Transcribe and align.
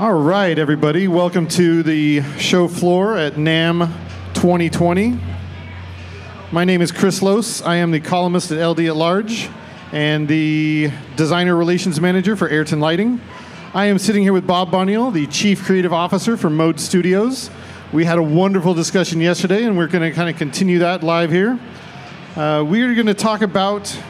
All 0.00 0.14
right, 0.14 0.56
everybody, 0.56 1.08
welcome 1.08 1.48
to 1.48 1.82
the 1.82 2.22
show 2.38 2.68
floor 2.68 3.16
at 3.16 3.32
NAMM 3.32 3.92
2020. 4.32 5.18
My 6.52 6.64
name 6.64 6.82
is 6.82 6.92
Chris 6.92 7.20
Lose. 7.20 7.62
I 7.62 7.78
am 7.78 7.90
the 7.90 7.98
columnist 7.98 8.52
at 8.52 8.64
LD 8.64 8.82
at 8.82 8.94
Large 8.94 9.50
and 9.90 10.28
the 10.28 10.92
designer 11.16 11.56
relations 11.56 12.00
manager 12.00 12.36
for 12.36 12.48
Ayrton 12.48 12.78
Lighting. 12.78 13.20
I 13.74 13.86
am 13.86 13.98
sitting 13.98 14.22
here 14.22 14.32
with 14.32 14.46
Bob 14.46 14.70
Bonniol, 14.70 15.12
the 15.12 15.26
chief 15.26 15.64
creative 15.64 15.92
officer 15.92 16.36
for 16.36 16.48
Mode 16.48 16.78
Studios. 16.78 17.50
We 17.92 18.04
had 18.04 18.18
a 18.18 18.22
wonderful 18.22 18.74
discussion 18.74 19.20
yesterday, 19.20 19.64
and 19.64 19.76
we're 19.76 19.88
going 19.88 20.08
to 20.08 20.14
kind 20.14 20.30
of 20.30 20.36
continue 20.36 20.78
that 20.78 21.02
live 21.02 21.32
here. 21.32 21.58
Uh, 22.36 22.64
we 22.64 22.82
are 22.82 22.94
going 22.94 23.08
to 23.08 23.14
talk 23.14 23.42
about 23.42 24.00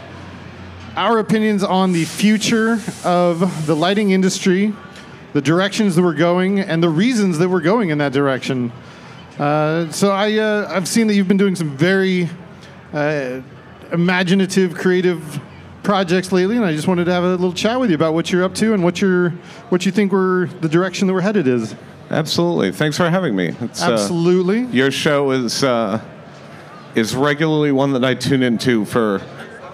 our 0.96 1.18
opinions 1.18 1.64
on 1.64 1.92
the 1.92 2.04
future 2.04 2.78
of 3.04 3.66
the 3.66 3.74
lighting 3.74 4.10
industry, 4.10 4.74
the 5.38 5.42
directions 5.42 5.94
that 5.94 6.02
we're 6.02 6.14
going, 6.14 6.58
and 6.58 6.82
the 6.82 6.88
reasons 6.88 7.38
that 7.38 7.48
we're 7.48 7.60
going 7.60 7.90
in 7.90 7.98
that 7.98 8.12
direction. 8.12 8.72
Uh, 9.38 9.88
so 9.92 10.10
I, 10.10 10.36
uh, 10.36 10.66
I've 10.68 10.88
seen 10.88 11.06
that 11.06 11.14
you've 11.14 11.28
been 11.28 11.36
doing 11.36 11.54
some 11.54 11.76
very 11.76 12.28
uh, 12.92 13.40
imaginative, 13.92 14.74
creative 14.74 15.40
projects 15.84 16.32
lately, 16.32 16.56
and 16.56 16.64
I 16.64 16.72
just 16.72 16.88
wanted 16.88 17.04
to 17.04 17.12
have 17.12 17.22
a 17.22 17.28
little 17.28 17.52
chat 17.52 17.78
with 17.78 17.90
you 17.90 17.94
about 17.94 18.14
what 18.14 18.32
you're 18.32 18.42
up 18.42 18.56
to 18.56 18.74
and 18.74 18.82
what 18.82 19.00
you're, 19.00 19.30
what 19.68 19.86
you 19.86 19.92
think 19.92 20.10
we're 20.10 20.46
the 20.46 20.68
direction 20.68 21.06
that 21.06 21.14
we're 21.14 21.20
headed 21.20 21.46
is. 21.46 21.72
Absolutely. 22.10 22.72
Thanks 22.72 22.96
for 22.96 23.08
having 23.08 23.36
me. 23.36 23.54
It's, 23.60 23.80
Absolutely. 23.80 24.64
Uh, 24.64 24.70
your 24.70 24.90
show 24.90 25.30
is 25.30 25.62
uh, 25.62 26.00
is 26.96 27.14
regularly 27.14 27.70
one 27.70 27.92
that 27.92 28.04
I 28.04 28.14
tune 28.14 28.42
into 28.42 28.84
for 28.86 29.22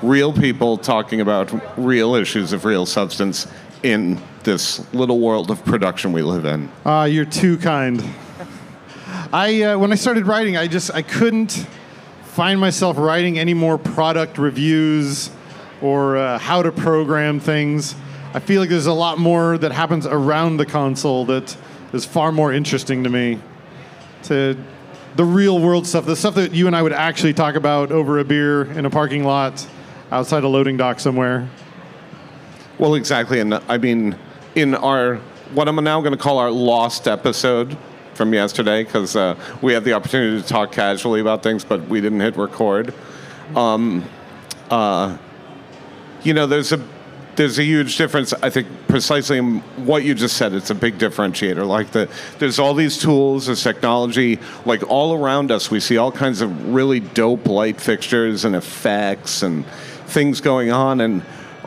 real 0.02 0.30
people 0.30 0.76
talking 0.76 1.22
about 1.22 1.50
real 1.78 2.14
issues 2.16 2.52
of 2.52 2.66
real 2.66 2.84
substance 2.84 3.46
in 3.84 4.18
this 4.44 4.82
little 4.94 5.20
world 5.20 5.50
of 5.50 5.62
production 5.64 6.10
we 6.12 6.22
live 6.22 6.46
in. 6.46 6.70
Uh, 6.86 7.04
you're 7.04 7.26
too 7.26 7.58
kind. 7.58 8.02
I 9.32 9.62
uh, 9.62 9.78
when 9.78 9.92
I 9.92 9.94
started 9.94 10.26
writing, 10.26 10.56
I 10.56 10.66
just 10.66 10.90
I 10.92 11.02
couldn't 11.02 11.66
find 12.22 12.58
myself 12.58 12.96
writing 12.96 13.38
any 13.38 13.52
more 13.52 13.76
product 13.76 14.38
reviews 14.38 15.30
or 15.82 16.16
uh, 16.16 16.38
how 16.38 16.62
to 16.62 16.72
program 16.72 17.38
things. 17.38 17.94
I 18.32 18.40
feel 18.40 18.60
like 18.60 18.70
there's 18.70 18.86
a 18.86 18.92
lot 18.92 19.18
more 19.18 19.58
that 19.58 19.70
happens 19.70 20.06
around 20.06 20.56
the 20.56 20.66
console 20.66 21.26
that 21.26 21.56
is 21.92 22.06
far 22.06 22.32
more 22.32 22.52
interesting 22.52 23.04
to 23.04 23.10
me. 23.10 23.38
To 24.24 24.56
the 25.14 25.24
real 25.24 25.60
world 25.60 25.86
stuff, 25.86 26.06
the 26.06 26.16
stuff 26.16 26.36
that 26.36 26.52
you 26.52 26.66
and 26.66 26.74
I 26.74 26.80
would 26.80 26.94
actually 26.94 27.34
talk 27.34 27.54
about 27.54 27.92
over 27.92 28.18
a 28.18 28.24
beer 28.24 28.64
in 28.64 28.86
a 28.86 28.90
parking 28.90 29.24
lot 29.24 29.64
outside 30.10 30.42
a 30.42 30.48
loading 30.48 30.78
dock 30.78 31.00
somewhere. 31.00 31.48
Well, 32.78 32.94
exactly. 32.94 33.40
And 33.40 33.54
I 33.54 33.78
mean, 33.78 34.16
in 34.54 34.74
our, 34.74 35.16
what 35.54 35.68
I'm 35.68 35.76
now 35.76 36.00
going 36.00 36.12
to 36.12 36.18
call 36.18 36.38
our 36.38 36.50
lost 36.50 37.06
episode 37.06 37.76
from 38.14 38.32
yesterday, 38.32 38.84
because 38.84 39.16
uh, 39.16 39.36
we 39.62 39.72
had 39.72 39.84
the 39.84 39.92
opportunity 39.92 40.40
to 40.40 40.46
talk 40.46 40.72
casually 40.72 41.20
about 41.20 41.42
things, 41.42 41.64
but 41.64 41.86
we 41.88 42.00
didn't 42.00 42.20
hit 42.20 42.36
record. 42.36 42.94
Um, 43.54 44.04
uh, 44.70 45.16
you 46.22 46.34
know, 46.34 46.46
there's 46.46 46.72
a 46.72 46.80
there's 47.36 47.58
a 47.58 47.64
huge 47.64 47.96
difference. 47.96 48.32
I 48.32 48.50
think 48.50 48.68
precisely 48.86 49.38
in 49.38 49.58
what 49.84 50.04
you 50.04 50.14
just 50.14 50.36
said. 50.36 50.52
It's 50.52 50.70
a 50.70 50.74
big 50.74 50.98
differentiator. 50.98 51.66
Like 51.66 51.90
the 51.90 52.08
there's 52.38 52.58
all 52.58 52.74
these 52.74 52.98
tools, 52.98 53.46
there's 53.46 53.62
technology, 53.62 54.38
like 54.64 54.88
all 54.88 55.14
around 55.14 55.50
us. 55.50 55.70
We 55.70 55.80
see 55.80 55.96
all 55.96 56.12
kinds 56.12 56.40
of 56.40 56.72
really 56.72 57.00
dope 57.00 57.46
light 57.46 57.80
fixtures 57.80 58.44
and 58.44 58.54
effects 58.54 59.42
and 59.42 59.66
things 60.06 60.40
going 60.40 60.70
on, 60.70 61.00
and 61.00 61.22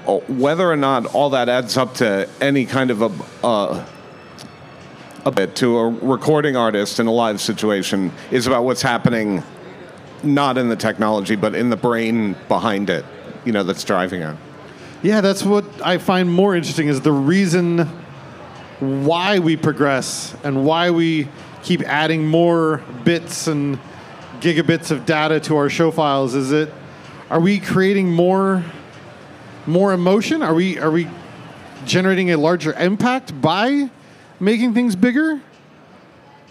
whether 0.08 0.70
or 0.70 0.76
not 0.76 1.06
all 1.14 1.32
that 1.32 1.50
adds 1.50 1.78
up 1.78 1.96
to 1.96 2.30
any 2.42 2.66
kind 2.66 2.92
of 2.92 3.02
a. 3.02 3.46
Uh, 3.46 3.86
a 5.26 5.32
bit 5.32 5.58
to 5.58 5.78
a 5.78 5.90
recording 5.90 6.56
artist 6.56 7.02
in 7.02 7.08
a 7.08 7.12
live 7.12 7.42
situation 7.42 8.14
is 8.32 8.48
about 8.48 8.64
what's 8.64 8.82
happening 8.82 9.44
not 10.24 10.58
in 10.58 10.70
the 10.70 10.76
technology 10.78 11.36
but 11.36 11.54
in 11.54 11.70
the 11.70 11.76
brain 11.76 12.34
behind 12.48 12.90
it 12.90 13.04
you 13.44 13.52
know 13.52 13.62
that's 13.62 13.84
driving 13.84 14.22
it 14.22 14.38
yeah, 15.04 15.22
that's 15.22 15.44
what 15.44 15.64
I 15.86 16.00
find 16.00 16.32
more 16.32 16.56
interesting 16.56 16.88
is 16.88 17.02
the 17.02 17.12
reason 17.12 17.88
why 18.80 19.38
we 19.38 19.56
progress 19.56 20.36
and 20.44 20.66
why 20.66 20.90
we 20.90 21.28
keep 21.62 21.82
adding 21.84 22.28
more 22.28 22.84
bits 23.04 23.48
and 23.48 23.80
gigabits 24.40 24.90
of 24.90 25.06
data 25.06 25.40
to 25.42 25.58
our 25.58 25.70
show 25.70 25.92
files. 25.92 26.34
Is 26.34 26.52
it 26.52 26.74
are 27.30 27.40
we 27.40 27.60
creating 27.60 28.12
more 28.12 28.64
more 29.68 29.94
emotion? 29.94 30.42
Are 30.42 30.54
we 30.54 30.80
are 30.80 30.92
we 30.92 31.08
generating 31.86 32.32
a 32.32 32.38
larger 32.38 32.74
impact 32.74 33.40
by 33.42 33.90
making 34.40 34.74
things 34.74 34.96
bigger? 34.96 35.42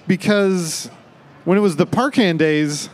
Because 0.06 0.90
when 1.44 1.58
it 1.58 1.60
was 1.60 1.76
the 1.76 1.86
Parcan 1.86 2.36
days, 2.36 2.88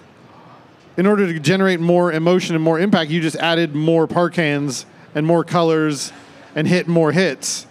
in 0.96 1.06
order 1.06 1.30
to 1.32 1.38
generate 1.40 1.80
more 1.80 2.12
emotion 2.12 2.54
and 2.54 2.62
more 2.62 2.78
impact, 2.78 3.10
you 3.10 3.20
just 3.20 3.36
added 3.36 3.74
more 3.74 4.06
Parcans 4.06 4.86
and 5.14 5.26
more 5.26 5.44
colors 5.44 6.12
and 6.54 6.66
hit 6.66 6.86
more 6.86 7.12
hits. 7.12 7.66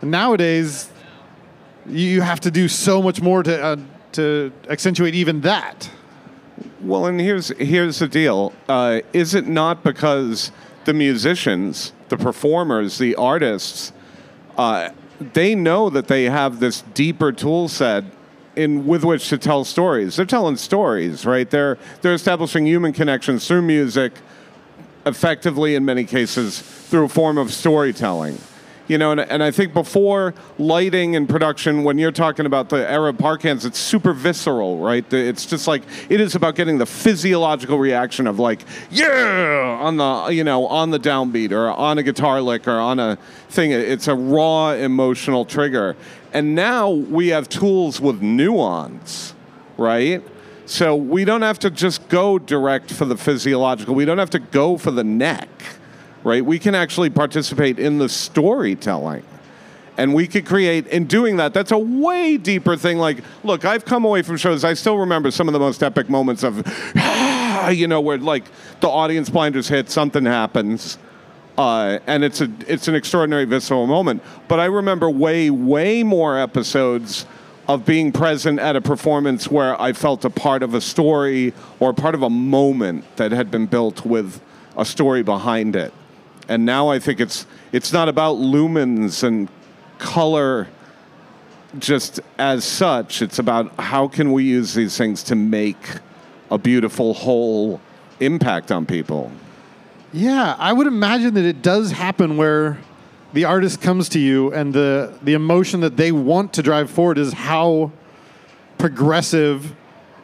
And 0.00 0.10
nowadays, 0.10 0.90
you 1.86 2.20
have 2.20 2.40
to 2.40 2.50
do 2.50 2.68
so 2.68 3.02
much 3.02 3.20
more 3.20 3.42
to 3.42 3.62
uh, 3.62 3.76
to 4.12 4.52
accentuate 4.68 5.14
even 5.14 5.40
that. 5.42 5.90
Well, 6.80 7.06
and 7.06 7.20
here's 7.20 7.48
here's 7.58 7.98
the 7.98 8.08
deal: 8.08 8.52
uh, 8.68 9.00
is 9.12 9.34
it 9.34 9.46
not 9.46 9.82
because 9.82 10.52
the 10.88 10.94
musicians, 10.94 11.92
the 12.08 12.16
performers, 12.16 12.96
the 12.96 13.14
artists, 13.16 13.92
uh, 14.56 14.88
they 15.34 15.54
know 15.54 15.90
that 15.90 16.08
they 16.08 16.24
have 16.24 16.60
this 16.60 16.80
deeper 16.94 17.30
tool 17.30 17.68
set 17.68 18.04
in 18.56 18.86
with 18.86 19.04
which 19.04 19.28
to 19.28 19.36
tell 19.36 19.66
stories. 19.66 20.16
They're 20.16 20.24
telling 20.24 20.56
stories, 20.56 21.26
right? 21.26 21.48
They're 21.50 21.76
they're 22.00 22.14
establishing 22.14 22.66
human 22.66 22.94
connections 22.94 23.46
through 23.46 23.62
music 23.62 24.14
effectively 25.04 25.74
in 25.74 25.84
many 25.84 26.04
cases 26.04 26.58
through 26.58 27.04
a 27.04 27.08
form 27.10 27.36
of 27.36 27.52
storytelling. 27.52 28.38
You 28.88 28.96
know, 28.98 29.12
and, 29.12 29.20
and 29.20 29.42
I 29.42 29.50
think 29.50 29.74
before 29.74 30.34
lighting 30.58 31.14
and 31.14 31.28
production, 31.28 31.84
when 31.84 31.98
you're 31.98 32.10
talking 32.10 32.46
about 32.46 32.70
the 32.70 32.90
era 32.90 33.10
of 33.10 33.18
Parcans, 33.18 33.64
it's 33.64 33.78
super 33.78 34.14
visceral, 34.14 34.78
right? 34.78 35.04
It's 35.12 35.44
just 35.44 35.68
like 35.68 35.82
it 36.08 36.20
is 36.20 36.34
about 36.34 36.54
getting 36.54 36.78
the 36.78 36.86
physiological 36.86 37.78
reaction 37.78 38.26
of 38.26 38.38
like, 38.38 38.62
yeah, 38.90 39.78
on 39.80 39.98
the 39.98 40.28
you 40.32 40.42
know 40.42 40.66
on 40.66 40.90
the 40.90 40.98
downbeat 40.98 41.52
or 41.52 41.70
on 41.70 41.98
a 41.98 42.02
guitar 42.02 42.40
lick 42.40 42.66
or 42.66 42.78
on 42.78 42.98
a 42.98 43.16
thing. 43.50 43.72
It's 43.72 44.08
a 44.08 44.14
raw 44.14 44.70
emotional 44.70 45.44
trigger. 45.44 45.94
And 46.32 46.54
now 46.54 46.90
we 46.90 47.28
have 47.28 47.48
tools 47.48 48.00
with 48.00 48.20
nuance, 48.20 49.34
right? 49.76 50.22
So 50.66 50.94
we 50.94 51.24
don't 51.24 51.42
have 51.42 51.58
to 51.60 51.70
just 51.70 52.08
go 52.08 52.38
direct 52.38 52.92
for 52.92 53.06
the 53.06 53.16
physiological. 53.16 53.94
We 53.94 54.04
don't 54.04 54.18
have 54.18 54.30
to 54.30 54.38
go 54.38 54.76
for 54.76 54.90
the 54.90 55.04
neck, 55.04 55.48
right? 56.28 56.44
We 56.44 56.58
can 56.58 56.74
actually 56.74 57.10
participate 57.10 57.78
in 57.78 57.98
the 57.98 58.08
storytelling. 58.08 59.24
And 59.96 60.14
we 60.14 60.28
could 60.28 60.46
create, 60.46 60.86
in 60.86 61.06
doing 61.06 61.38
that, 61.38 61.52
that's 61.52 61.72
a 61.72 61.78
way 61.78 62.36
deeper 62.36 62.76
thing. 62.76 62.98
Like, 62.98 63.18
look, 63.42 63.64
I've 63.64 63.84
come 63.84 64.04
away 64.04 64.22
from 64.22 64.36
shows, 64.36 64.62
I 64.62 64.74
still 64.74 64.98
remember 64.98 65.32
some 65.32 65.48
of 65.48 65.54
the 65.54 65.58
most 65.58 65.82
epic 65.82 66.08
moments 66.08 66.44
of, 66.44 66.58
you 67.72 67.88
know, 67.88 68.00
where 68.00 68.18
like 68.18 68.44
the 68.80 68.88
audience 68.88 69.28
blinders 69.28 69.66
hit, 69.66 69.90
something 69.90 70.24
happens. 70.24 70.98
Uh, 71.56 71.98
and 72.06 72.22
it's 72.22 72.40
a 72.40 72.48
it's 72.68 72.86
an 72.86 72.94
extraordinary 72.94 73.44
visceral 73.44 73.88
moment. 73.88 74.22
But 74.46 74.60
I 74.60 74.66
remember 74.66 75.10
way 75.10 75.50
way 75.50 76.04
more 76.04 76.38
episodes 76.38 77.26
of 77.66 77.84
being 77.84 78.12
present 78.12 78.60
at 78.60 78.76
a 78.76 78.80
performance 78.80 79.50
where 79.50 79.80
I 79.80 79.92
felt 79.92 80.24
a 80.24 80.30
part 80.30 80.62
of 80.62 80.74
a 80.74 80.80
story 80.80 81.52
or 81.80 81.92
part 81.92 82.14
of 82.14 82.22
a 82.22 82.30
moment 82.30 83.04
that 83.16 83.32
had 83.32 83.50
been 83.50 83.66
built 83.66 84.06
with 84.06 84.40
a 84.76 84.84
story 84.84 85.24
behind 85.24 85.74
it. 85.74 85.92
And 86.48 86.64
now 86.64 86.88
I 86.88 86.98
think 86.98 87.20
it's 87.20 87.46
it's 87.72 87.92
not 87.92 88.08
about 88.08 88.36
lumens 88.36 89.22
and 89.22 89.48
color 89.98 90.68
just 91.78 92.20
as 92.38 92.64
such. 92.64 93.20
It's 93.20 93.38
about 93.38 93.78
how 93.78 94.08
can 94.08 94.32
we 94.32 94.44
use 94.44 94.74
these 94.74 94.96
things 94.96 95.22
to 95.24 95.34
make 95.34 95.76
a 96.50 96.56
beautiful 96.56 97.12
whole 97.12 97.80
impact 98.20 98.72
on 98.72 98.86
people. 98.86 99.30
Yeah, 100.12 100.56
I 100.58 100.72
would 100.72 100.86
imagine 100.86 101.34
that 101.34 101.44
it 101.44 101.60
does 101.60 101.90
happen 101.90 102.38
where 102.38 102.78
the 103.34 103.44
artist 103.44 103.82
comes 103.82 104.08
to 104.10 104.18
you 104.18 104.52
and 104.54 104.72
the 104.72 105.12
the 105.22 105.34
emotion 105.34 105.80
that 105.80 105.98
they 105.98 106.12
want 106.12 106.54
to 106.54 106.62
drive 106.62 106.90
forward 106.90 107.18
is 107.18 107.34
how 107.34 107.92
progressive 108.78 109.74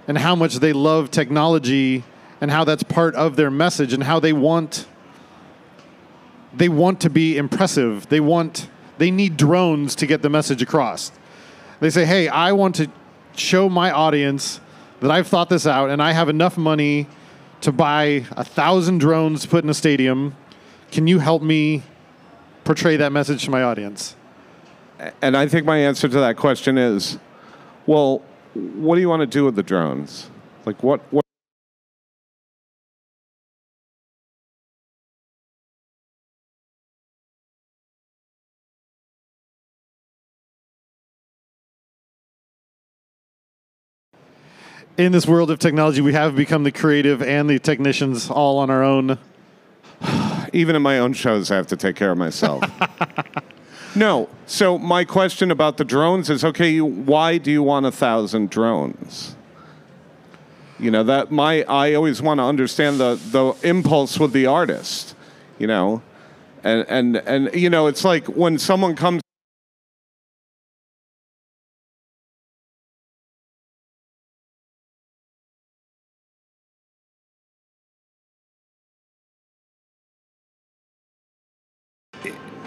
and 0.08 0.16
how 0.16 0.34
much 0.34 0.56
they 0.56 0.72
love 0.72 1.10
technology 1.10 2.02
and 2.40 2.50
how 2.50 2.64
that's 2.64 2.82
part 2.82 3.14
of 3.14 3.36
their 3.36 3.50
message 3.50 3.92
and 3.92 4.02
how 4.02 4.20
they 4.20 4.32
want 4.32 4.86
they 6.56 6.68
want 6.68 7.00
to 7.00 7.10
be 7.10 7.36
impressive. 7.36 8.08
They 8.08 8.20
want 8.20 8.68
they 8.98 9.10
need 9.10 9.36
drones 9.36 9.94
to 9.96 10.06
get 10.06 10.22
the 10.22 10.30
message 10.30 10.62
across. 10.62 11.12
They 11.80 11.90
say, 11.90 12.04
"Hey, 12.04 12.28
I 12.28 12.52
want 12.52 12.76
to 12.76 12.88
show 13.36 13.68
my 13.68 13.90
audience 13.90 14.60
that 15.00 15.10
I've 15.10 15.26
thought 15.26 15.48
this 15.48 15.66
out 15.66 15.90
and 15.90 16.02
I 16.02 16.12
have 16.12 16.28
enough 16.28 16.56
money 16.56 17.08
to 17.60 17.72
buy 17.72 18.24
a 18.32 18.44
thousand 18.44 18.98
drones 18.98 19.42
to 19.42 19.48
put 19.48 19.64
in 19.64 19.70
a 19.70 19.74
stadium. 19.74 20.36
Can 20.92 21.06
you 21.06 21.18
help 21.18 21.42
me 21.42 21.82
portray 22.64 22.96
that 22.96 23.12
message 23.12 23.44
to 23.44 23.50
my 23.50 23.62
audience. 23.62 24.16
and 25.20 25.36
I 25.36 25.46
think 25.46 25.66
my 25.66 25.78
answer 25.78 26.08
to 26.08 26.20
that 26.20 26.36
question 26.36 26.78
is, 26.78 27.18
well, 27.86 28.22
what 28.54 28.94
do 28.94 29.00
you 29.00 29.08
want 29.08 29.20
to 29.20 29.26
do 29.26 29.44
with 29.44 29.56
the 29.56 29.62
drones? 29.62 30.30
Like 30.64 30.82
what 30.82 31.00
what 31.10 31.23
In 44.96 45.10
this 45.10 45.26
world 45.26 45.50
of 45.50 45.58
technology, 45.58 46.00
we 46.00 46.12
have 46.12 46.36
become 46.36 46.62
the 46.62 46.70
creative 46.70 47.20
and 47.20 47.50
the 47.50 47.58
technicians 47.58 48.30
all 48.30 48.58
on 48.58 48.70
our 48.70 48.84
own. 48.84 49.18
even 50.52 50.76
in 50.76 50.82
my 50.82 51.00
own 51.00 51.12
shows, 51.12 51.50
I 51.50 51.56
have 51.56 51.66
to 51.68 51.76
take 51.76 51.96
care 51.96 52.12
of 52.12 52.18
myself. 52.18 52.62
no. 53.96 54.28
So 54.46 54.78
my 54.78 55.04
question 55.04 55.50
about 55.50 55.78
the 55.78 55.84
drones 55.84 56.30
is: 56.30 56.44
Okay, 56.44 56.70
you, 56.70 56.84
why 56.84 57.38
do 57.38 57.50
you 57.50 57.62
want 57.62 57.86
a 57.86 57.90
thousand 57.90 58.50
drones? 58.50 59.34
You 60.78 60.92
know 60.92 61.02
that 61.02 61.32
my 61.32 61.64
I 61.64 61.94
always 61.94 62.22
want 62.22 62.38
to 62.38 62.44
understand 62.44 63.00
the 63.00 63.16
the 63.30 63.54
impulse 63.66 64.20
with 64.20 64.32
the 64.32 64.46
artist. 64.46 65.16
You 65.58 65.66
know, 65.66 66.02
and 66.62 66.86
and 66.88 67.16
and 67.16 67.54
you 67.54 67.68
know 67.68 67.88
it's 67.88 68.04
like 68.04 68.26
when 68.26 68.58
someone 68.58 68.94
comes. 68.94 69.23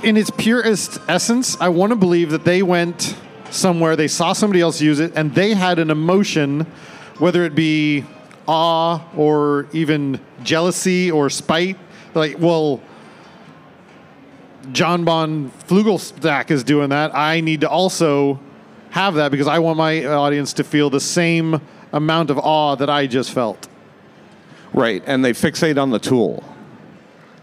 In 0.07 0.15
its 0.15 0.29
purest 0.29 1.01
essence, 1.09 1.57
I 1.59 1.67
want 1.67 1.89
to 1.89 1.97
believe 1.97 2.31
that 2.31 2.45
they 2.45 2.63
went 2.63 3.17
somewhere, 3.49 3.97
they 3.97 4.07
saw 4.07 4.31
somebody 4.31 4.61
else 4.61 4.79
use 4.79 5.01
it, 5.01 5.11
and 5.15 5.35
they 5.35 5.53
had 5.53 5.79
an 5.79 5.89
emotion, 5.89 6.61
whether 7.17 7.43
it 7.43 7.55
be 7.55 8.05
awe 8.47 9.01
or 9.17 9.67
even 9.73 10.21
jealousy 10.43 11.11
or 11.11 11.29
spite. 11.29 11.77
Like, 12.13 12.39
well, 12.39 12.81
John 14.71 15.03
Bon 15.03 15.51
Flugelstack 15.67 16.51
is 16.51 16.63
doing 16.63 16.89
that. 16.89 17.13
I 17.13 17.41
need 17.41 17.61
to 17.61 17.69
also 17.69 18.39
have 18.91 19.15
that 19.15 19.29
because 19.29 19.47
I 19.47 19.59
want 19.59 19.77
my 19.77 20.05
audience 20.05 20.53
to 20.53 20.63
feel 20.63 20.89
the 20.89 21.01
same 21.01 21.59
amount 21.91 22.29
of 22.29 22.37
awe 22.37 22.75
that 22.75 22.89
I 22.89 23.07
just 23.07 23.33
felt. 23.33 23.67
Right, 24.71 25.03
and 25.05 25.23
they 25.23 25.33
fixate 25.33 25.81
on 25.81 25.89
the 25.89 25.99
tool. 25.99 26.45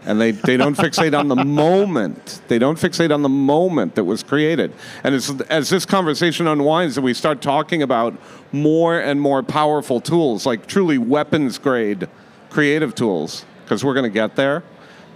And 0.05 0.21
they, 0.21 0.31
they 0.31 0.55
don't 0.55 0.77
fixate 0.77 1.17
on 1.17 1.27
the 1.27 1.35
moment. 1.35 2.41
They 2.47 2.59
don't 2.59 2.77
fixate 2.77 3.13
on 3.13 3.23
the 3.23 3.29
moment 3.29 3.95
that 3.95 4.03
was 4.03 4.21
created. 4.21 4.71
And 5.03 5.15
as, 5.15 5.69
this 5.69 5.85
conversation 5.85 6.47
unwinds 6.47 6.97
and 6.97 7.03
we 7.03 7.13
start 7.13 7.41
talking 7.41 7.81
about 7.81 8.15
more 8.51 8.99
and 8.99 9.19
more 9.19 9.41
powerful 9.41 9.99
tools, 9.99 10.45
like 10.45 10.67
truly 10.67 10.97
weapons 10.97 11.57
grade 11.57 12.07
creative 12.51 12.93
tools, 12.93 13.45
because 13.63 13.83
we're 13.83 13.95
going 13.95 14.03
to 14.03 14.09
get 14.09 14.35
there. 14.35 14.63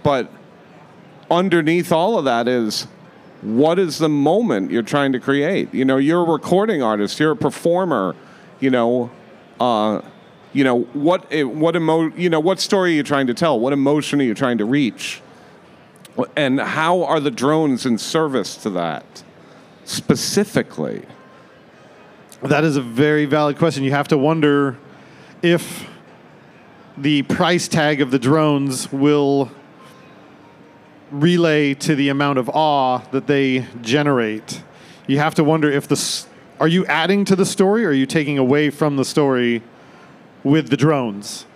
But 0.02 0.30
underneath 1.30 1.92
all 1.92 2.18
of 2.18 2.24
that 2.24 2.48
is 2.48 2.86
what 3.42 3.78
is 3.78 3.98
the 3.98 4.08
moment 4.08 4.70
you're 4.70 4.82
trying 4.82 5.12
to 5.12 5.20
create? 5.20 5.72
You 5.72 5.84
know, 5.84 5.96
you're 5.96 6.22
a 6.22 6.30
recording 6.30 6.82
artist, 6.82 7.18
you're 7.18 7.32
a 7.32 7.36
performer, 7.36 8.14
you 8.58 8.70
know, 8.70 9.10
uh, 9.58 10.02
you 10.52 10.64
know 10.64 10.80
what 10.80 11.26
eh, 11.30 11.42
what 11.42 11.76
emo- 11.76 12.12
you 12.16 12.28
know 12.28 12.40
what 12.40 12.60
story 12.60 12.92
are 12.92 12.94
you 12.96 13.02
trying 13.02 13.26
to 13.28 13.34
tell? 13.34 13.58
What 13.58 13.72
emotion 13.72 14.20
are 14.20 14.24
you 14.24 14.34
trying 14.34 14.58
to 14.58 14.64
reach? 14.64 15.22
And 16.36 16.60
how 16.60 17.04
are 17.04 17.20
the 17.20 17.30
drones 17.30 17.86
in 17.86 17.96
service 17.98 18.56
to 18.58 18.70
that 18.70 19.22
specifically? 19.84 21.04
That 22.42 22.64
is 22.64 22.76
a 22.76 22.82
very 22.82 23.26
valid 23.26 23.58
question. 23.58 23.84
You 23.84 23.92
have 23.92 24.08
to 24.08 24.18
wonder 24.18 24.78
if 25.42 25.88
the 26.96 27.22
price 27.22 27.68
tag 27.68 28.00
of 28.00 28.10
the 28.10 28.18
drones 28.18 28.90
will 28.92 29.50
relay 31.10 31.74
to 31.74 31.94
the 31.94 32.08
amount 32.08 32.38
of 32.38 32.48
awe 32.48 32.98
that 33.10 33.26
they 33.26 33.66
generate. 33.82 34.62
You 35.06 35.18
have 35.18 35.34
to 35.36 35.44
wonder 35.44 35.70
if 35.70 35.88
the 35.88 36.26
are 36.60 36.68
you 36.68 36.84
adding 36.86 37.24
to 37.24 37.36
the 37.36 37.46
story 37.46 37.84
or 37.84 37.88
are 37.88 37.92
you 37.92 38.04
taking 38.04 38.36
away 38.36 38.68
from 38.68 38.96
the 38.96 39.04
story 39.04 39.62
with 40.44 40.68
the 40.68 40.76
drones. 40.76 41.46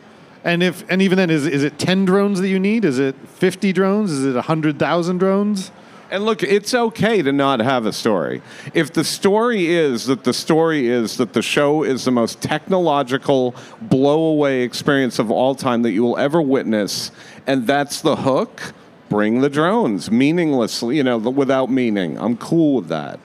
And 0.44 0.62
if 0.62 0.84
and 0.90 1.00
even 1.00 1.16
then, 1.16 1.30
is 1.30 1.46
is 1.46 1.64
it 1.64 1.78
ten 1.78 2.04
drones 2.04 2.40
that 2.40 2.48
you 2.48 2.60
need? 2.60 2.84
Is 2.84 2.98
it 2.98 3.16
fifty 3.26 3.72
drones? 3.72 4.10
Is 4.10 4.26
it 4.26 4.38
hundred 4.44 4.78
thousand 4.78 5.18
drones? 5.18 5.70
And 6.10 6.24
look, 6.24 6.42
it's 6.42 6.74
okay 6.74 7.22
to 7.22 7.32
not 7.32 7.60
have 7.60 7.86
a 7.86 7.92
story. 7.92 8.42
If 8.74 8.92
the 8.92 9.02
story 9.02 9.66
is 9.66 10.06
that 10.06 10.22
the 10.22 10.34
story 10.34 10.86
is 10.86 11.16
that 11.16 11.32
the 11.32 11.42
show 11.42 11.82
is 11.82 12.04
the 12.04 12.10
most 12.10 12.42
technological 12.42 13.54
blow 13.80 14.26
away 14.26 14.62
experience 14.62 15.18
of 15.18 15.30
all 15.30 15.54
time 15.54 15.82
that 15.82 15.92
you 15.92 16.02
will 16.02 16.18
ever 16.18 16.42
witness, 16.42 17.10
and 17.46 17.66
that's 17.66 18.02
the 18.02 18.16
hook, 18.16 18.74
bring 19.08 19.40
the 19.40 19.48
drones 19.48 20.10
meaninglessly, 20.10 20.98
you 20.98 21.02
know, 21.02 21.16
without 21.18 21.70
meaning. 21.70 22.18
I'm 22.18 22.36
cool 22.36 22.76
with 22.76 22.88
that 22.88 23.18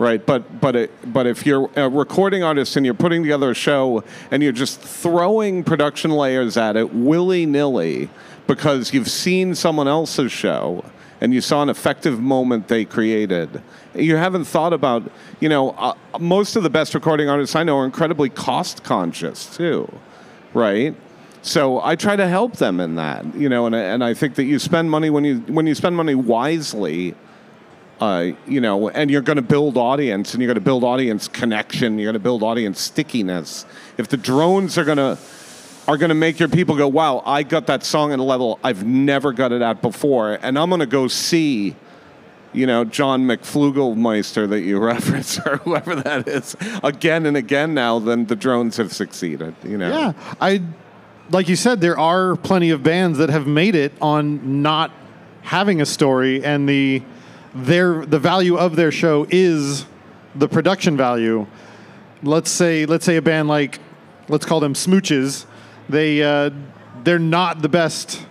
right? 0.00 0.24
But 0.24 0.60
but 0.60 0.74
it, 0.74 1.12
but 1.12 1.26
if 1.26 1.46
you're 1.46 1.70
a 1.76 1.88
recording 1.88 2.42
artist 2.42 2.74
and 2.76 2.84
you're 2.84 2.94
putting 2.94 3.22
together 3.22 3.50
a 3.50 3.54
show 3.54 4.02
and 4.30 4.42
you're 4.42 4.50
just 4.50 4.80
throwing 4.80 5.62
production 5.62 6.10
layers 6.10 6.56
at 6.56 6.76
it 6.76 6.92
willy 6.92 7.44
nilly 7.44 8.08
because 8.46 8.94
you've 8.94 9.10
seen 9.10 9.54
someone 9.54 9.86
else's 9.86 10.32
show 10.32 10.84
and 11.20 11.34
you 11.34 11.42
saw 11.42 11.62
an 11.62 11.68
effective 11.68 12.18
moment 12.18 12.66
they 12.68 12.86
created. 12.86 13.62
You 13.94 14.16
haven't 14.16 14.46
thought 14.46 14.72
about, 14.72 15.02
you 15.38 15.50
know, 15.50 15.72
uh, 15.72 15.92
most 16.18 16.56
of 16.56 16.62
the 16.62 16.70
best 16.70 16.94
recording 16.94 17.28
artists 17.28 17.54
I 17.54 17.62
know 17.62 17.76
are 17.76 17.84
incredibly 17.84 18.30
cost 18.30 18.82
conscious 18.82 19.54
too, 19.54 19.92
right? 20.54 20.96
So 21.42 21.82
I 21.82 21.94
try 21.94 22.16
to 22.16 22.26
help 22.26 22.56
them 22.56 22.80
in 22.80 22.94
that, 22.94 23.34
you 23.34 23.50
know, 23.50 23.66
and, 23.66 23.74
and 23.74 24.02
I 24.02 24.14
think 24.14 24.36
that 24.36 24.44
you 24.44 24.58
spend 24.58 24.90
money 24.90 25.10
when 25.10 25.24
you 25.24 25.40
when 25.40 25.66
you 25.66 25.74
spend 25.74 25.94
money 25.94 26.14
wisely 26.14 27.14
uh, 28.00 28.32
you 28.46 28.62
know, 28.62 28.88
and 28.88 29.10
you're 29.10 29.20
going 29.20 29.36
to 29.36 29.42
build 29.42 29.76
audience, 29.76 30.32
and 30.32 30.42
you're 30.42 30.48
going 30.48 30.54
to 30.54 30.60
build 30.60 30.84
audience 30.84 31.28
connection. 31.28 31.98
You're 31.98 32.06
going 32.06 32.14
to 32.14 32.18
build 32.18 32.42
audience 32.42 32.80
stickiness. 32.80 33.66
If 33.98 34.08
the 34.08 34.16
drones 34.16 34.78
are 34.78 34.84
going 34.84 34.96
to 34.96 35.18
are 35.86 35.98
going 35.98 36.08
to 36.08 36.14
make 36.14 36.38
your 36.38 36.48
people 36.48 36.76
go, 36.76 36.88
"Wow, 36.88 37.22
I 37.26 37.42
got 37.42 37.66
that 37.66 37.84
song 37.84 38.12
at 38.12 38.18
a 38.18 38.22
level 38.22 38.58
I've 38.64 38.84
never 38.86 39.32
got 39.32 39.52
it 39.52 39.60
at 39.60 39.82
before," 39.82 40.38
and 40.40 40.58
I'm 40.58 40.70
going 40.70 40.80
to 40.80 40.86
go 40.86 41.08
see, 41.08 41.76
you 42.54 42.66
know, 42.66 42.84
John 42.84 43.26
McFlugelmeister 43.26 44.48
that 44.48 44.62
you 44.62 44.78
reference 44.82 45.38
or 45.38 45.58
whoever 45.58 45.94
that 45.96 46.26
is 46.26 46.56
again 46.82 47.26
and 47.26 47.36
again 47.36 47.74
now, 47.74 47.98
then 47.98 48.24
the 48.24 48.36
drones 48.36 48.78
have 48.78 48.94
succeeded. 48.94 49.54
You 49.62 49.76
know. 49.76 49.90
Yeah, 49.90 50.12
I 50.40 50.62
like 51.30 51.50
you 51.50 51.56
said, 51.56 51.82
there 51.82 51.98
are 51.98 52.34
plenty 52.36 52.70
of 52.70 52.82
bands 52.82 53.18
that 53.18 53.28
have 53.28 53.46
made 53.46 53.74
it 53.74 53.92
on 54.00 54.62
not 54.62 54.90
having 55.42 55.82
a 55.82 55.86
story 55.86 56.42
and 56.42 56.66
the 56.66 57.02
their 57.54 58.04
the 58.06 58.18
value 58.18 58.56
of 58.56 58.76
their 58.76 58.92
show 58.92 59.26
is 59.30 59.86
the 60.34 60.48
production 60.48 60.96
value. 60.96 61.46
Let's 62.22 62.50
say 62.50 62.86
let's 62.86 63.04
say 63.04 63.16
a 63.16 63.22
band 63.22 63.48
like 63.48 63.78
let's 64.28 64.46
call 64.46 64.60
them 64.60 64.74
Smooches. 64.74 65.46
They 65.88 66.22
uh, 66.22 66.50
they're 67.02 67.18
not 67.18 67.62
the 67.62 67.68
best 67.68 68.24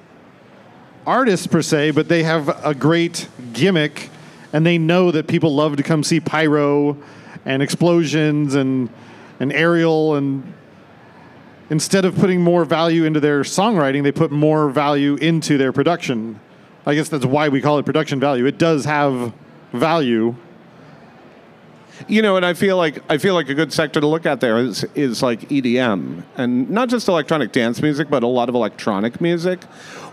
artists 1.06 1.48
per 1.48 1.62
se, 1.62 1.92
but 1.92 2.08
they 2.08 2.24
have 2.24 2.66
a 2.66 2.74
great 2.74 3.28
gimmick, 3.54 4.10
and 4.54 4.66
they 4.66 4.78
know 4.78 5.12
that 5.12 5.28
people 5.28 5.54
love 5.56 5.78
to 5.78 5.84
come 5.84 6.04
see 6.04 6.20
pyro 6.20 6.98
and 7.46 7.62
explosions 7.62 8.56
and 8.56 8.90
and 9.40 9.52
aerial 9.54 10.16
and 10.16 10.54
instead 11.70 12.04
of 12.04 12.16
putting 12.16 12.42
more 12.42 12.66
value 12.66 13.04
into 13.04 13.20
their 13.20 13.42
songwriting, 13.42 14.04
they 14.04 14.12
put 14.12 14.32
more 14.32 14.70
value 14.70 15.16
into 15.16 15.58
their 15.58 15.72
production. 15.72 16.40
I 16.89 16.96
guess 16.96 17.08
that's 17.08 17.25
why 17.25 17.50
we 17.50 17.62
call 17.62 17.77
it 17.77 17.86
production 17.86 18.19
value. 18.19 18.48
It 18.48 18.58
does 18.58 18.86
have 18.86 19.31
value. 19.72 20.36
You 22.08 22.24
know, 22.24 22.36
and 22.36 22.43
I 22.43 22.53
feel 22.55 22.77
like 22.77 23.03
I 23.12 23.19
feel 23.19 23.36
like 23.36 23.48
a 23.50 23.53
good 23.53 23.72
sector 23.72 24.01
to 24.01 24.08
look 24.08 24.25
at 24.25 24.39
there 24.39 24.58
is 24.58 24.86
is 24.96 25.22
like 25.22 25.41
EDM, 25.50 26.24
and 26.36 26.69
not 26.69 26.89
just 26.89 27.08
electronic 27.08 27.51
dance 27.51 27.81
music, 27.81 28.10
but 28.10 28.24
a 28.24 28.27
lot 28.27 28.50
of 28.50 28.55
electronic 28.55 29.22
music, 29.22 29.63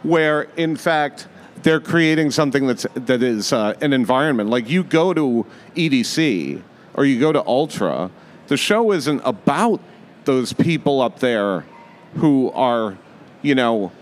where 0.02 0.42
in 0.56 0.76
fact 0.76 1.28
they're 1.62 1.80
creating 1.80 2.30
something 2.30 2.66
that's 2.66 2.86
that 2.94 3.22
is 3.22 3.54
uh, 3.54 3.74
an 3.80 3.94
environment. 3.94 4.50
Like 4.50 4.68
you 4.68 4.84
go 4.84 5.14
to 5.14 5.46
EDC 5.76 6.60
or 6.92 7.06
you 7.06 7.18
go 7.18 7.32
to 7.32 7.42
Ultra, 7.46 8.10
the 8.48 8.58
show 8.58 8.92
isn't 8.92 9.22
about 9.24 9.80
those 10.24 10.52
people 10.52 11.00
up 11.00 11.20
there 11.20 11.64
who 12.16 12.50
are, 12.50 12.98
you 13.40 13.54
know, 13.54 13.92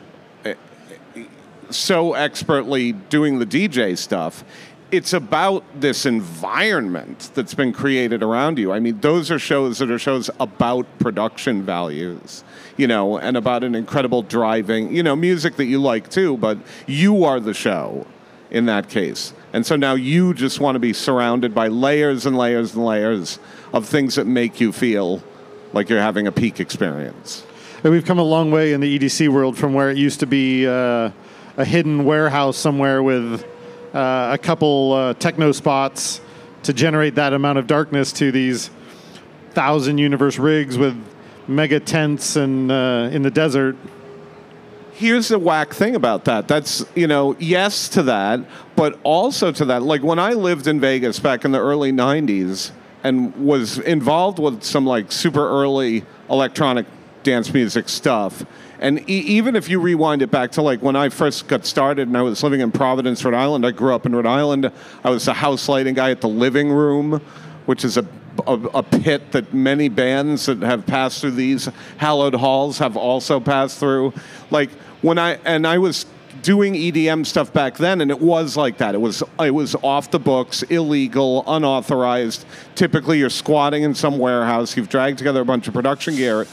so 1.74 2.14
expertly 2.14 2.92
doing 2.92 3.38
the 3.38 3.46
DJ 3.46 3.96
stuff. 3.96 4.44
It's 4.90 5.12
about 5.12 5.64
this 5.80 6.06
environment 6.06 7.30
that's 7.34 7.54
been 7.54 7.72
created 7.72 8.22
around 8.22 8.58
you. 8.58 8.70
I 8.70 8.78
mean, 8.78 9.00
those 9.00 9.30
are 9.30 9.38
shows 9.38 9.78
that 9.78 9.90
are 9.90 9.98
shows 9.98 10.30
about 10.38 10.86
production 10.98 11.64
values, 11.64 12.44
you 12.76 12.86
know, 12.86 13.18
and 13.18 13.36
about 13.36 13.64
an 13.64 13.74
incredible 13.74 14.22
driving, 14.22 14.94
you 14.94 15.02
know, 15.02 15.16
music 15.16 15.56
that 15.56 15.64
you 15.64 15.80
like 15.80 16.10
too, 16.10 16.36
but 16.36 16.58
you 16.86 17.24
are 17.24 17.40
the 17.40 17.54
show 17.54 18.06
in 18.50 18.66
that 18.66 18.88
case. 18.88 19.32
And 19.52 19.66
so 19.66 19.74
now 19.74 19.94
you 19.94 20.32
just 20.32 20.60
want 20.60 20.76
to 20.76 20.80
be 20.80 20.92
surrounded 20.92 21.54
by 21.54 21.68
layers 21.68 22.24
and 22.24 22.36
layers 22.38 22.74
and 22.74 22.84
layers 22.84 23.40
of 23.72 23.86
things 23.86 24.14
that 24.14 24.26
make 24.26 24.60
you 24.60 24.70
feel 24.72 25.22
like 25.72 25.88
you're 25.88 26.00
having 26.00 26.26
a 26.28 26.32
peak 26.32 26.60
experience. 26.60 27.44
And 27.82 27.92
we've 27.92 28.04
come 28.04 28.18
a 28.18 28.24
long 28.24 28.50
way 28.50 28.72
in 28.72 28.80
the 28.80 28.98
EDC 28.98 29.28
world 29.28 29.58
from 29.58 29.74
where 29.74 29.90
it 29.90 29.96
used 29.96 30.20
to 30.20 30.26
be 30.26 30.66
uh, 30.66 31.10
a 31.56 31.64
hidden 31.64 32.04
warehouse 32.04 32.56
somewhere 32.56 33.02
with 33.02 33.44
uh, 33.94 34.30
a 34.32 34.38
couple 34.38 34.92
uh, 34.92 35.14
techno 35.14 35.52
spots 35.52 36.20
to 36.64 36.72
generate 36.72 37.14
that 37.14 37.32
amount 37.32 37.58
of 37.58 37.66
darkness 37.66 38.12
to 38.12 38.32
these 38.32 38.70
thousand 39.50 39.98
universe 39.98 40.38
rigs 40.38 40.76
with 40.76 40.96
mega 41.46 41.78
tents 41.78 42.36
and 42.36 42.72
uh, 42.72 43.08
in 43.12 43.22
the 43.22 43.30
desert. 43.30 43.76
Here's 44.94 45.28
the 45.28 45.38
whack 45.38 45.74
thing 45.74 45.96
about 45.96 46.24
that. 46.24 46.48
That's, 46.48 46.84
you 46.94 47.06
know, 47.06 47.36
yes 47.38 47.88
to 47.90 48.02
that, 48.04 48.40
but 48.76 48.98
also 49.02 49.52
to 49.52 49.64
that. 49.66 49.82
Like 49.82 50.02
when 50.02 50.18
I 50.18 50.32
lived 50.32 50.66
in 50.66 50.80
Vegas 50.80 51.18
back 51.18 51.44
in 51.44 51.52
the 51.52 51.58
early 51.60 51.92
90s 51.92 52.70
and 53.02 53.34
was 53.36 53.78
involved 53.78 54.38
with 54.38 54.62
some 54.62 54.86
like 54.86 55.12
super 55.12 55.46
early 55.46 56.04
electronic 56.30 56.86
dance 57.22 57.52
music 57.52 57.88
stuff. 57.88 58.44
And 58.80 59.00
e- 59.08 59.20
even 59.20 59.56
if 59.56 59.68
you 59.68 59.80
rewind 59.80 60.22
it 60.22 60.30
back 60.30 60.52
to 60.52 60.62
like 60.62 60.82
when 60.82 60.96
I 60.96 61.08
first 61.08 61.48
got 61.48 61.64
started 61.64 62.08
and 62.08 62.16
I 62.16 62.22
was 62.22 62.42
living 62.42 62.60
in 62.60 62.72
Providence, 62.72 63.24
Rhode 63.24 63.34
Island, 63.34 63.64
I 63.64 63.70
grew 63.70 63.94
up 63.94 64.06
in 64.06 64.14
Rhode 64.14 64.26
Island. 64.26 64.70
I 65.02 65.10
was 65.10 65.28
a 65.28 65.34
house 65.34 65.68
lighting 65.68 65.94
guy 65.94 66.10
at 66.10 66.20
the 66.20 66.28
Living 66.28 66.70
Room, 66.70 67.20
which 67.66 67.84
is 67.84 67.96
a 67.96 68.06
a, 68.46 68.54
a, 68.74 68.82
pit 68.82 69.30
that 69.30 69.54
many 69.54 69.88
bands 69.88 70.46
that 70.46 70.60
have 70.60 70.84
passed 70.86 71.20
through 71.20 71.30
these 71.30 71.68
hallowed 71.98 72.34
halls 72.34 72.78
have 72.78 72.96
also 72.96 73.38
passed 73.38 73.78
through. 73.78 74.12
Like 74.50 74.70
when 75.02 75.18
I 75.18 75.38
and 75.44 75.66
I 75.66 75.78
was 75.78 76.06
doing 76.42 76.74
EDM 76.74 77.24
stuff 77.26 77.52
back 77.52 77.76
then, 77.76 78.00
and 78.00 78.10
it 78.10 78.20
was 78.20 78.56
like 78.56 78.78
that. 78.78 78.94
It 78.94 79.00
was 79.00 79.22
it 79.40 79.52
was 79.52 79.74
off 79.76 80.10
the 80.10 80.18
books, 80.18 80.62
illegal, 80.64 81.42
unauthorized. 81.46 82.44
Typically, 82.74 83.18
you're 83.18 83.30
squatting 83.30 83.82
in 83.82 83.94
some 83.94 84.18
warehouse. 84.18 84.76
You've 84.76 84.88
dragged 84.88 85.18
together 85.18 85.40
a 85.40 85.44
bunch 85.44 85.68
of 85.68 85.74
production 85.74 86.16
gear. 86.16 86.46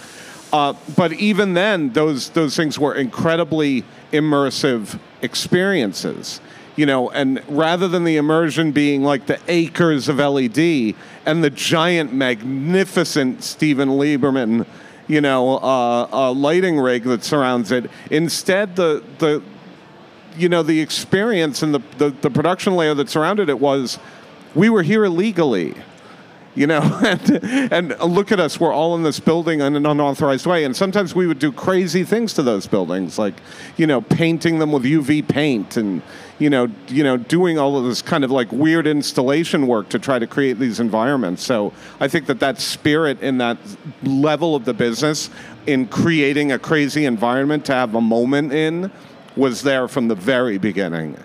Uh, 0.54 0.74
but 0.98 1.14
even 1.14 1.54
then, 1.54 1.94
those 1.94 2.30
those 2.30 2.56
things 2.56 2.78
were 2.78 2.94
incredibly 2.94 3.84
immersive 4.12 5.00
experiences 5.22 6.42
you 6.76 6.86
know, 6.86 7.10
and 7.10 7.42
rather 7.50 7.88
than 7.88 8.06
the 8.06 8.18
immersion 8.18 8.72
being 8.72 9.04
like 9.04 9.26
the 9.26 9.40
acres 9.48 10.08
of 10.08 10.18
LED 10.18 10.96
and 11.26 11.44
the 11.44 11.50
giant, 11.50 12.14
magnificent 12.14 13.44
Steven 13.44 13.90
Lieberman, 13.90 14.66
you 15.08 15.22
know, 15.22 15.58
uh, 15.58 16.08
uh, 16.12 16.32
lighting 16.32 16.80
rig 16.80 17.04
that 17.04 17.24
surrounds 17.24 17.72
it, 17.72 17.90
instead 18.10 18.76
the 18.76 19.04
the 19.20 19.44
you 20.38 20.48
know 20.48 20.64
the 20.64 20.80
experience 20.80 21.62
and 21.62 21.74
the, 21.74 21.82
the, 21.98 22.10
the 22.22 22.30
production 22.30 22.76
layer 22.76 22.94
that 22.94 23.10
surrounded 23.10 23.50
it 23.50 23.60
was 23.60 24.00
we 24.56 24.70
were 24.70 24.82
here 24.82 25.04
illegally 25.04 25.76
you 26.56 26.68
know 26.68 26.82
and, 27.04 27.72
and 27.72 28.00
look 28.00 28.32
at 28.32 28.40
us 28.40 28.60
we're 28.60 28.74
all 28.74 28.96
in 28.96 29.04
this 29.04 29.20
building 29.20 29.62
in 29.62 29.76
an 29.76 29.86
unauthorized 29.86 30.46
way. 30.46 30.64
And 30.64 30.76
sometimes 30.76 31.16
we 31.16 31.28
would 31.28 31.40
do 31.40 31.52
crazy 31.52 32.04
things 32.04 32.34
to 32.34 32.44
those 32.44 32.68
buildings 32.68 33.18
like 33.18 33.36
you 33.78 33.88
know 33.88 34.02
painting 34.02 34.60
them 34.60 34.72
with 34.72 34.84
uv 34.84 35.28
paint 35.28 35.78
and 35.78 36.02
you 36.40 36.50
know 36.50 36.68
you 36.88 37.04
know 37.04 37.18
doing 37.18 37.58
all 37.58 37.78
of 37.78 37.86
this 37.86 38.02
kind 38.02 38.24
of 38.24 38.32
like 38.32 38.52
weird 38.52 38.88
installation 38.88 39.68
work 39.68 39.90
to 39.90 40.00
try 40.00 40.20
to 40.20 40.28
create 40.28 40.60
these 40.60 40.80
environments. 40.80 41.44
So 41.44 41.74
i 42.00 42.08
think 42.08 42.26
that 42.28 42.40
that 42.40 42.60
spirit 42.60 43.22
in 43.22 43.38
that 43.38 43.58
level 44.04 44.56
of 44.56 44.66
the 44.66 44.74
business 44.74 45.30
in 45.68 45.88
creating 45.88 46.52
a 46.52 46.60
crazy 46.60 47.06
environment 47.06 47.66
to 47.66 47.74
have 47.74 47.96
a 47.96 48.02
moment 48.02 48.52
in 48.52 48.92
was 49.36 49.62
there 49.62 49.88
from 49.88 50.08
the 50.08 50.16
very 50.16 50.58
beginning 50.58 51.18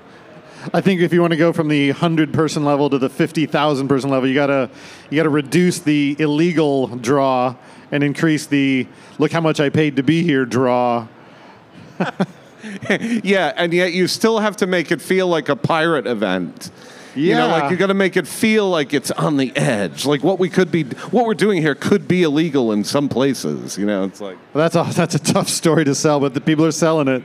I 0.73 0.81
think 0.81 1.01
if 1.01 1.13
you 1.13 1.21
want 1.21 1.33
to 1.33 1.37
go 1.37 1.53
from 1.53 1.69
the 1.69 1.91
hundred 1.91 2.33
person 2.33 2.65
level 2.65 2.91
to 2.91 2.99
the 2.99 3.09
fifty 3.09 3.47
thousand 3.47 3.89
person 3.89 4.11
level, 4.11 4.29
you 4.29 4.35
gotta 4.35 4.71
you 5.11 5.17
gotta 5.17 5.29
reduce 5.29 5.79
the 5.79 6.17
illegal 6.19 6.89
draw 6.89 7.55
and 7.91 8.03
increase 8.03 8.47
the 8.47 8.87
look 9.19 9.33
how 9.33 9.41
much 9.41 9.61
I 9.61 9.69
paid 9.69 9.97
to 9.97 10.03
be 10.03 10.23
here 10.23 10.45
draw. 10.45 11.07
yeah, 13.23 13.53
and 13.57 13.73
yet 13.73 13.93
you 13.93 14.07
still 14.09 14.41
have 14.41 14.57
to 14.59 14.67
make 14.67 14.91
it 14.91 15.01
feel 15.01 15.29
like 15.29 15.49
a 15.49 15.57
pirate 15.57 16.07
event. 16.07 16.71
Yeah. 17.15 17.23
You 17.23 17.35
know, 17.35 17.49
like 17.49 17.71
you 17.71 17.79
got 17.79 17.87
to 17.87 17.95
make 17.95 18.17
it 18.19 18.27
feel 18.27 18.69
like 18.69 18.93
it's 18.93 19.11
on 19.11 19.39
the 19.39 19.57
edge. 19.57 20.05
Like 20.05 20.23
what 20.23 20.39
we 20.39 20.51
could 20.51 20.71
be, 20.71 20.85
what 20.85 21.25
we're 21.25 21.33
doing 21.33 21.63
here 21.63 21.75
could 21.75 22.07
be 22.07 22.23
illegal 22.25 22.73
in 22.73 22.85
some 22.85 23.09
places. 23.09 23.79
You 23.79 23.87
know, 23.87 24.05
it's 24.05 24.21
like 24.21 24.37
well, 24.53 24.69
that's 24.69 24.77
a 24.77 24.95
that's 24.95 25.15
a 25.15 25.19
tough 25.19 25.49
story 25.49 25.85
to 25.85 25.95
sell, 25.95 26.21
but 26.21 26.35
the 26.35 26.43
people 26.43 26.67
are 26.67 26.73
selling 26.73 27.09
it. 27.09 27.23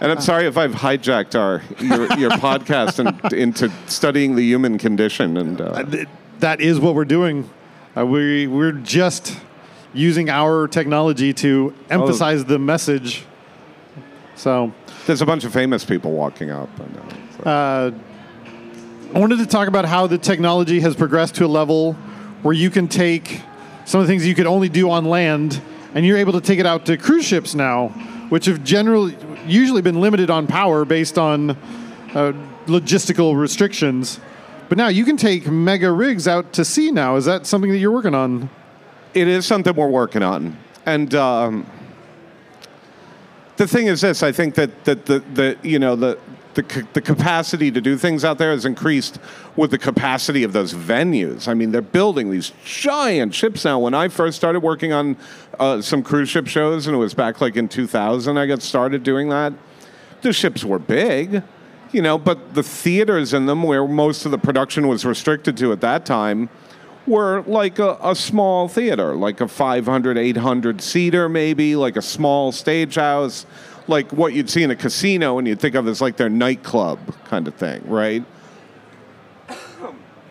And 0.00 0.10
I'm 0.10 0.20
sorry 0.22 0.46
if 0.46 0.56
I've 0.56 0.72
hijacked 0.72 1.38
our 1.38 1.62
your, 1.78 2.18
your 2.18 2.30
podcast 2.38 2.98
and, 2.98 3.32
into 3.34 3.70
studying 3.86 4.34
the 4.34 4.42
human 4.42 4.78
condition. 4.78 5.36
And 5.36 5.60
uh, 5.60 5.84
that 6.38 6.62
is 6.62 6.80
what 6.80 6.94
we're 6.94 7.04
doing. 7.04 7.48
Uh, 7.96 8.06
we 8.06 8.46
we're 8.46 8.72
just 8.72 9.36
using 9.92 10.30
our 10.30 10.68
technology 10.68 11.34
to 11.34 11.74
emphasize 11.90 12.40
oh. 12.40 12.44
the 12.44 12.58
message. 12.58 13.24
So 14.36 14.72
there's 15.06 15.20
a 15.20 15.26
bunch 15.26 15.44
of 15.44 15.52
famous 15.52 15.84
people 15.84 16.12
walking 16.12 16.50
up. 16.50 16.70
I, 17.44 17.50
uh, 17.50 17.90
I 19.14 19.18
wanted 19.18 19.38
to 19.40 19.46
talk 19.46 19.68
about 19.68 19.84
how 19.84 20.06
the 20.06 20.16
technology 20.16 20.80
has 20.80 20.96
progressed 20.96 21.34
to 21.36 21.44
a 21.44 21.48
level 21.48 21.92
where 22.42 22.54
you 22.54 22.70
can 22.70 22.88
take 22.88 23.42
some 23.84 24.00
of 24.00 24.06
the 24.06 24.12
things 24.12 24.26
you 24.26 24.34
could 24.34 24.46
only 24.46 24.70
do 24.70 24.88
on 24.88 25.04
land, 25.04 25.60
and 25.94 26.06
you're 26.06 26.16
able 26.16 26.32
to 26.34 26.40
take 26.40 26.58
it 26.58 26.64
out 26.64 26.86
to 26.86 26.96
cruise 26.96 27.26
ships 27.26 27.54
now, 27.54 27.88
which 28.30 28.46
have 28.46 28.64
generally 28.64 29.14
usually 29.50 29.82
been 29.82 30.00
limited 30.00 30.30
on 30.30 30.46
power 30.46 30.84
based 30.84 31.18
on 31.18 31.50
uh, 31.50 32.32
logistical 32.66 33.38
restrictions. 33.38 34.20
But 34.68 34.78
now 34.78 34.88
you 34.88 35.04
can 35.04 35.16
take 35.16 35.46
mega 35.48 35.90
rigs 35.90 36.28
out 36.28 36.52
to 36.54 36.64
sea 36.64 36.90
now. 36.90 37.16
Is 37.16 37.24
that 37.24 37.46
something 37.46 37.70
that 37.70 37.78
you're 37.78 37.90
working 37.90 38.14
on? 38.14 38.48
It 39.14 39.26
is 39.26 39.44
something 39.46 39.74
we're 39.74 39.88
working 39.88 40.22
on. 40.22 40.56
And 40.86 41.14
um, 41.14 41.66
the 43.56 43.66
thing 43.66 43.88
is 43.88 44.00
this 44.00 44.22
I 44.22 44.32
think 44.32 44.54
that, 44.54 44.84
that 44.84 45.06
the, 45.06 45.18
the, 45.34 45.58
you 45.62 45.78
know, 45.78 45.96
the, 45.96 46.18
the, 46.54 46.86
the 46.92 47.00
capacity 47.00 47.70
to 47.70 47.80
do 47.80 47.96
things 47.96 48.24
out 48.24 48.38
there 48.38 48.50
has 48.50 48.64
increased 48.64 49.18
with 49.56 49.70
the 49.70 49.78
capacity 49.78 50.42
of 50.42 50.52
those 50.52 50.74
venues. 50.74 51.46
I 51.46 51.54
mean, 51.54 51.70
they're 51.70 51.82
building 51.82 52.30
these 52.30 52.52
giant 52.64 53.34
ships 53.34 53.64
now. 53.64 53.78
When 53.78 53.94
I 53.94 54.08
first 54.08 54.36
started 54.36 54.60
working 54.60 54.92
on 54.92 55.16
uh, 55.58 55.80
some 55.80 56.02
cruise 56.02 56.28
ship 56.28 56.46
shows, 56.46 56.86
and 56.86 56.96
it 56.96 56.98
was 56.98 57.14
back 57.14 57.40
like 57.40 57.56
in 57.56 57.68
2000, 57.68 58.36
I 58.36 58.46
got 58.46 58.62
started 58.62 59.02
doing 59.02 59.28
that. 59.28 59.52
The 60.22 60.32
ships 60.32 60.64
were 60.64 60.78
big, 60.78 61.42
you 61.92 62.02
know, 62.02 62.18
but 62.18 62.54
the 62.54 62.62
theaters 62.62 63.32
in 63.32 63.46
them, 63.46 63.62
where 63.62 63.86
most 63.86 64.24
of 64.24 64.30
the 64.30 64.38
production 64.38 64.88
was 64.88 65.04
restricted 65.04 65.56
to 65.58 65.72
at 65.72 65.80
that 65.80 66.04
time, 66.04 66.48
were 67.06 67.42
like 67.42 67.78
a, 67.78 67.96
a 68.02 68.14
small 68.14 68.68
theater, 68.68 69.14
like 69.14 69.40
a 69.40 69.48
500, 69.48 70.18
800 70.18 70.82
seater, 70.82 71.28
maybe, 71.28 71.76
like 71.76 71.96
a 71.96 72.02
small 72.02 72.52
stage 72.52 72.96
house 72.96 73.46
like 73.90 74.12
what 74.12 74.32
you'd 74.32 74.48
see 74.48 74.62
in 74.62 74.70
a 74.70 74.76
casino 74.76 75.38
and 75.38 75.46
you'd 75.46 75.60
think 75.60 75.74
of 75.74 75.86
as 75.86 76.00
like 76.00 76.16
their 76.16 76.30
nightclub 76.30 76.98
kind 77.24 77.46
of 77.46 77.54
thing, 77.54 77.82
right? 77.86 78.24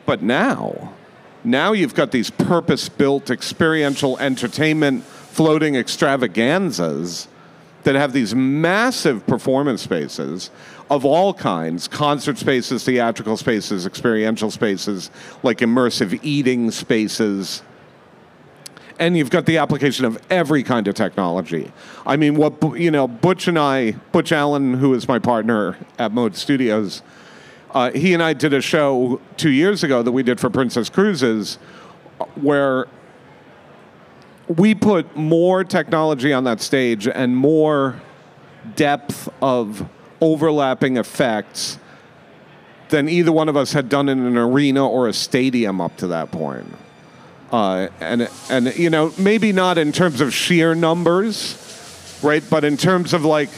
But 0.05 0.23
now, 0.23 0.95
now 1.43 1.71
you've 1.73 1.93
got 1.93 2.09
these 2.09 2.31
purpose 2.31 2.89
built 2.89 3.29
experiential 3.29 4.17
entertainment 4.17 5.03
floating 5.03 5.75
extravaganzas 5.75 7.27
that 7.83 7.93
have 7.93 8.11
these 8.11 8.33
massive 8.33 9.25
performance 9.27 9.83
spaces 9.83 10.49
of 10.89 11.05
all 11.05 11.33
kinds 11.33 11.87
concert 11.87 12.37
spaces, 12.39 12.83
theatrical 12.83 13.37
spaces, 13.37 13.85
experiential 13.85 14.49
spaces, 14.49 15.11
like 15.43 15.59
immersive 15.59 16.19
eating 16.23 16.71
spaces 16.71 17.61
and 18.99 19.17
you've 19.17 19.29
got 19.29 19.45
the 19.45 19.57
application 19.57 20.05
of 20.05 20.21
every 20.29 20.61
kind 20.61 20.87
of 20.87 20.93
technology. 20.93 21.71
I 22.05 22.17
mean, 22.17 22.35
what 22.35 22.77
you 22.77 22.91
know, 22.91 23.07
Butch 23.07 23.47
and 23.47 23.57
I, 23.57 23.93
Butch 24.11 24.31
Allen, 24.31 24.75
who 24.75 24.93
is 24.93 25.07
my 25.07 25.17
partner 25.17 25.77
at 25.97 26.11
Mode 26.11 26.35
Studios, 26.35 27.01
uh, 27.71 27.91
he 27.91 28.13
and 28.13 28.21
I 28.21 28.33
did 28.33 28.53
a 28.53 28.61
show 28.61 29.21
two 29.37 29.51
years 29.51 29.83
ago 29.83 30.03
that 30.03 30.11
we 30.11 30.21
did 30.21 30.39
for 30.39 30.49
Princess 30.49 30.89
Cruises, 30.89 31.55
where 32.35 32.87
we 34.47 34.75
put 34.75 35.15
more 35.15 35.63
technology 35.63 36.33
on 36.33 36.43
that 36.43 36.59
stage 36.59 37.07
and 37.07 37.35
more 37.37 38.01
depth 38.75 39.29
of 39.41 39.87
overlapping 40.19 40.97
effects 40.97 41.79
than 42.89 43.07
either 43.07 43.31
one 43.31 43.47
of 43.47 43.55
us 43.55 43.71
had 43.71 43.87
done 43.87 44.09
in 44.09 44.25
an 44.25 44.37
arena 44.37 44.85
or 44.85 45.07
a 45.07 45.13
stadium 45.13 45.79
up 45.79 45.95
to 45.97 46.07
that 46.07 46.31
point. 46.31 46.65
Uh, 47.51 47.87
and 47.99 48.29
and 48.49 48.75
you 48.77 48.89
know 48.89 49.11
maybe 49.17 49.51
not 49.51 49.77
in 49.77 49.91
terms 49.91 50.21
of 50.21 50.33
sheer 50.33 50.75
numbers, 50.75 52.19
right? 52.21 52.43
But 52.47 52.63
in 52.63 52.77
terms 52.77 53.13
of 53.13 53.25
like 53.25 53.49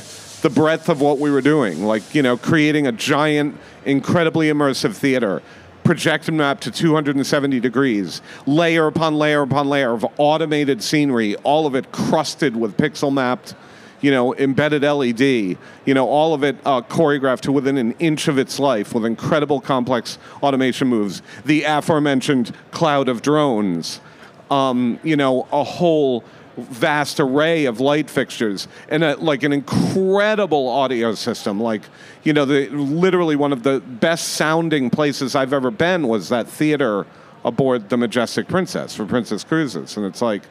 the 0.42 0.50
breadth 0.50 0.88
of 0.88 1.02
what 1.02 1.20
we 1.20 1.30
were 1.30 1.42
doing, 1.42 1.84
like 1.84 2.16
you 2.16 2.22
know 2.22 2.38
creating 2.38 2.88
a 2.88 2.94
giant, 2.94 3.58
incredibly 3.86 4.48
immersive 4.48 4.96
theater, 4.96 5.42
projected 5.84 6.34
map 6.34 6.62
to 6.62 6.72
270 6.72 7.60
degrees, 7.60 8.22
layer 8.46 8.88
upon 8.88 9.16
layer 9.16 9.42
upon 9.42 9.68
layer 9.68 9.92
of 9.92 10.06
automated 10.18 10.82
scenery, 10.82 11.36
all 11.38 11.68
of 11.68 11.76
it 11.76 11.92
crusted 11.92 12.56
with 12.56 12.78
pixel 12.78 13.12
mapped, 13.12 13.56
you 14.02 14.12
know, 14.12 14.36
embedded 14.36 14.82
LED, 14.82 15.22
you 15.22 15.94
know, 15.94 16.08
all 16.08 16.34
of 16.34 16.44
it 16.44 16.58
uh, 16.66 16.82
choreographed 16.82 17.42
to 17.42 17.52
within 17.52 17.78
an 17.78 17.94
inch 18.00 18.28
of 18.28 18.38
its 18.38 18.60
life 18.60 18.94
with 18.94 19.06
incredible 19.06 19.62
complex 19.62 20.18
automation 20.42 20.88
moves. 20.88 21.22
The 21.46 21.64
aforementioned 21.64 22.54
cloud 22.72 23.08
of 23.08 23.22
drones, 23.22 24.02
um, 24.50 25.00
you 25.04 25.16
know, 25.16 25.48
a 25.52 25.64
whole 25.64 26.24
vast 26.58 27.20
array 27.20 27.66
of 27.66 27.80
light 27.80 28.10
fixtures 28.10 28.68
and 28.90 29.04
a, 29.04 29.16
like 29.18 29.44
an 29.44 29.54
incredible 29.54 30.68
audio 30.68 31.14
system. 31.14 31.60
Like, 31.60 31.84
you 32.24 32.34
know, 32.34 32.46
the, 32.46 32.68
literally 32.70 33.36
one 33.36 33.54
of 33.54 33.64
the 33.64 33.80
best 33.80 34.30
sounding 34.30 34.90
places 34.90 35.36
I've 35.36 35.54
ever 35.54 35.72
been 35.72 36.08
was 36.08 36.30
that 36.30 36.48
theater 36.48 37.06
aboard 37.46 37.90
the 37.90 37.98
Majestic 37.98 38.48
Princess 38.48 38.96
for 38.96 39.06
Princess 39.06 39.44
Cruises. 39.44 39.98
And 39.98 40.06
it's 40.06 40.22
like, 40.22 40.44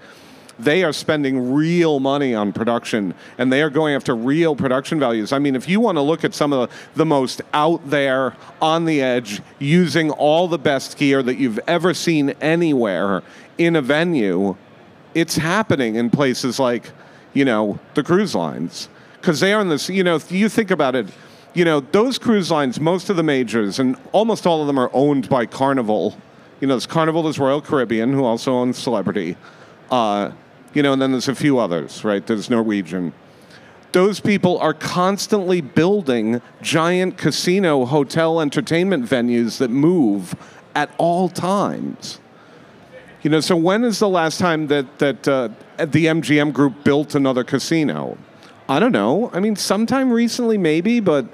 they 0.63 0.85
are 0.85 0.93
spending 0.93 1.53
real 1.53 2.01
money 2.01 2.35
on 2.35 2.53
production 2.53 3.15
and 3.39 3.53
they 3.53 3.63
are 3.63 3.71
going 3.71 3.95
after 3.95 4.15
real 4.15 4.55
production 4.55 4.99
values. 5.01 5.33
I 5.33 5.39
mean, 5.39 5.57
if 5.57 5.69
you 5.69 5.81
want 5.81 5.97
to 5.97 6.03
look 6.03 6.25
at 6.25 6.35
some 6.35 6.53
of 6.53 6.69
the, 6.69 6.77
the 6.97 7.07
most 7.07 7.43
out 7.53 7.89
there, 7.89 8.35
on 8.61 8.85
the 8.85 9.01
edge, 9.01 9.41
using 9.59 10.11
all 10.11 10.49
the 10.49 10.59
best 10.59 10.97
gear 10.97 11.23
that 11.23 11.37
you've 11.37 11.61
ever 11.67 11.95
seen 11.95 12.31
anywhere 12.41 13.23
in 13.59 13.77
a 13.77 13.83
venue, 13.83 14.57
it's 15.15 15.37
happening 15.37 15.97
in 15.97 16.11
places 16.11 16.59
like, 16.59 16.91
you 17.35 17.45
know, 17.45 17.79
the 17.95 18.03
cruise 18.03 18.35
lines. 18.35 18.89
Because 19.21 19.41
they 19.41 19.53
are 19.53 19.61
in 19.61 19.69
this, 19.69 19.89
you 19.89 20.03
know, 20.03 20.17
if 20.17 20.33
you 20.33 20.49
think 20.49 20.71
about 20.71 20.95
it, 20.95 21.07
you 21.55 21.65
know, 21.65 21.81
those 21.81 22.19
cruise 22.19 22.51
lines, 22.51 22.81
most 22.81 23.11
of 23.11 23.17
the 23.17 23.23
majors, 23.23 23.79
and 23.79 23.97
almost 24.13 24.47
all 24.47 24.61
of 24.61 24.67
them 24.67 24.79
are 24.79 24.91
owned 24.93 25.29
by 25.29 25.47
Carnival. 25.47 26.17
You 26.61 26.69
know, 26.69 26.75
there's 26.75 26.87
Carnival, 26.87 27.27
is 27.29 27.39
Royal 27.39 27.61
Caribbean, 27.61 28.13
who 28.13 28.25
also 28.25 28.53
owns 28.53 28.79
Celebrity. 28.79 29.37
Uh, 29.91 30.31
you 30.75 30.83
know, 30.83 30.93
and 30.93 31.03
then 31.03 31.13
there's 31.13 31.29
a 31.29 31.35
few 31.35 31.59
others, 31.59 32.05
right? 32.05 32.27
There's 32.27 32.49
Norwegian. 32.49 33.13
Those 33.93 34.21
people 34.21 34.59
are 34.59 34.75
constantly 34.75 35.61
building 35.61 36.41
giant 36.63 37.19
casino, 37.19 37.85
hotel, 37.85 38.41
entertainment 38.41 39.05
venues 39.05 39.59
that 39.59 39.71
move 39.71 40.35
at 40.75 40.95
all 40.97 41.29
times. 41.29 42.21
You 43.23 43.31
know, 43.31 43.41
so 43.41 43.57
when 43.57 43.85
is 43.85 43.99
the 43.99 44.09
last 44.09 44.39
time 44.39 44.69
that 44.69 44.99
that 44.99 45.29
uh, 45.29 45.49
the 45.77 46.07
MGM 46.07 46.53
Group 46.53 46.85
built 46.85 47.15
another 47.15 47.45
casino? 47.45 48.17
I 48.69 48.79
don't 48.79 48.93
know. 48.93 49.31
I 49.33 49.41
mean, 49.41 49.57
sometime 49.57 50.13
recently, 50.13 50.57
maybe, 50.57 51.01
but 51.01 51.27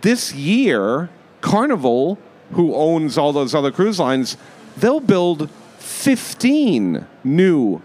this 0.00 0.34
year, 0.34 1.08
Carnival, 1.40 2.18
who 2.52 2.74
owns 2.74 3.16
all 3.16 3.32
those 3.32 3.54
other 3.54 3.70
cruise 3.70 4.00
lines, 4.00 4.36
they'll 4.76 5.00
build 5.00 5.48
15 5.78 7.06
new 7.22 7.80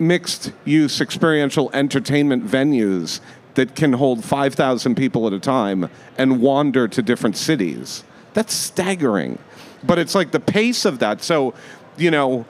mixed 0.00 0.52
use 0.64 1.00
experiential 1.00 1.70
entertainment 1.72 2.46
venues 2.46 3.20
that 3.54 3.74
can 3.74 3.92
hold 3.92 4.24
5,000 4.24 4.94
people 4.94 5.26
at 5.26 5.32
a 5.32 5.40
time 5.40 5.90
and 6.16 6.40
wander 6.40 6.88
to 6.88 7.02
different 7.02 7.36
cities. 7.36 8.04
That's 8.32 8.54
staggering. 8.54 9.38
But 9.82 9.98
it's 9.98 10.14
like 10.14 10.30
the 10.30 10.40
pace 10.40 10.84
of 10.84 10.98
that. 11.00 11.22
So, 11.22 11.54
you 11.96 12.10
know, 12.10 12.46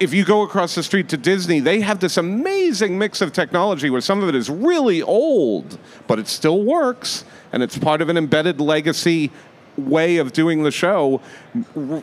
if 0.00 0.12
you 0.12 0.24
go 0.24 0.42
across 0.42 0.74
the 0.74 0.82
street 0.82 1.08
to 1.10 1.16
Disney, 1.16 1.60
they 1.60 1.80
have 1.80 2.00
this 2.00 2.16
amazing 2.16 2.98
mix 2.98 3.20
of 3.20 3.32
technology 3.32 3.90
where 3.90 4.00
some 4.00 4.22
of 4.22 4.28
it 4.28 4.34
is 4.34 4.50
really 4.50 5.02
old, 5.02 5.78
but 6.06 6.18
it 6.18 6.26
still 6.26 6.62
works 6.62 7.24
and 7.52 7.62
it's 7.62 7.78
part 7.78 8.02
of 8.02 8.08
an 8.08 8.16
embedded 8.16 8.60
legacy 8.60 9.30
way 9.76 10.18
of 10.18 10.32
doing 10.32 10.62
the 10.62 10.70
show, 10.70 11.20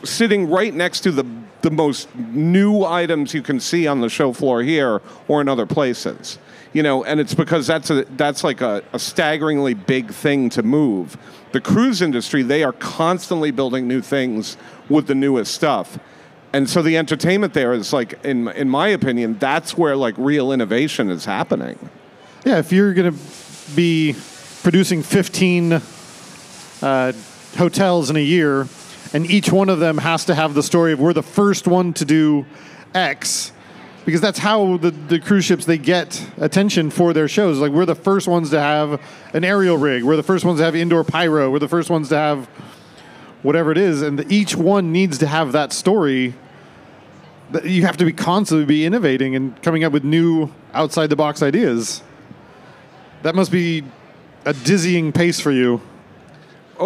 sitting 0.04 0.48
right 0.48 0.74
next 0.74 1.00
to 1.00 1.12
the 1.12 1.24
the 1.62 1.70
most 1.70 2.12
new 2.16 2.84
items 2.84 3.32
you 3.32 3.40
can 3.40 3.60
see 3.60 3.86
on 3.86 4.00
the 4.00 4.08
show 4.08 4.32
floor 4.32 4.62
here 4.62 5.00
or 5.28 5.40
in 5.40 5.48
other 5.48 5.66
places. 5.66 6.38
You 6.72 6.82
know, 6.82 7.04
and 7.04 7.20
it's 7.20 7.34
because 7.34 7.66
that's 7.66 7.90
a 7.90 8.04
that's 8.16 8.42
like 8.42 8.60
a, 8.60 8.82
a 8.92 8.98
staggeringly 8.98 9.74
big 9.74 10.12
thing 10.12 10.48
to 10.50 10.62
move. 10.62 11.16
The 11.52 11.60
cruise 11.60 12.00
industry, 12.02 12.42
they 12.42 12.64
are 12.64 12.72
constantly 12.72 13.50
building 13.50 13.86
new 13.86 14.00
things 14.00 14.56
with 14.88 15.06
the 15.06 15.14
newest 15.14 15.54
stuff. 15.54 15.98
And 16.54 16.68
so 16.68 16.82
the 16.82 16.96
entertainment 16.96 17.54
there 17.54 17.72
is 17.72 17.92
like 17.92 18.24
in 18.24 18.48
in 18.48 18.68
my 18.68 18.88
opinion, 18.88 19.38
that's 19.38 19.76
where 19.76 19.96
like 19.96 20.14
real 20.16 20.50
innovation 20.50 21.10
is 21.10 21.24
happening. 21.24 21.78
Yeah, 22.44 22.58
if 22.58 22.72
you're 22.72 22.94
to 22.94 23.12
be 23.76 24.16
producing 24.62 25.02
15 25.02 25.80
uh, 26.82 27.12
hotels 27.56 28.10
in 28.10 28.16
a 28.16 28.20
year, 28.20 28.66
and 29.12 29.30
each 29.30 29.52
one 29.52 29.68
of 29.68 29.78
them 29.78 29.98
has 29.98 30.24
to 30.26 30.34
have 30.34 30.54
the 30.54 30.62
story 30.62 30.92
of 30.92 31.00
we're 31.00 31.12
the 31.12 31.22
first 31.22 31.66
one 31.66 31.92
to 31.94 32.04
do 32.04 32.46
X, 32.94 33.52
because 34.04 34.20
that's 34.20 34.38
how 34.38 34.76
the, 34.78 34.90
the 34.90 35.20
cruise 35.20 35.44
ships 35.44 35.64
they 35.64 35.78
get 35.78 36.24
attention 36.38 36.90
for 36.90 37.12
their 37.12 37.28
shows. 37.28 37.58
Like 37.58 37.72
we're 37.72 37.86
the 37.86 37.94
first 37.94 38.26
ones 38.26 38.50
to 38.50 38.60
have 38.60 39.00
an 39.34 39.44
aerial 39.44 39.76
rig, 39.76 40.02
we're 40.02 40.16
the 40.16 40.22
first 40.22 40.44
ones 40.44 40.58
to 40.60 40.64
have 40.64 40.74
indoor 40.74 41.04
pyro, 41.04 41.50
we're 41.50 41.58
the 41.58 41.68
first 41.68 41.90
ones 41.90 42.08
to 42.08 42.16
have 42.16 42.46
whatever 43.42 43.72
it 43.72 43.78
is, 43.78 44.02
and 44.02 44.18
the, 44.18 44.32
each 44.32 44.56
one 44.56 44.92
needs 44.92 45.18
to 45.18 45.26
have 45.26 45.52
that 45.52 45.72
story. 45.72 46.34
That 47.50 47.66
you 47.66 47.84
have 47.84 47.98
to 47.98 48.06
be 48.06 48.14
constantly 48.14 48.64
be 48.64 48.86
innovating 48.86 49.36
and 49.36 49.60
coming 49.62 49.84
up 49.84 49.92
with 49.92 50.04
new 50.04 50.50
outside 50.72 51.08
the 51.08 51.16
box 51.16 51.42
ideas. 51.42 52.02
That 53.24 53.34
must 53.34 53.52
be 53.52 53.84
a 54.46 54.54
dizzying 54.54 55.12
pace 55.12 55.38
for 55.38 55.52
you. 55.52 55.82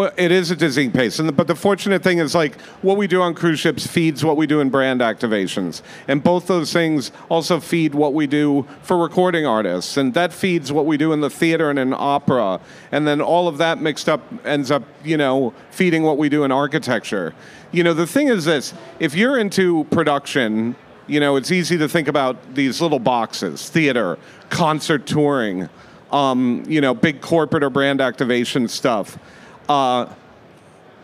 It 0.03 0.31
is 0.31 0.51
a 0.51 0.57
dizzying 0.57 0.93
pace, 0.93 1.19
and 1.19 1.35
but 1.37 1.47
the 1.47 1.55
fortunate 1.55 2.03
thing 2.03 2.19
is 2.19 2.35
like 2.35 2.61
what 2.83 2.97
we 2.97 3.07
do 3.07 3.23
on 3.23 3.35
cruise 3.35 3.61
ships 3.61 3.87
feeds 3.87 4.25
what 4.25 4.37
we 4.37 4.47
do 4.47 4.61
in 4.61 4.69
brand 4.69 5.01
activations, 5.01 5.81
and 6.07 6.23
both 6.23 6.47
those 6.47 6.73
things 6.73 7.13
also 7.29 7.61
feed 7.61 7.95
what 7.95 8.13
we 8.13 8.27
do 8.27 8.67
for 8.83 8.99
recording 8.99 9.47
artists, 9.47 9.97
and 9.97 10.13
that 10.15 10.33
feeds 10.33 10.71
what 10.73 10.87
we 10.87 10.97
do 10.97 11.13
in 11.13 11.21
the 11.21 11.31
theater 11.31 11.71
and 11.71 11.79
in 11.79 11.95
opera, 11.97 12.61
and 12.93 13.07
then 13.07 13.21
all 13.21 13.49
of 13.49 13.59
that 13.59 13.81
mixed 13.81 14.09
up 14.09 14.21
ends 14.45 14.71
up, 14.71 14.83
you 15.03 15.17
know, 15.17 15.55
feeding 15.71 16.03
what 16.03 16.19
we 16.19 16.29
do 16.29 16.45
in 16.45 16.53
architecture. 16.53 17.35
You 17.73 17.83
know, 17.83 17.95
the 17.95 18.07
thing 18.07 18.29
is 18.29 18.45
this: 18.45 18.75
if 19.01 19.15
you're 19.15 19.39
into 19.39 19.85
production, 19.85 20.77
you 21.07 21.21
know, 21.21 21.37
it's 21.37 21.51
easy 21.51 21.79
to 21.79 21.89
think 21.89 22.09
about 22.09 22.55
these 22.55 22.83
little 22.83 22.99
boxes: 22.99 23.71
theater, 23.71 24.19
concert 24.51 25.07
touring, 25.07 25.71
um, 26.11 26.65
you 26.69 26.81
know, 26.81 26.93
big 26.93 27.21
corporate 27.21 27.63
or 27.63 27.71
brand 27.71 28.01
activation 28.01 28.69
stuff 28.69 29.19
uh, 29.69 30.07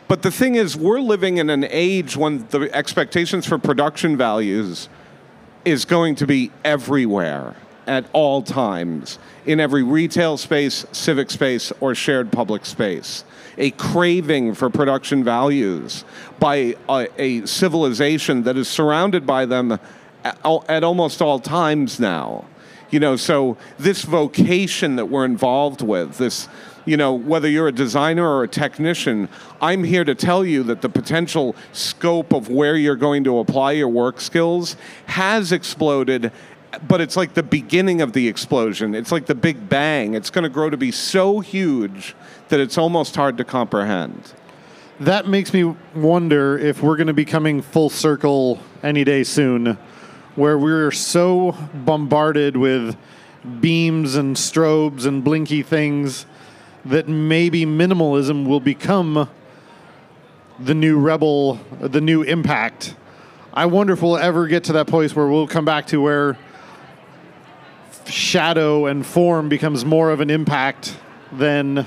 but 0.09 0.23
the 0.23 0.31
thing 0.31 0.57
is, 0.57 0.77
we're 0.77 1.01
living 1.01 1.39
in 1.39 1.49
an 1.49 1.65
age 1.65 2.17
when 2.17 2.47
the 2.49 2.69
expectations 2.75 3.47
for 3.47 3.59
production 3.59 4.17
values 4.17 4.89
is 5.65 5.85
going 5.85 6.17
to 6.17 6.27
be 6.27 6.51
everywhere 6.65 7.57
at 7.87 8.05
all 8.13 8.43
times 8.43 9.19
in 9.47 9.59
every 9.59 9.83
retail 9.83 10.37
space, 10.37 10.85
civic 10.93 11.31
space, 11.31 11.73
or 11.81 11.95
shared 11.95 12.31
public 12.31 12.65
space. 12.65 13.25
A 13.59 13.71
craving 13.73 14.55
for 14.55 14.71
production 14.71 15.25
values 15.25 16.05
by 16.39 16.77
a, 16.89 17.09
a 17.19 17.47
civilization 17.47 18.45
that 18.45 18.57
is 18.57 18.69
surrounded 18.69 19.27
by 19.27 19.47
them 19.47 19.73
at, 20.25 20.39
at 20.69 20.85
almost 20.85 21.21
all 21.21 21.39
times 21.39 21.99
now. 21.99 22.45
You 22.91 23.01
know, 23.01 23.17
so 23.17 23.57
this 23.79 24.03
vocation 24.03 24.97
that 24.97 25.07
we're 25.07 25.25
involved 25.25 25.81
with, 25.81 26.19
this 26.19 26.49
you 26.85 26.97
know, 26.97 27.13
whether 27.13 27.49
you're 27.49 27.69
a 27.69 27.73
designer 27.73 28.27
or 28.29 28.45
a 28.45 28.49
technician, 28.49 29.29
I'm 29.61 29.85
here 29.85 30.05
to 30.05 30.15
tell 30.15 30.45
you 30.45 30.63
that 30.65 30.83
the 30.83 30.89
potential 30.89 31.55
scope 31.73 32.33
of 32.33 32.49
where 32.49 32.77
you're 32.77 32.97
going 32.97 33.25
to 33.25 33.39
apply 33.39 33.73
your 33.73 33.89
work 33.89 34.21
skills 34.21 34.77
has 35.07 35.53
exploded 35.53 36.33
but 36.89 37.01
it's 37.01 37.17
like 37.17 37.35
the 37.35 37.43
beginning 37.43 38.01
of 38.01 38.13
the 38.13 38.29
explosion. 38.29 38.95
It's 38.95 39.13
like 39.13 39.27
the 39.27 39.35
big 39.35 39.69
bang. 39.69 40.15
It's 40.15 40.31
going 40.31 40.45
to 40.45 40.49
grow 40.49 40.71
to 40.71 40.77
be 40.77 40.91
so 40.91 41.41
huge 41.41 42.15
that 42.49 42.61
it's 42.61 42.79
almost 42.79 43.15
hard 43.15 43.37
to 43.39 43.45
comprehend. 43.45 44.33
That 45.01 45.27
makes 45.27 45.53
me 45.53 45.65
wonder 45.95 46.59
if 46.59 46.83
we're 46.83 46.97
going 46.97 47.09
to 47.09 47.13
be 47.13 47.25
coming 47.25 47.61
full 47.61 47.91
circle 47.91 48.61
any 48.83 49.05
day 49.05 49.25
soon, 49.25 49.77
where 50.35 50.59
we're 50.59 50.91
so 50.91 51.53
bombarded 51.75 52.57
with 52.57 52.97
beams 53.61 54.15
and 54.15 54.37
strobes 54.37 55.05
and 55.05 55.25
blinky 55.25 55.63
things 55.63 56.27
that 56.85 57.09
maybe 57.09 57.65
minimalism 57.65 58.47
will 58.47 58.61
become 58.61 59.29
the 60.59 60.75
new 60.75 60.99
rebel, 60.99 61.61
the 61.81 62.01
new 62.01 62.23
impact. 62.23 62.95
I 63.55 63.67
wonder 63.67 63.93
if 63.93 64.03
we'll 64.03 64.17
ever 64.17 64.47
get 64.47 64.65
to 64.65 64.73
that 64.75 64.87
place 64.87 65.15
where 65.15 65.27
we'll 65.27 65.47
come 65.47 65.65
back 65.65 65.87
to 65.89 66.01
where 66.01 66.39
shadow 68.07 68.87
and 68.87 69.07
form 69.07 69.49
becomes 69.49 69.85
more 69.85 70.11
of 70.11 70.21
an 70.21 70.31
impact 70.31 70.97
than 71.31 71.87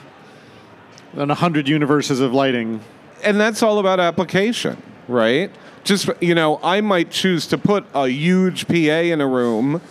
than 1.14 1.32
a 1.32 1.36
hundred 1.36 1.68
universes 1.68 2.20
of 2.20 2.34
lighting. 2.34 2.82
And 3.24 3.40
that's 3.40 3.64
all 3.64 3.80
about 3.80 4.00
application, 4.00 4.82
right? 5.08 5.52
Just 5.84 6.10
you 6.22 6.36
know, 6.36 6.60
I 6.64 6.82
might 6.82 7.12
choose 7.12 7.48
to 7.48 7.58
put 7.58 7.86
a 7.94 8.08
huge 8.10 8.68
PA 8.68 8.74
in 8.74 9.22
a 9.22 9.28
room 9.28 9.82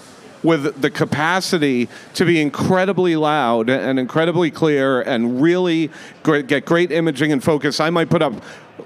with 0.44 0.80
the 0.80 0.90
capacity 0.90 1.88
to 2.12 2.24
be 2.24 2.40
incredibly 2.40 3.16
loud 3.16 3.68
and 3.70 3.98
incredibly 3.98 4.50
clear 4.50 5.00
and 5.00 5.40
really 5.42 5.90
great, 6.22 6.46
get 6.46 6.64
great 6.66 6.92
imaging 6.92 7.33
and 7.33 7.42
focus. 7.42 7.80
I 7.80 7.90
might 7.90 8.11
put 8.11 8.22
up, 8.22 8.35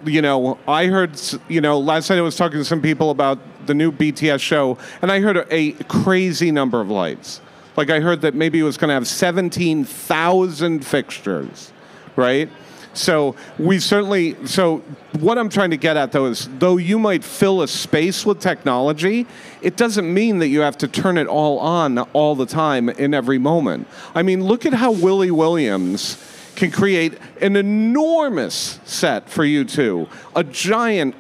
you 0.07 0.23
know, 0.23 0.59
I 0.67 0.87
heard, 0.87 1.21
you 1.49 1.61
know, 1.61 1.79
last 1.79 2.09
night 2.09 2.19
I 2.19 2.23
was 2.23 2.37
talking 2.37 2.59
to 2.59 2.65
some 2.65 2.81
people 2.81 3.11
about 3.11 3.39
the 3.67 3.75
new 3.75 3.93
BTS 3.93 4.41
show, 4.41 4.79
and 5.03 5.13
I 5.13 5.21
heard 5.21 5.47
a 5.51 5.73
crazy 5.89 6.51
number 6.51 6.81
of 6.81 6.89
lights 6.89 7.43
Like 7.79 7.91
I 7.91 8.01
heard 8.01 8.23
that 8.23 8.35
maybe 8.35 8.59
it 8.59 8.65
was 8.65 8.77
going 8.77 8.89
to 8.89 8.95
have 8.95 9.07
17,000 9.07 10.85
fixtures, 10.85 11.73
right? 12.17 12.51
So 12.95 13.37
we 13.59 13.79
certainly. 13.79 14.37
So 14.47 14.79
what 15.21 15.39
I'm 15.39 15.49
trying 15.49 15.71
to 15.71 15.77
get 15.77 15.97
at 15.97 16.13
though 16.13 16.27
is, 16.27 16.49
though 16.59 16.77
you 16.77 16.99
might 16.99 17.23
fill 17.23 17.63
a 17.63 17.69
space 17.69 18.27
with 18.27 18.41
technology, 18.41 19.27
it 19.63 19.77
doesn't 19.77 20.13
mean 20.13 20.39
that 20.39 20.49
you 20.49 20.61
have 20.61 20.79
to 20.79 20.89
turn 20.89 21.19
it 21.19 21.27
all 21.27 21.59
on 21.59 21.99
all 21.99 22.35
the 22.35 22.47
time 22.47 22.89
in 22.89 23.15
every 23.15 23.39
moment. 23.39 23.87
I 24.15 24.23
mean, 24.23 24.45
look 24.45 24.67
at 24.67 24.75
how 24.75 24.93
Willie 24.93 25.31
Williams 25.31 26.17
can 26.57 26.73
create 26.73 27.17
an 27.41 27.55
enormous 27.55 28.81
set 28.85 29.31
for 29.31 29.45
U2, 29.45 30.09
a 30.35 30.43
giant 30.43 31.15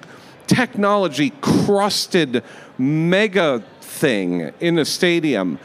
technology 0.48 1.30
crusted 1.40 2.42
mega 2.76 3.62
thing 3.80 4.52
in 4.58 4.78
a 4.78 4.84
stadium, 4.84 5.60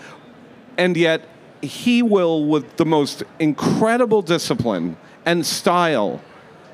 and 0.77 0.95
yet 0.95 1.27
he 1.61 2.03
will, 2.03 2.45
with 2.45 2.77
the 2.77 2.85
most 2.85 3.23
incredible 3.39 4.21
discipline 4.21 4.97
and 5.25 5.45
style, 5.45 6.21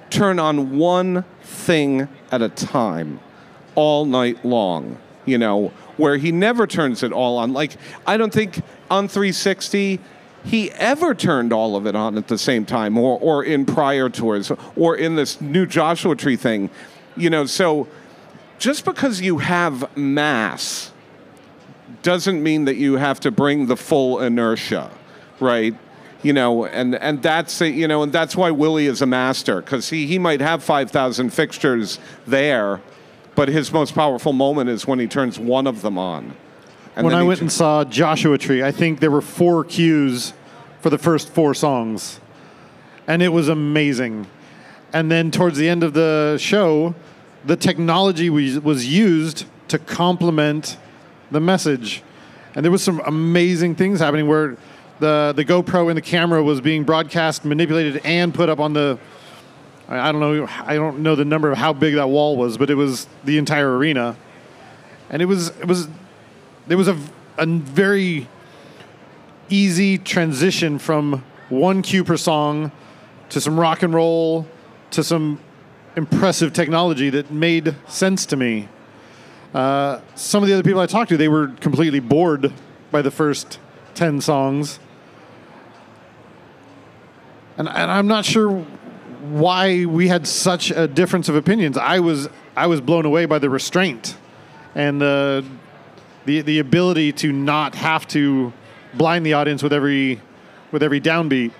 turn 0.09 0.39
on 0.39 0.77
one 0.77 1.23
thing 1.41 2.07
at 2.31 2.41
a 2.41 2.49
time 2.49 3.19
all 3.75 4.05
night 4.05 4.43
long, 4.43 4.97
you 5.25 5.37
know, 5.37 5.71
where 5.97 6.17
he 6.17 6.31
never 6.31 6.65
turns 6.67 7.03
it 7.03 7.11
all 7.11 7.37
on. 7.37 7.53
Like, 7.53 7.77
I 8.05 8.17
don't 8.17 8.33
think 8.33 8.61
on 8.89 9.07
360 9.07 9.99
he 10.45 10.71
ever 10.71 11.13
turned 11.13 11.51
all 11.51 11.75
of 11.75 11.85
it 11.85 11.95
on 11.95 12.17
at 12.17 12.27
the 12.27 12.37
same 12.37 12.65
time 12.65 12.97
or, 12.97 13.19
or 13.19 13.43
in 13.43 13.65
prior 13.65 14.09
tours 14.09 14.51
or 14.75 14.95
in 14.95 15.15
this 15.15 15.41
new 15.41 15.65
Joshua 15.65 16.15
Tree 16.15 16.37
thing. 16.37 16.69
You 17.17 17.29
know, 17.29 17.45
so 17.45 17.87
just 18.57 18.85
because 18.85 19.21
you 19.21 19.39
have 19.39 19.95
mass 19.97 20.91
doesn't 22.03 22.41
mean 22.41 22.65
that 22.65 22.77
you 22.77 22.95
have 22.95 23.19
to 23.21 23.31
bring 23.31 23.67
the 23.67 23.75
full 23.75 24.19
inertia, 24.21 24.89
right? 25.39 25.75
You 26.21 26.33
know, 26.33 26.65
and, 26.65 26.95
and 26.95 27.21
that's 27.21 27.61
you 27.61 27.87
know, 27.87 28.03
and 28.03 28.11
that's 28.11 28.35
why 28.35 28.51
Willie 28.51 28.87
is 28.87 29.01
a 29.01 29.05
master 29.05 29.61
because 29.61 29.89
he, 29.89 30.05
he 30.05 30.19
might 30.19 30.41
have 30.41 30.61
five 30.61 30.91
thousand 30.91 31.29
fixtures 31.29 31.97
there, 32.27 32.81
but 33.35 33.47
his 33.47 33.71
most 33.71 33.95
powerful 33.95 34.33
moment 34.33 34.69
is 34.69 34.85
when 34.85 34.99
he 34.99 35.07
turns 35.07 35.39
one 35.39 35.65
of 35.65 35.81
them 35.81 35.97
on. 35.97 36.35
And 36.97 37.05
when 37.05 37.15
I 37.15 37.23
went 37.23 37.39
and 37.39 37.49
saw 37.49 37.85
Joshua 37.85 38.37
Tree, 38.37 38.61
I 38.61 38.71
think 38.71 38.99
there 38.99 39.11
were 39.11 39.21
four 39.21 39.63
cues 39.63 40.33
for 40.81 40.89
the 40.89 40.97
first 40.97 41.29
four 41.29 41.53
songs, 41.53 42.19
and 43.07 43.21
it 43.21 43.29
was 43.29 43.47
amazing. 43.47 44.27
And 44.91 45.09
then 45.09 45.31
towards 45.31 45.57
the 45.57 45.69
end 45.69 45.83
of 45.83 45.93
the 45.93 46.37
show, 46.37 46.95
the 47.45 47.55
technology 47.55 48.29
was, 48.29 48.59
was 48.59 48.87
used 48.87 49.45
to 49.69 49.79
complement 49.79 50.77
the 51.31 51.39
message, 51.39 52.03
and 52.55 52.65
there 52.65 52.71
was 52.71 52.83
some 52.83 53.01
amazing 53.05 53.75
things 53.75 54.01
happening 54.01 54.27
where 54.27 54.57
the 54.99 55.33
the 55.35 55.45
GoPro 55.45 55.89
and 55.89 55.97
the 55.97 56.01
camera 56.01 56.43
was 56.43 56.61
being 56.61 56.83
broadcast, 56.83 57.45
manipulated, 57.45 58.01
and 58.03 58.33
put 58.33 58.49
up 58.49 58.59
on 58.59 58.73
the. 58.73 58.99
I 59.87 60.11
don't 60.11 60.21
know. 60.21 60.47
I 60.65 60.75
don't 60.75 60.99
know 60.99 61.15
the 61.15 61.25
number 61.25 61.51
of 61.51 61.57
how 61.57 61.73
big 61.73 61.95
that 61.95 62.09
wall 62.09 62.37
was, 62.37 62.57
but 62.57 62.69
it 62.69 62.75
was 62.75 63.07
the 63.23 63.37
entire 63.37 63.75
arena, 63.75 64.15
and 65.09 65.21
it 65.21 65.25
was 65.25 65.49
it 65.59 65.67
was 65.67 65.87
there 66.67 66.77
was 66.77 66.87
a 66.87 66.97
a 67.37 67.45
very 67.45 68.27
easy 69.49 69.97
transition 69.97 70.77
from 70.77 71.23
one 71.47 71.81
cue 71.81 72.03
per 72.03 72.17
song 72.17 72.71
to 73.29 73.41
some 73.41 73.59
rock 73.59 73.81
and 73.81 73.93
roll 73.93 74.45
to 74.91 75.03
some 75.03 75.39
impressive 75.95 76.53
technology 76.53 77.09
that 77.09 77.31
made 77.31 77.75
sense 77.87 78.25
to 78.27 78.35
me. 78.35 78.67
Uh, 79.53 79.99
some 80.13 80.43
of 80.43 80.49
the 80.49 80.53
other 80.53 80.63
people 80.63 80.79
I 80.79 80.85
talked 80.85 81.09
to, 81.09 81.17
they 81.17 81.27
were 81.27 81.47
completely 81.47 81.99
bored 81.99 82.53
by 82.91 83.01
the 83.01 83.09
first 83.09 83.59
10 83.95 84.21
songs 84.21 84.79
and, 87.59 87.67
and 87.67 87.91
I'm 87.91 88.07
not 88.07 88.25
sure 88.25 88.51
why 89.21 89.85
we 89.85 90.07
had 90.07 90.25
such 90.25 90.71
a 90.71 90.87
difference 90.87 91.27
of 91.27 91.35
opinions. 91.35 91.77
I 91.77 91.99
was 91.99 92.29
I 92.55 92.67
was 92.67 92.81
blown 92.81 93.05
away 93.05 93.25
by 93.25 93.37
the 93.37 93.49
restraint 93.49 94.17
and 94.73 94.99
the 95.01 95.45
the 96.25 96.41
the 96.41 96.59
ability 96.59 97.11
to 97.13 97.33
not 97.33 97.75
have 97.75 98.07
to 98.09 98.53
blind 98.93 99.25
the 99.25 99.33
audience 99.33 99.61
with 99.61 99.73
every 99.73 100.21
with 100.71 100.81
every 100.81 101.01
downbeat. 101.01 101.51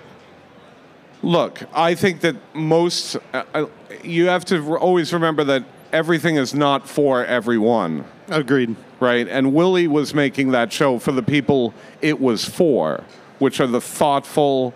Look, 1.22 1.62
I 1.74 1.94
think 1.94 2.22
that 2.22 2.36
most 2.54 3.16
uh, 3.34 3.44
uh 3.52 3.66
you 4.02 4.28
have 4.28 4.46
to 4.46 4.76
always 4.78 5.12
remember 5.12 5.44
that 5.44 5.64
everything 5.92 6.36
is 6.36 6.54
not 6.54 6.88
for 6.88 7.26
everyone. 7.26 8.06
Agreed. 8.28 8.74
Right, 9.00 9.28
and 9.28 9.54
Willie 9.54 9.88
was 9.88 10.14
making 10.14 10.52
that 10.52 10.72
show 10.72 10.98
for 10.98 11.12
the 11.12 11.22
people 11.22 11.74
it 12.00 12.20
was 12.20 12.44
for, 12.44 13.04
which 13.38 13.60
are 13.60 13.66
the 13.66 13.80
thoughtful, 13.80 14.74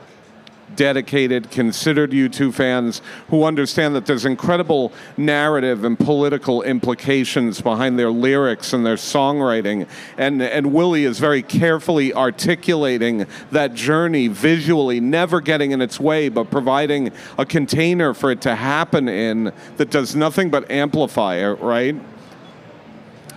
dedicated, 0.76 1.50
considered 1.50 2.10
U2 2.10 2.52
fans 2.52 3.02
who 3.28 3.44
understand 3.44 3.94
that 3.94 4.06
there's 4.06 4.24
incredible 4.24 4.92
narrative 5.16 5.84
and 5.84 5.98
political 5.98 6.62
implications 6.62 7.60
behind 7.60 7.98
their 7.98 8.10
lyrics 8.10 8.72
and 8.72 8.84
their 8.84 8.96
songwriting. 8.96 9.88
And, 10.16 10.42
and 10.42 10.72
Willie 10.72 11.04
is 11.04 11.18
very 11.18 11.42
carefully 11.42 12.12
articulating 12.12 13.26
that 13.50 13.74
journey 13.74 14.28
visually, 14.28 15.00
never 15.00 15.40
getting 15.40 15.72
in 15.72 15.80
its 15.80 15.98
way, 16.00 16.28
but 16.28 16.50
providing 16.50 17.12
a 17.38 17.46
container 17.46 18.14
for 18.14 18.30
it 18.30 18.40
to 18.42 18.54
happen 18.54 19.08
in 19.08 19.52
that 19.76 19.90
does 19.90 20.14
nothing 20.14 20.50
but 20.50 20.70
amplify 20.70 21.36
it, 21.36 21.60
right? 21.60 21.96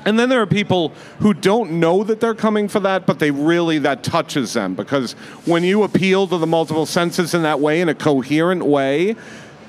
And 0.08 0.18
then 0.18 0.30
there 0.30 0.42
are 0.42 0.48
people 0.48 0.94
who 1.20 1.34
don't 1.34 1.82
know 1.82 2.02
that 2.06 2.22
they're 2.22 2.34
coming 2.34 2.70
for 2.70 2.80
that, 2.80 3.06
but 3.06 3.20
they 3.20 3.30
really, 3.30 3.78
that 3.80 4.04
touches 4.04 4.54
them. 4.54 4.74
Because 4.74 5.12
when 5.44 5.66
you 5.66 5.84
appeal 5.84 6.28
to 6.28 6.38
the 6.38 6.48
multiple 6.48 6.86
senses 6.86 7.34
in 7.34 7.42
that 7.42 7.60
way, 7.60 7.82
in 7.82 7.90
a 7.90 7.94
coherent 7.94 8.66
way, 8.66 9.18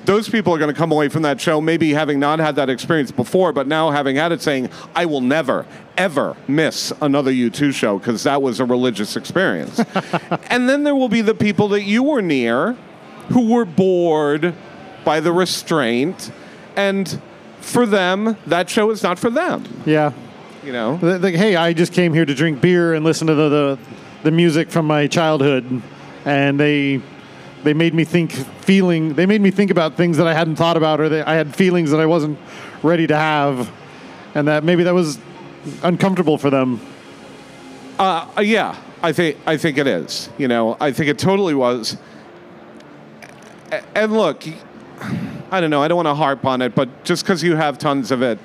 those 0.04 0.28
people 0.28 0.54
are 0.54 0.58
going 0.58 0.72
to 0.72 0.78
come 0.78 0.92
away 0.92 1.08
from 1.08 1.22
that 1.22 1.40
show 1.40 1.60
maybe 1.60 1.92
having 1.92 2.20
not 2.20 2.38
had 2.38 2.54
that 2.54 2.70
experience 2.70 3.10
before, 3.10 3.52
but 3.52 3.66
now 3.66 3.90
having 3.90 4.14
had 4.14 4.30
it 4.30 4.40
saying, 4.40 4.70
I 4.94 5.06
will 5.06 5.20
never, 5.20 5.66
ever 5.96 6.36
miss 6.46 6.92
another 7.02 7.32
U2 7.32 7.74
show 7.74 7.98
because 7.98 8.22
that 8.22 8.40
was 8.40 8.60
a 8.60 8.64
religious 8.64 9.16
experience. 9.16 9.80
and 10.50 10.68
then 10.68 10.84
there 10.84 10.94
will 10.94 11.08
be 11.08 11.20
the 11.20 11.34
people 11.34 11.66
that 11.70 11.82
you 11.82 12.04
were 12.04 12.22
near 12.22 12.74
who 13.30 13.52
were 13.52 13.64
bored 13.64 14.54
by 15.04 15.18
the 15.18 15.32
restraint. 15.32 16.30
And 16.76 17.20
for 17.60 17.86
them, 17.86 18.36
that 18.46 18.70
show 18.70 18.92
is 18.92 19.02
not 19.02 19.18
for 19.18 19.30
them. 19.30 19.64
Yeah. 19.84 20.12
You 20.64 20.72
know, 20.72 20.98
like, 21.00 21.36
hey, 21.36 21.54
I 21.54 21.72
just 21.72 21.92
came 21.92 22.12
here 22.12 22.24
to 22.24 22.34
drink 22.34 22.60
beer 22.60 22.94
and 22.94 23.04
listen 23.04 23.28
to 23.28 23.34
the, 23.34 23.48
the, 23.48 23.78
the 24.24 24.30
music 24.32 24.70
from 24.70 24.86
my 24.86 25.06
childhood, 25.06 25.82
and 26.24 26.58
they 26.58 27.00
they 27.62 27.74
made 27.74 27.94
me 27.94 28.04
think 28.04 28.32
feeling 28.32 29.14
they 29.14 29.26
made 29.26 29.40
me 29.40 29.50
think 29.50 29.70
about 29.70 29.96
things 29.96 30.16
that 30.16 30.26
I 30.26 30.34
hadn't 30.34 30.56
thought 30.56 30.76
about 30.76 31.00
or 31.00 31.08
that 31.08 31.28
I 31.28 31.34
had 31.34 31.54
feelings 31.54 31.90
that 31.90 32.00
I 32.00 32.06
wasn't 32.06 32.38
ready 32.82 33.06
to 33.06 33.16
have 33.16 33.70
and 34.34 34.48
that 34.48 34.64
maybe 34.64 34.84
that 34.84 34.94
was 34.94 35.18
uncomfortable 35.82 36.38
for 36.38 36.50
them. 36.50 36.80
Uh, 37.98 38.28
uh 38.36 38.40
yeah, 38.40 38.76
I 39.02 39.12
think 39.12 39.38
I 39.46 39.56
think 39.56 39.78
it 39.78 39.86
is. 39.86 40.28
You 40.38 40.48
know, 40.48 40.76
I 40.80 40.92
think 40.92 41.08
it 41.08 41.18
totally 41.18 41.54
was. 41.54 41.96
And 43.94 44.12
look, 44.12 44.44
I 45.50 45.60
don't 45.60 45.70
know, 45.70 45.82
I 45.82 45.88
don't 45.88 45.96
want 45.96 46.08
to 46.08 46.14
harp 46.14 46.44
on 46.44 46.62
it, 46.62 46.74
but 46.74 47.04
just 47.04 47.24
because 47.24 47.42
you 47.42 47.56
have 47.56 47.78
tons 47.78 48.10
of 48.10 48.22
it 48.22 48.38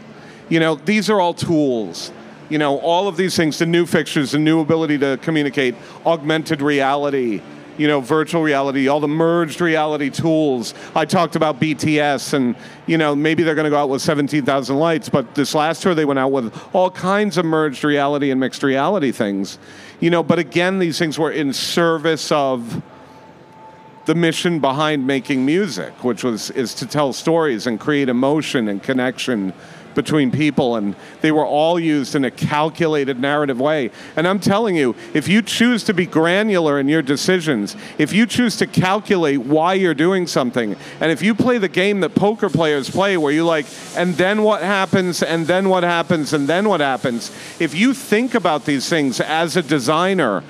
you 0.50 0.60
know, 0.60 0.76
these 0.76 1.10
are 1.10 1.20
all 1.20 1.34
tools. 1.34 2.12
You 2.50 2.58
know, 2.58 2.78
all 2.80 3.08
of 3.08 3.18
these 3.18 3.36
things, 3.36 3.58
the 3.60 3.66
new 3.66 3.86
fixtures, 3.86 4.32
the 4.32 4.40
new 4.40 4.60
ability 4.60 4.98
to 5.00 5.18
communicate, 5.22 5.76
augmented 6.06 6.62
reality, 6.62 7.42
you 7.78 7.88
know, 7.88 8.00
virtual 8.02 8.44
reality, 8.44 8.88
all 8.88 9.00
the 9.00 9.08
merged 9.08 9.60
reality 9.60 10.10
tools. 10.10 10.74
I 10.96 11.06
talked 11.06 11.36
about 11.36 11.60
BTS, 11.60 12.34
and 12.34 12.56
you 12.86 12.98
know, 12.98 13.16
maybe 13.16 13.44
they're 13.44 13.56
going 13.56 13.66
to 13.66 13.72
go 13.72 13.78
out 13.78 13.90
with 13.90 14.02
17,000 14.02 14.78
lights, 14.78 15.10
but 15.10 15.34
this 15.36 15.56
last 15.56 15.82
tour 15.82 15.96
they 15.96 16.06
went 16.06 16.20
out 16.20 16.32
with 16.32 16.54
all 16.74 16.92
kinds 16.92 17.38
of 17.38 17.46
merged 17.46 17.84
reality 17.84 18.30
and 18.30 18.40
mixed 18.40 18.62
reality 18.62 19.12
things. 19.12 19.58
You 20.00 20.10
know, 20.10 20.22
but 20.22 20.38
again, 20.38 20.80
these 20.80 21.00
things 21.00 21.18
were 21.18 21.32
in 21.32 21.54
service 21.54 22.32
of 22.32 22.84
the 24.06 24.16
mission 24.16 24.60
behind 24.60 25.08
making 25.08 25.46
music, 25.46 26.04
which 26.04 26.24
was 26.24 26.52
is 26.52 26.74
to 26.76 26.86
tell 26.86 27.14
stories 27.14 27.68
and 27.68 27.80
create 27.80 28.10
emotion 28.10 28.68
and 28.68 28.84
connection 28.84 29.54
between 29.96 30.32
people, 30.32 30.76
and 30.76 30.96
they 31.22 31.32
were 31.32 31.46
all 31.46 31.80
used 31.80 32.16
in 32.16 32.26
a 32.26 32.32
calculated 32.32 33.20
narrative 33.20 33.60
way. 33.60 33.92
And 34.16 34.28
I'm 34.28 34.40
telling 34.40 34.76
you, 34.76 34.96
if 35.14 35.28
you 35.28 35.42
choose 35.42 35.84
to 35.86 35.94
be 35.94 36.06
granular 36.06 36.80
in 36.80 36.88
your 36.88 37.02
decisions, 37.02 37.76
if 37.98 38.14
you 38.14 38.26
choose 38.26 38.56
to 38.58 38.68
calculate 38.68 39.42
why 39.42 39.74
you're 39.74 39.94
doing 39.94 40.28
something, 40.28 40.76
and 41.00 41.12
if 41.12 41.22
you 41.22 41.36
play 41.36 41.58
the 41.58 41.70
game 41.70 42.00
that 42.02 42.16
poker 42.16 42.50
players 42.50 42.90
play, 42.90 43.18
where 43.18 43.32
you 43.32 43.46
like, 43.46 43.66
and 43.96 44.16
then 44.16 44.44
what 44.44 44.62
happens, 44.62 45.24
and 45.24 45.48
then 45.48 45.70
what 45.70 45.84
happens, 45.84 46.34
and 46.34 46.48
then 46.48 46.68
what 46.68 46.80
happens, 46.80 47.32
if 47.60 47.76
you 47.76 47.94
think 47.94 48.34
about 48.34 48.66
these 48.66 48.90
things 48.90 49.20
as 49.20 49.56
a 49.58 49.62
designer, 49.62 50.44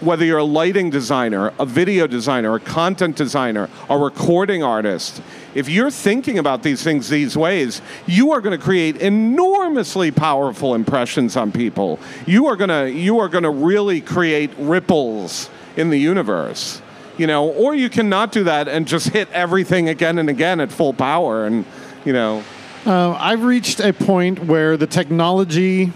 whether 0.00 0.24
you're 0.24 0.38
a 0.38 0.44
lighting 0.44 0.90
designer, 0.90 1.52
a 1.58 1.66
video 1.66 2.06
designer, 2.06 2.54
a 2.54 2.60
content 2.60 3.16
designer, 3.16 3.68
a 3.88 3.98
recording 3.98 4.62
artist, 4.62 5.22
if 5.54 5.68
you're 5.68 5.90
thinking 5.90 6.38
about 6.38 6.62
these 6.62 6.82
things 6.82 7.08
these 7.08 7.36
ways, 7.36 7.82
you 8.06 8.32
are 8.32 8.40
going 8.40 8.56
to 8.56 8.64
create 8.64 8.96
enormously 8.96 10.10
powerful 10.10 10.74
impressions 10.74 11.36
on 11.36 11.52
people. 11.52 11.98
You 12.26 12.46
are 12.46 12.56
going 12.56 12.70
to 12.70 12.90
you 12.90 13.18
are 13.18 13.28
going 13.28 13.44
to 13.44 13.50
really 13.50 14.00
create 14.00 14.50
ripples 14.58 15.50
in 15.76 15.90
the 15.90 15.98
universe. 15.98 16.82
You 17.16 17.26
know, 17.26 17.48
or 17.48 17.74
you 17.74 17.88
cannot 17.88 18.30
do 18.30 18.44
that 18.44 18.68
and 18.68 18.86
just 18.86 19.08
hit 19.08 19.28
everything 19.32 19.88
again 19.88 20.18
and 20.18 20.30
again 20.30 20.60
at 20.60 20.70
full 20.70 20.92
power 20.92 21.46
and, 21.46 21.64
you 22.04 22.12
know, 22.12 22.44
Uh, 22.86 23.10
I've 23.18 23.42
reached 23.42 23.80
a 23.80 23.92
point 23.92 24.44
where 24.44 24.76
the 24.76 24.86
technology 24.86 25.92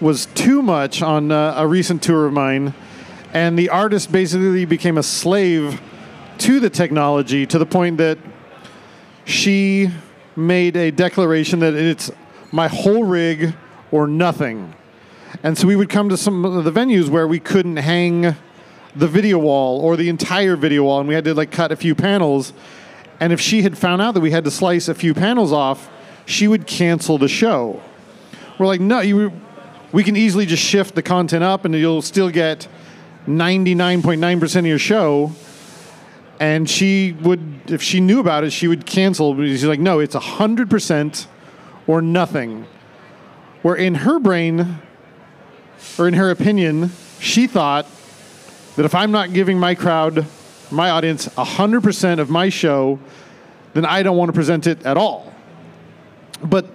was 0.00 0.26
too 0.34 0.60
much 0.62 1.02
on 1.02 1.32
uh, 1.32 1.54
a 1.56 1.66
recent 1.66 2.02
tour 2.02 2.26
of 2.26 2.32
mine, 2.32 2.74
and 3.38 3.56
the 3.56 3.68
artist 3.68 4.10
basically 4.10 4.64
became 4.64 4.98
a 4.98 5.02
slave 5.02 5.80
to 6.38 6.58
the 6.58 6.68
technology 6.68 7.46
to 7.46 7.56
the 7.56 7.64
point 7.64 7.96
that 7.98 8.18
she 9.26 9.88
made 10.34 10.76
a 10.76 10.90
declaration 10.90 11.60
that 11.60 11.72
it's 11.74 12.10
my 12.50 12.66
whole 12.66 13.04
rig 13.04 13.54
or 13.92 14.08
nothing. 14.08 14.74
And 15.44 15.56
so 15.56 15.68
we 15.68 15.76
would 15.76 15.88
come 15.88 16.08
to 16.08 16.16
some 16.16 16.44
of 16.44 16.64
the 16.64 16.72
venues 16.72 17.08
where 17.08 17.28
we 17.28 17.38
couldn't 17.38 17.76
hang 17.76 18.34
the 18.96 19.06
video 19.06 19.38
wall 19.38 19.80
or 19.82 19.96
the 19.96 20.08
entire 20.08 20.56
video 20.56 20.82
wall, 20.82 20.98
and 20.98 21.08
we 21.08 21.14
had 21.14 21.24
to 21.24 21.32
like 21.32 21.52
cut 21.52 21.70
a 21.70 21.76
few 21.76 21.94
panels. 21.94 22.52
And 23.20 23.32
if 23.32 23.40
she 23.40 23.62
had 23.62 23.78
found 23.78 24.02
out 24.02 24.14
that 24.14 24.20
we 24.20 24.32
had 24.32 24.42
to 24.46 24.50
slice 24.50 24.88
a 24.88 24.94
few 24.94 25.14
panels 25.14 25.52
off, 25.52 25.88
she 26.26 26.48
would 26.48 26.66
cancel 26.66 27.18
the 27.18 27.28
show. 27.28 27.80
We're 28.58 28.66
like, 28.66 28.80
no, 28.80 28.98
you, 28.98 29.30
we 29.92 30.02
can 30.02 30.16
easily 30.16 30.44
just 30.44 30.64
shift 30.64 30.96
the 30.96 31.02
content 31.04 31.44
up, 31.44 31.64
and 31.64 31.72
you'll 31.72 32.02
still 32.02 32.30
get 32.30 32.66
99.9% 33.28 34.58
of 34.58 34.66
your 34.66 34.78
show. 34.78 35.32
And 36.40 36.68
she 36.68 37.12
would, 37.20 37.62
if 37.66 37.82
she 37.82 38.00
knew 38.00 38.20
about 38.20 38.44
it, 38.44 38.50
she 38.50 38.68
would 38.68 38.86
cancel. 38.86 39.34
But 39.34 39.46
she's 39.46 39.64
like, 39.64 39.80
no, 39.80 40.00
it's 40.00 40.14
100% 40.14 41.26
or 41.86 42.00
nothing. 42.00 42.66
Where 43.62 43.74
in 43.74 43.96
her 43.96 44.18
brain, 44.18 44.78
or 45.98 46.08
in 46.08 46.14
her 46.14 46.30
opinion, 46.30 46.90
she 47.20 47.46
thought 47.46 47.86
that 48.76 48.84
if 48.84 48.94
I'm 48.94 49.10
not 49.10 49.32
giving 49.32 49.58
my 49.58 49.74
crowd, 49.74 50.26
my 50.70 50.90
audience, 50.90 51.28
100% 51.28 52.18
of 52.20 52.30
my 52.30 52.48
show, 52.48 52.98
then 53.74 53.84
I 53.84 54.02
don't 54.02 54.16
want 54.16 54.28
to 54.28 54.32
present 54.32 54.66
it 54.66 54.84
at 54.86 54.96
all. 54.96 55.32
But 56.42 56.70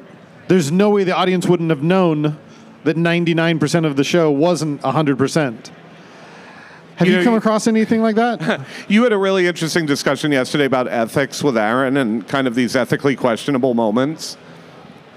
there's 0.49 0.71
no 0.71 0.89
way 0.89 1.03
the 1.03 1.15
audience 1.15 1.47
wouldn't 1.47 1.69
have 1.69 1.83
known 1.83 2.37
that 2.83 2.97
99% 2.97 3.85
of 3.85 3.95
the 3.95 4.03
show 4.03 4.29
wasn't 4.29 4.81
100%. 4.81 5.71
Have 6.97 7.08
You 7.08 7.13
you, 7.13 7.19
know, 7.19 7.25
come 7.25 7.34
across 7.36 7.67
anything 7.67 8.01
like 8.01 8.15
that? 8.15 8.62
You 8.88 9.03
had 9.03 9.13
a 9.13 9.17
really 9.17 9.47
interesting 9.47 9.86
discussion 9.86 10.32
yesterday 10.32 10.65
about 10.65 10.88
ethics 10.88 11.43
with 11.43 11.58
Aaron 11.58 11.97
and 11.97 12.27
kind 12.27 12.47
of 12.47 12.56
these 12.56 12.75
ethically 12.75 13.15
questionable 13.15 13.73
moments. 13.73 14.38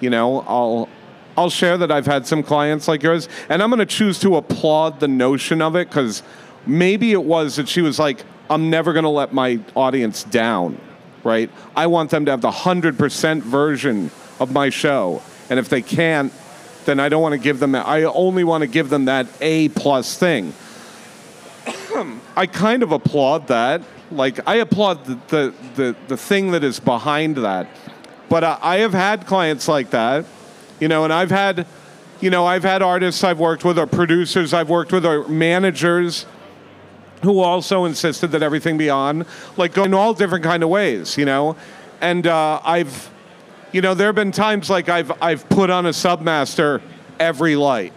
You 0.01 0.11
know, 0.11 0.41
I'll 0.47 0.89
I'll 1.37 1.51
share 1.51 1.77
that 1.79 1.91
I've 1.91 2.07
had 2.07 2.27
some 2.27 2.43
clients 2.43 2.89
like 2.89 3.03
yours, 3.03 3.29
and 3.49 3.63
I'm 3.63 3.69
going 3.69 3.81
to 3.81 3.87
choose 3.87 4.19
to 4.21 4.37
applaud 4.37 5.01
the 5.01 5.09
notion 5.09 5.61
of 5.61 5.77
it 5.77 5.89
because 5.89 6.23
maybe 6.67 7.13
it 7.13 7.23
was 7.23 7.57
that 7.57 7.69
she 7.69 7.83
was 7.83 7.99
like, 7.99 8.25
"I'm 8.49 8.71
never 8.71 8.93
going 8.93 9.05
to 9.05 9.11
let 9.11 9.35
my 9.35 9.61
audience 9.75 10.25
down." 10.25 10.81
Right? 11.25 11.51
I 11.75 11.89
want 11.89 12.11
them 12.11 12.25
to 12.27 12.31
have 12.31 12.41
the 12.41 12.51
hundred 12.51 12.97
percent 12.99 13.45
version 13.45 14.11
of 14.41 14.53
my 14.53 14.71
show, 14.71 15.23
and 15.51 15.59
if 15.59 15.69
they 15.69 15.83
can't, 15.83 16.33
then 16.87 17.01
I 17.01 17.09
don't 17.09 17.21
want 17.23 17.33
to 17.33 17.39
give 17.39 17.59
them. 17.59 17.75
I 17.75 18.05
only 18.05 18.45
want 18.45 18.63
to 18.63 18.69
give 18.69 18.89
them 18.89 19.07
that 19.07 19.27
A 19.41 19.69
plus 19.71 20.17
thing. 20.17 20.55
I 22.37 22.47
kind 22.47 22.83
of 22.83 22.93
applaud 22.93 23.49
that. 23.49 23.83
Like 24.11 24.41
I 24.47 24.57
applaud 24.57 25.05
the 25.05 25.19
the, 25.29 25.55
the, 25.75 25.97
the 26.09 26.17
thing 26.17 26.51
that 26.53 26.63
is 26.63 26.81
behind 26.81 27.37
that. 27.39 27.69
But 28.29 28.45
uh, 28.45 28.59
I 28.61 28.79
have 28.79 28.93
had 28.93 29.27
clients 29.27 29.69
like 29.69 29.91
that, 29.91 30.25
you 30.81 30.89
know, 30.89 31.05
and 31.05 31.13
I've 31.13 31.31
had, 31.31 31.67
you 32.21 32.31
know, 32.31 32.45
I've 32.45 32.65
had 32.65 32.83
artists 32.83 33.23
I've 33.23 33.39
worked 33.39 33.65
with, 33.65 33.79
or 33.79 33.87
producers 33.87 34.53
I've 34.53 34.69
worked 34.69 34.93
with, 34.93 35.07
or 35.07 35.29
managers 35.29 36.27
who 37.23 37.41
also 37.41 37.85
insisted 37.85 38.33
that 38.33 38.43
everything 38.43 38.77
be 38.77 38.91
on, 38.91 39.25
like 39.57 39.75
go 39.75 39.85
in 39.85 39.95
all 39.95 40.13
different 40.13 40.45
kind 40.45 40.63
of 40.63 40.69
ways, 40.69 41.17
you 41.17 41.25
know. 41.25 41.57
And 42.01 42.27
uh, 42.27 42.61
I've, 42.65 43.11
you 43.73 43.81
know, 43.81 43.95
there 43.95 44.09
have 44.09 44.17
been 44.17 44.33
times 44.33 44.69
like 44.69 44.89
I've 44.89 45.13
I've 45.23 45.49
put 45.49 45.71
on 45.71 45.87
a 45.87 45.91
submaster 45.91 46.83
every 47.19 47.57
light 47.57 47.93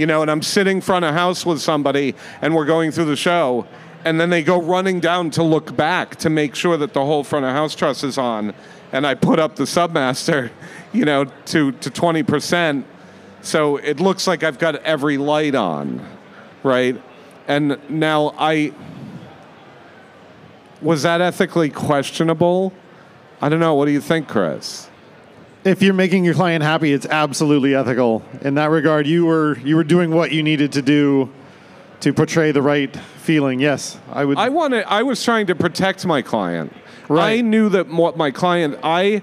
you 0.00 0.06
know, 0.06 0.22
and 0.22 0.30
I'm 0.30 0.40
sitting 0.40 0.80
front 0.80 1.04
of 1.04 1.12
house 1.12 1.44
with 1.44 1.60
somebody 1.60 2.14
and 2.40 2.54
we're 2.54 2.64
going 2.64 2.90
through 2.90 3.04
the 3.04 3.16
show, 3.16 3.66
and 4.04 4.18
then 4.18 4.30
they 4.30 4.42
go 4.42 4.60
running 4.60 4.98
down 4.98 5.30
to 5.32 5.42
look 5.42 5.76
back 5.76 6.16
to 6.16 6.30
make 6.30 6.54
sure 6.54 6.78
that 6.78 6.94
the 6.94 7.04
whole 7.04 7.22
front 7.22 7.44
of 7.44 7.52
house 7.52 7.74
truss 7.74 8.02
is 8.02 8.16
on, 8.16 8.54
and 8.92 9.06
I 9.06 9.14
put 9.14 9.38
up 9.38 9.56
the 9.56 9.64
submaster, 9.64 10.50
you 10.92 11.04
know, 11.04 11.24
to 11.24 11.72
to 11.72 11.90
20%, 11.90 12.84
so 13.42 13.76
it 13.76 14.00
looks 14.00 14.26
like 14.26 14.42
I've 14.42 14.58
got 14.58 14.76
every 14.76 15.18
light 15.18 15.54
on, 15.54 16.04
right? 16.62 17.00
And 17.46 17.78
now 17.90 18.34
I 18.38 18.72
was 20.80 21.02
that 21.02 21.20
ethically 21.20 21.68
questionable? 21.68 22.72
I 23.42 23.48
don't 23.48 23.60
know. 23.60 23.74
What 23.74 23.84
do 23.84 23.92
you 23.92 24.00
think, 24.00 24.28
Chris? 24.28 24.89
If 25.64 25.82
you're 25.82 25.94
making 25.94 26.24
your 26.24 26.34
client 26.34 26.62
happy, 26.62 26.92
it's 26.92 27.06
absolutely 27.06 27.74
ethical. 27.74 28.22
In 28.42 28.54
that 28.54 28.70
regard, 28.70 29.06
you 29.06 29.26
were 29.26 29.58
you 29.58 29.76
were 29.76 29.84
doing 29.84 30.10
what 30.10 30.32
you 30.32 30.42
needed 30.42 30.72
to 30.72 30.82
do 30.82 31.30
to 32.00 32.12
portray 32.12 32.52
the 32.52 32.62
right 32.62 32.94
feeling. 33.18 33.60
Yes, 33.60 33.98
I 34.10 34.24
would. 34.24 34.38
I 34.38 34.48
wanted. 34.48 34.84
I 34.84 35.02
was 35.02 35.22
trying 35.22 35.46
to 35.48 35.54
protect 35.54 36.04
my 36.06 36.22
client. 36.22 36.72
Right. 37.08 37.38
I 37.38 37.40
knew 37.40 37.68
that 37.70 37.88
what 37.88 38.16
my 38.16 38.30
client. 38.30 38.78
I, 38.82 39.22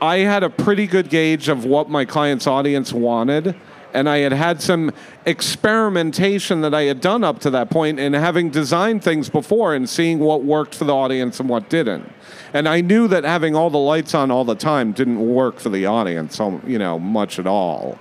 I 0.00 0.18
had 0.18 0.42
a 0.42 0.50
pretty 0.50 0.86
good 0.86 1.10
gauge 1.10 1.48
of 1.48 1.64
what 1.64 1.88
my 1.90 2.04
client's 2.04 2.46
audience 2.46 2.92
wanted, 2.92 3.54
and 3.92 4.08
I 4.08 4.18
had 4.18 4.32
had 4.32 4.62
some 4.62 4.92
experimentation 5.26 6.60
that 6.62 6.74
I 6.74 6.82
had 6.82 7.00
done 7.00 7.24
up 7.24 7.40
to 7.40 7.50
that 7.50 7.70
point, 7.70 7.98
and 7.98 8.14
having 8.14 8.50
designed 8.50 9.02
things 9.02 9.28
before 9.28 9.74
and 9.74 9.88
seeing 9.88 10.18
what 10.18 10.44
worked 10.44 10.74
for 10.74 10.84
the 10.84 10.94
audience 10.94 11.40
and 11.40 11.48
what 11.48 11.68
didn't. 11.68 12.10
And 12.52 12.68
I 12.68 12.80
knew 12.80 13.08
that 13.08 13.24
having 13.24 13.54
all 13.54 13.70
the 13.70 13.78
lights 13.78 14.14
on 14.14 14.30
all 14.30 14.44
the 14.44 14.54
time 14.54 14.92
didn't 14.92 15.20
work 15.20 15.58
for 15.58 15.68
the 15.68 15.86
audience, 15.86 16.40
um, 16.40 16.62
you 16.66 16.78
know, 16.78 16.98
much 16.98 17.38
at 17.38 17.46
all. 17.46 17.98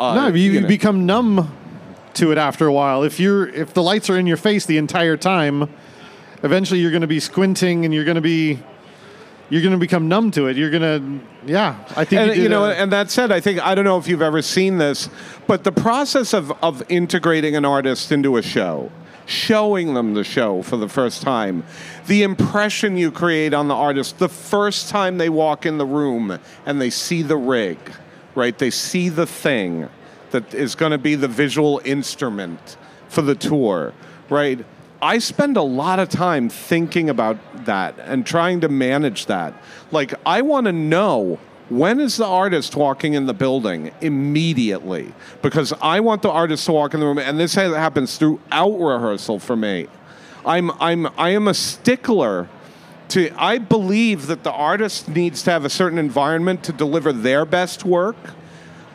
Uh, 0.00 0.14
no, 0.14 0.28
you, 0.28 0.52
you 0.52 0.60
know. 0.60 0.68
become 0.68 1.06
numb 1.06 1.52
to 2.14 2.32
it 2.32 2.38
after 2.38 2.66
a 2.66 2.72
while. 2.72 3.02
If 3.02 3.20
you're 3.20 3.48
if 3.48 3.74
the 3.74 3.82
lights 3.82 4.10
are 4.10 4.18
in 4.18 4.26
your 4.26 4.36
face 4.36 4.66
the 4.66 4.78
entire 4.78 5.16
time, 5.16 5.68
eventually 6.42 6.80
you're 6.80 6.90
going 6.90 7.02
to 7.02 7.06
be 7.06 7.20
squinting 7.20 7.84
and 7.84 7.94
you're 7.94 8.04
going 8.04 8.16
to 8.16 8.20
be 8.20 8.62
you're 9.52 9.60
going 9.60 9.72
to 9.72 9.78
become 9.78 10.08
numb 10.08 10.30
to 10.30 10.46
it. 10.46 10.56
You're 10.56 10.70
going 10.70 10.80
to 10.80 11.26
yeah. 11.44 11.76
I 11.94 12.06
think 12.06 12.22
and 12.22 12.34
you, 12.34 12.44
you 12.44 12.48
know, 12.48 12.64
a- 12.64 12.72
and 12.72 12.90
that 12.90 13.10
said, 13.10 13.30
I 13.30 13.38
think 13.38 13.60
I 13.60 13.74
don't 13.74 13.84
know 13.84 13.98
if 13.98 14.08
you've 14.08 14.22
ever 14.22 14.40
seen 14.40 14.78
this, 14.78 15.10
but 15.46 15.62
the 15.62 15.72
process 15.72 16.32
of 16.32 16.50
of 16.62 16.82
integrating 16.88 17.54
an 17.54 17.66
artist 17.66 18.10
into 18.12 18.38
a 18.38 18.42
show, 18.42 18.90
showing 19.26 19.92
them 19.92 20.14
the 20.14 20.24
show 20.24 20.62
for 20.62 20.78
the 20.78 20.88
first 20.88 21.20
time, 21.20 21.64
the 22.06 22.22
impression 22.22 22.96
you 22.96 23.10
create 23.10 23.52
on 23.52 23.68
the 23.68 23.74
artist 23.74 24.18
the 24.18 24.28
first 24.30 24.88
time 24.88 25.18
they 25.18 25.28
walk 25.28 25.66
in 25.66 25.76
the 25.76 25.84
room 25.84 26.38
and 26.64 26.80
they 26.80 26.88
see 26.88 27.20
the 27.20 27.36
rig, 27.36 27.76
right? 28.34 28.56
They 28.56 28.70
see 28.70 29.10
the 29.10 29.26
thing 29.26 29.90
that 30.30 30.54
is 30.54 30.74
going 30.74 30.92
to 30.92 30.98
be 30.98 31.14
the 31.14 31.28
visual 31.28 31.78
instrument 31.84 32.78
for 33.10 33.20
the 33.20 33.34
tour, 33.34 33.92
right? 34.30 34.64
I 35.02 35.18
spend 35.18 35.56
a 35.56 35.62
lot 35.62 35.98
of 35.98 36.08
time 36.08 36.48
thinking 36.48 37.10
about 37.10 37.36
that 37.64 37.98
and 37.98 38.24
trying 38.24 38.60
to 38.60 38.68
manage 38.68 39.26
that. 39.26 39.52
Like, 39.90 40.14
I 40.24 40.42
want 40.42 40.66
to 40.66 40.72
know 40.72 41.40
when 41.68 41.98
is 41.98 42.18
the 42.18 42.26
artist 42.26 42.76
walking 42.76 43.14
in 43.14 43.26
the 43.26 43.34
building 43.34 43.90
immediately 44.00 45.12
because 45.42 45.72
I 45.82 45.98
want 45.98 46.22
the 46.22 46.30
artist 46.30 46.66
to 46.66 46.72
walk 46.72 46.94
in 46.94 47.00
the 47.00 47.06
room, 47.06 47.18
and 47.18 47.36
this 47.36 47.54
happens 47.54 48.16
throughout 48.16 48.78
rehearsal 48.78 49.40
for 49.40 49.56
me. 49.56 49.88
I'm, 50.46 50.70
I'm, 50.80 51.08
I 51.18 51.30
am 51.30 51.48
a 51.48 51.54
stickler 51.54 52.48
to. 53.08 53.30
I 53.36 53.58
believe 53.58 54.28
that 54.28 54.44
the 54.44 54.52
artist 54.52 55.08
needs 55.08 55.42
to 55.44 55.50
have 55.50 55.64
a 55.64 55.70
certain 55.70 55.98
environment 55.98 56.62
to 56.64 56.72
deliver 56.72 57.12
their 57.12 57.44
best 57.44 57.84
work. 57.84 58.16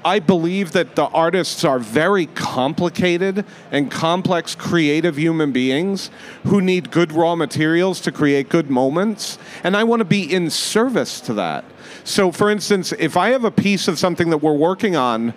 I 0.07 0.19
believe 0.19 0.71
that 0.71 0.95
the 0.95 1.07
artists 1.07 1.65
are 1.65 1.79
very 1.79 2.27
complicated 2.27 3.43
and 3.71 3.91
complex 3.91 4.55
creative 4.55 5.17
human 5.17 5.51
beings 5.51 6.09
who 6.45 6.61
need 6.61 6.91
good 6.91 7.11
raw 7.11 7.35
materials 7.35 7.99
to 8.01 8.13
create 8.13 8.47
good 8.47 8.69
moments. 8.69 9.37
And 9.65 9.75
I 9.75 9.83
want 9.83 9.99
to 9.99 10.05
be 10.05 10.33
in 10.33 10.49
service 10.49 11.19
to 11.21 11.33
that. 11.33 11.65
So, 12.05 12.31
for 12.31 12.49
instance, 12.49 12.93
if 12.93 13.17
I 13.17 13.31
have 13.31 13.43
a 13.43 13.51
piece 13.51 13.89
of 13.89 13.99
something 13.99 14.29
that 14.29 14.37
we're 14.37 14.53
working 14.53 14.95
on, 14.95 15.33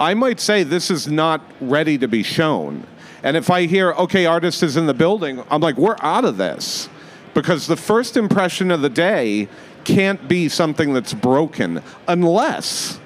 I 0.00 0.14
might 0.14 0.40
say 0.40 0.62
this 0.62 0.90
is 0.90 1.06
not 1.06 1.42
ready 1.60 1.98
to 1.98 2.08
be 2.08 2.22
shown. 2.22 2.86
And 3.22 3.36
if 3.36 3.50
I 3.50 3.66
hear, 3.66 3.92
okay, 3.92 4.24
artist 4.24 4.62
is 4.62 4.78
in 4.78 4.86
the 4.86 4.94
building, 4.94 5.44
I'm 5.50 5.60
like, 5.60 5.76
we're 5.76 5.98
out 6.00 6.24
of 6.24 6.38
this. 6.38 6.88
Because 7.34 7.66
the 7.66 7.76
first 7.76 8.16
impression 8.16 8.70
of 8.70 8.80
the 8.80 8.88
day 8.88 9.48
can't 9.84 10.26
be 10.26 10.48
something 10.48 10.94
that's 10.94 11.12
broken 11.12 11.82
unless 12.08 13.00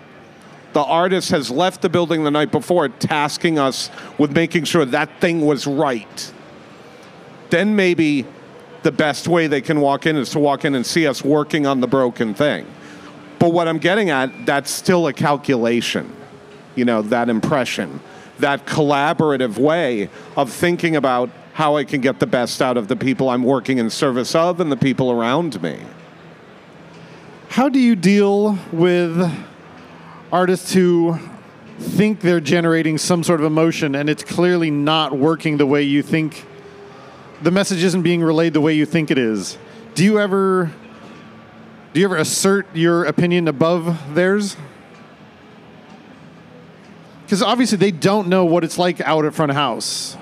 the 0.72 0.83
artist 0.83 1.31
has 1.31 1.50
left 1.50 1.83
the 1.83 1.88
building 1.88 2.24
the 2.24 2.31
night 2.31 2.52
before, 2.52 2.88
tasking 2.88 3.59
us 3.59 3.90
with 4.18 4.33
making 4.33 4.64
sure 4.64 4.85
that 4.85 5.20
thing 5.20 5.44
was 5.44 5.66
right. 5.66 6.33
Then 7.50 7.74
maybe 7.74 8.26
the 8.83 8.92
best 8.92 9.28
way 9.28 9.46
they 9.46 9.61
can 9.61 9.81
walk 9.81 10.07
in 10.07 10.16
is 10.16 10.31
to 10.31 10.38
walk 10.38 10.64
in 10.64 10.74
and 10.74 10.85
see 10.85 11.07
us 11.07 11.24
working 11.24 11.66
on 11.66 11.81
the 11.81 11.87
broken 11.87 12.35
thing. 12.35 12.66
But 13.38 13.52
what 13.52 13.68
I'm 13.68 13.78
getting 13.78 14.11
at, 14.11 14.46
that's 14.46 14.70
still 14.70 15.07
a 15.07 15.12
calculation, 15.12 16.14
you 16.74 16.85
know, 16.85 17.02
that 17.02 17.28
impression, 17.28 18.00
that 18.38 18.66
collaborative 18.66 19.59
way 19.59 20.11
of 20.37 20.52
thinking 20.52 20.96
about 20.96 21.31
how 21.54 21.76
I 21.76 21.85
can 21.85 22.00
get 22.00 22.20
the 22.20 22.26
best 22.26 22.62
out 22.62 22.76
of 22.76 22.88
the 22.88 22.96
people 22.96 23.31
I'm 23.31 23.42
working 23.42 23.78
in 23.78 23.90
service 23.90 24.35
of 24.35 24.61
and 24.61 24.70
the 24.70 24.76
people 24.76 25.11
around 25.11 25.61
me. 25.62 25.81
How 27.48 27.68
do 27.68 27.81
you 27.81 27.96
deal 27.96 28.59
with 28.70 29.16
artists 30.33 30.73
who 30.73 31.19
think 31.79 32.21
they're 32.21 32.41
generating 32.41 32.99
some 32.99 33.23
sort 33.23 33.41
of 33.41 33.47
emotion 33.47 33.95
and 33.95 34.11
it's 34.11 34.25
clearly 34.25 34.71
not 34.71 35.12
working 35.12 35.57
the 35.57 35.67
way 35.67 35.83
you 35.83 36.03
think 36.03 36.45
the 37.43 37.51
message 37.51 37.85
isn't 37.85 38.03
being 38.03 38.21
relayed 38.21 38.53
the 38.53 38.61
way 38.61 38.73
you 38.73 38.85
think 38.85 39.11
it 39.11 39.19
is? 39.19 39.57
Do 39.95 40.05
you 40.05 40.19
ever 40.19 40.73
do 41.93 42.01
you 42.01 42.07
ever 42.07 42.17
assert 42.17 42.67
your 42.75 43.05
opinion 43.05 43.49
above 43.49 44.14
theirs? 44.14 44.57
Because 47.23 47.43
obviously 47.43 47.79
they 47.79 47.91
don't 47.91 48.29
know 48.29 48.45
what 48.45 48.64
it's 48.64 48.79
like 48.79 49.01
out 49.01 49.25
at 49.25 49.35
front 49.35 49.51
of 49.51 49.57
house 49.57 50.17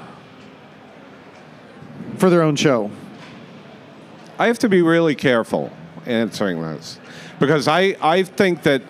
for 2.19 2.31
their 2.31 2.43
own 2.43 2.57
show. 2.57 2.91
I 4.39 4.47
have 4.47 4.59
to 4.61 4.69
be 4.69 4.83
really 4.83 5.15
careful 5.15 5.73
answering 6.05 6.61
this 6.61 6.99
because 7.39 7.69
I, 7.69 7.97
I 8.01 8.23
think 8.23 8.63
that 8.63 8.83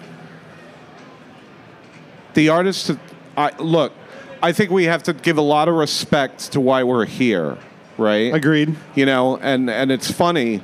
the 2.37 2.51
artists, 2.51 2.93
I, 3.37 3.51
look, 3.59 3.93
I 4.43 4.53
think 4.53 4.71
we 4.71 4.85
have 4.85 5.03
to 5.05 5.13
give 5.13 5.39
a 5.39 5.43
lot 5.43 5.69
of 5.69 5.75
respect 5.75 6.53
to 6.53 6.61
why 6.61 6.85
we're 6.85 7.07
here, 7.07 7.59
right? 7.99 8.33
Agreed. 8.33 8.77
You 8.95 9.07
know, 9.07 9.39
and, 9.39 9.69
and 9.69 9.91
it's 9.91 10.11
funny. 10.11 10.63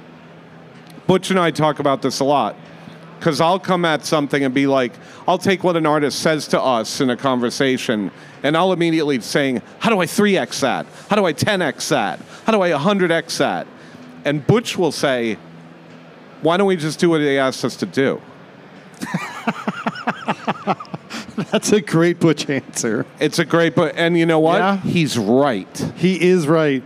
Butch 1.09 1.31
and 1.31 1.41
I 1.41 1.51
talk 1.51 1.81
about 1.81 2.03
this 2.03 2.21
a 2.21 2.25
lot 2.25 2.55
because 3.19 3.41
I'll 3.41 3.59
come 3.59 3.85
at 3.85 4.05
something 4.05 4.45
and 4.45 4.55
be 4.55 4.67
like, 4.67 4.93
I'll 5.27 5.39
take 5.39 5.65
what 5.65 5.77
an 5.77 5.87
artist 5.87 6.21
says 6.21 6.47
to 6.49 6.61
us 6.61 7.01
in 7.01 7.11
a 7.11 7.17
conversation 7.17 8.11
and 8.43 8.57
I'll 8.57 8.73
immediately 8.73 9.21
saying, 9.21 9.63
how 9.79 9.91
do 9.91 10.01
I 10.01 10.07
3x 10.07 10.61
that? 10.61 10.87
How 11.09 11.17
do 11.17 11.25
I 11.25 11.33
10x 11.33 11.89
that? 11.89 12.21
How 12.45 12.53
do 12.53 12.61
I 12.61 12.71
100x 12.71 13.39
that? 13.39 13.67
And 14.25 14.47
Butch 14.47 14.77
will 14.77 14.93
say, 14.93 15.39
why 16.43 16.57
don't 16.57 16.67
we 16.67 16.77
just 16.77 17.01
do 17.01 17.09
what 17.09 17.19
they 17.19 17.39
asked 17.39 17.65
us 17.65 17.77
to 17.77 17.87
do? 17.87 18.21
That's 21.51 21.73
a 21.73 21.81
great 21.81 22.21
Butch 22.21 22.49
answer. 22.49 23.07
It's 23.21 23.39
a 23.39 23.45
great, 23.45 23.75
but 23.75 23.97
and 23.97 24.19
you 24.19 24.27
know 24.27 24.41
what? 24.41 24.59
Yeah. 24.59 24.77
He's 24.79 25.19
right. 25.19 25.93
He 25.97 26.21
is 26.21 26.47
right. 26.47 26.83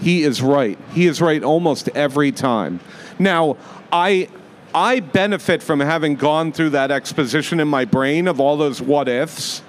He 0.00 0.22
is 0.22 0.40
right. 0.40 0.78
He 0.92 1.06
is 1.06 1.20
right 1.20 1.42
almost 1.42 1.88
every 1.90 2.32
time. 2.32 2.80
Now, 3.18 3.56
I 3.92 4.28
I 4.74 5.00
benefit 5.00 5.62
from 5.62 5.80
having 5.80 6.14
gone 6.14 6.52
through 6.52 6.70
that 6.70 6.90
exposition 6.90 7.60
in 7.60 7.68
my 7.68 7.84
brain 7.84 8.28
of 8.28 8.40
all 8.40 8.56
those 8.56 8.80
what 8.80 9.08
ifs 9.08 9.62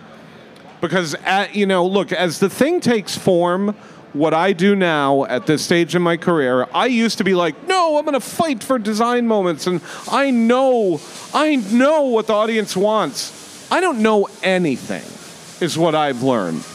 because 0.82 1.13
at, 1.24 1.56
you 1.56 1.65
know, 1.65 1.86
look, 1.86 2.12
as 2.12 2.39
the 2.39 2.50
thing 2.50 2.82
takes 2.82 3.17
form, 3.17 3.76
what 4.13 4.34
I 4.34 4.52
do 4.52 4.76
now 4.76 5.24
at 5.26 5.46
this 5.46 5.63
stage 5.63 5.96
in 5.96 6.02
my 6.02 6.17
career, 6.17 6.67
I 6.74 6.88
used 6.88 7.20
to 7.20 7.24
be 7.24 7.34
like, 7.34 7.67
no, 7.67 7.98
I'm 7.98 8.04
going 8.04 8.13
to 8.13 8.20
fight 8.20 8.62
for 8.62 8.78
design 8.78 9.28
moments 9.28 9.67
and 9.67 9.80
I 10.12 10.32
know 10.32 11.00
I 11.34 11.56
know 11.56 12.02
what 12.04 12.28
the 12.28 12.34
audience 12.34 12.76
wants. 12.76 13.40
I 13.71 13.79
don't 13.79 13.99
know 13.99 14.27
anything 14.43 15.03
is 15.65 15.77
what 15.77 15.95
I've 15.95 16.23
learned. 16.23 16.65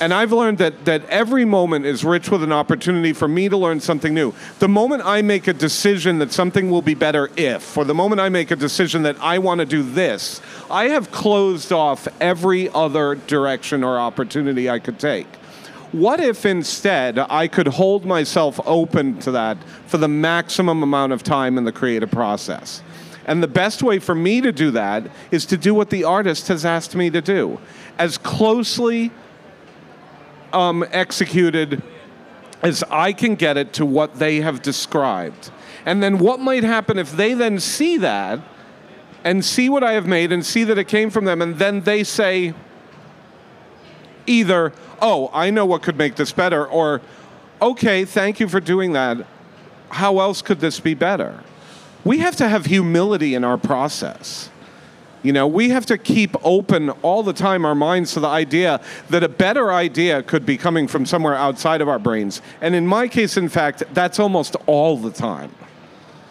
And 0.00 0.12
I've 0.12 0.30
learned 0.30 0.58
that, 0.58 0.84
that 0.84 1.04
every 1.06 1.46
moment 1.46 1.86
is 1.86 2.04
rich 2.04 2.30
with 2.30 2.42
an 2.42 2.52
opportunity 2.52 3.14
for 3.14 3.26
me 3.26 3.48
to 3.48 3.56
learn 3.56 3.80
something 3.80 4.12
new. 4.12 4.34
The 4.58 4.68
moment 4.68 5.02
I 5.04 5.22
make 5.22 5.48
a 5.48 5.54
decision 5.54 6.18
that 6.18 6.30
something 6.30 6.70
will 6.70 6.82
be 6.82 6.94
better 6.94 7.30
if, 7.36 7.76
or 7.76 7.84
the 7.84 7.94
moment 7.94 8.20
I 8.20 8.28
make 8.28 8.50
a 8.50 8.56
decision 8.56 9.02
that 9.04 9.16
I 9.20 9.38
want 9.38 9.60
to 9.60 9.64
do 9.64 9.82
this, 9.82 10.40
I 10.70 10.88
have 10.88 11.10
closed 11.10 11.72
off 11.72 12.06
every 12.20 12.68
other 12.68 13.14
direction 13.14 13.82
or 13.82 13.98
opportunity 13.98 14.68
I 14.68 14.78
could 14.78 14.98
take. 14.98 15.26
What 15.92 16.20
if 16.20 16.44
instead 16.44 17.18
I 17.18 17.48
could 17.48 17.66
hold 17.66 18.04
myself 18.04 18.60
open 18.66 19.18
to 19.20 19.30
that 19.30 19.56
for 19.86 19.96
the 19.96 20.08
maximum 20.08 20.82
amount 20.82 21.14
of 21.14 21.22
time 21.22 21.56
in 21.56 21.64
the 21.64 21.72
creative 21.72 22.10
process? 22.10 22.82
And 23.28 23.42
the 23.42 23.48
best 23.48 23.82
way 23.82 23.98
for 23.98 24.14
me 24.14 24.40
to 24.40 24.50
do 24.50 24.70
that 24.70 25.08
is 25.30 25.44
to 25.46 25.58
do 25.58 25.74
what 25.74 25.90
the 25.90 26.02
artist 26.02 26.48
has 26.48 26.64
asked 26.64 26.96
me 26.96 27.10
to 27.10 27.20
do. 27.20 27.60
As 27.98 28.16
closely 28.16 29.12
um, 30.52 30.84
executed 30.90 31.82
as 32.62 32.82
I 32.90 33.12
can 33.12 33.34
get 33.34 33.58
it 33.58 33.74
to 33.74 33.84
what 33.84 34.14
they 34.18 34.40
have 34.40 34.62
described. 34.62 35.50
And 35.84 36.02
then 36.02 36.18
what 36.18 36.40
might 36.40 36.64
happen 36.64 36.98
if 36.98 37.12
they 37.12 37.34
then 37.34 37.60
see 37.60 37.98
that 37.98 38.40
and 39.24 39.44
see 39.44 39.68
what 39.68 39.84
I 39.84 39.92
have 39.92 40.06
made 40.06 40.32
and 40.32 40.44
see 40.44 40.64
that 40.64 40.78
it 40.78 40.88
came 40.88 41.10
from 41.10 41.26
them, 41.26 41.42
and 41.42 41.58
then 41.58 41.82
they 41.82 42.04
say 42.04 42.54
either, 44.26 44.72
oh, 45.02 45.30
I 45.34 45.50
know 45.50 45.66
what 45.66 45.82
could 45.82 45.98
make 45.98 46.16
this 46.16 46.32
better, 46.32 46.66
or 46.66 47.02
okay, 47.60 48.06
thank 48.06 48.40
you 48.40 48.48
for 48.48 48.58
doing 48.58 48.92
that. 48.94 49.26
How 49.90 50.18
else 50.18 50.40
could 50.40 50.60
this 50.60 50.80
be 50.80 50.94
better? 50.94 51.42
We 52.08 52.20
have 52.20 52.36
to 52.36 52.48
have 52.48 52.64
humility 52.64 53.34
in 53.34 53.44
our 53.44 53.58
process. 53.58 54.48
You 55.22 55.34
know, 55.34 55.46
we 55.46 55.68
have 55.68 55.84
to 55.84 55.98
keep 55.98 56.34
open 56.42 56.88
all 57.02 57.22
the 57.22 57.34
time 57.34 57.66
our 57.66 57.74
minds 57.74 58.14
to 58.14 58.20
the 58.20 58.28
idea 58.28 58.80
that 59.10 59.22
a 59.22 59.28
better 59.28 59.70
idea 59.70 60.22
could 60.22 60.46
be 60.46 60.56
coming 60.56 60.88
from 60.88 61.04
somewhere 61.04 61.34
outside 61.34 61.82
of 61.82 61.88
our 61.90 61.98
brains. 61.98 62.40
And 62.62 62.74
in 62.74 62.86
my 62.86 63.08
case, 63.08 63.36
in 63.36 63.50
fact, 63.50 63.82
that's 63.92 64.18
almost 64.18 64.56
all 64.64 64.96
the 64.96 65.10
time. 65.10 65.54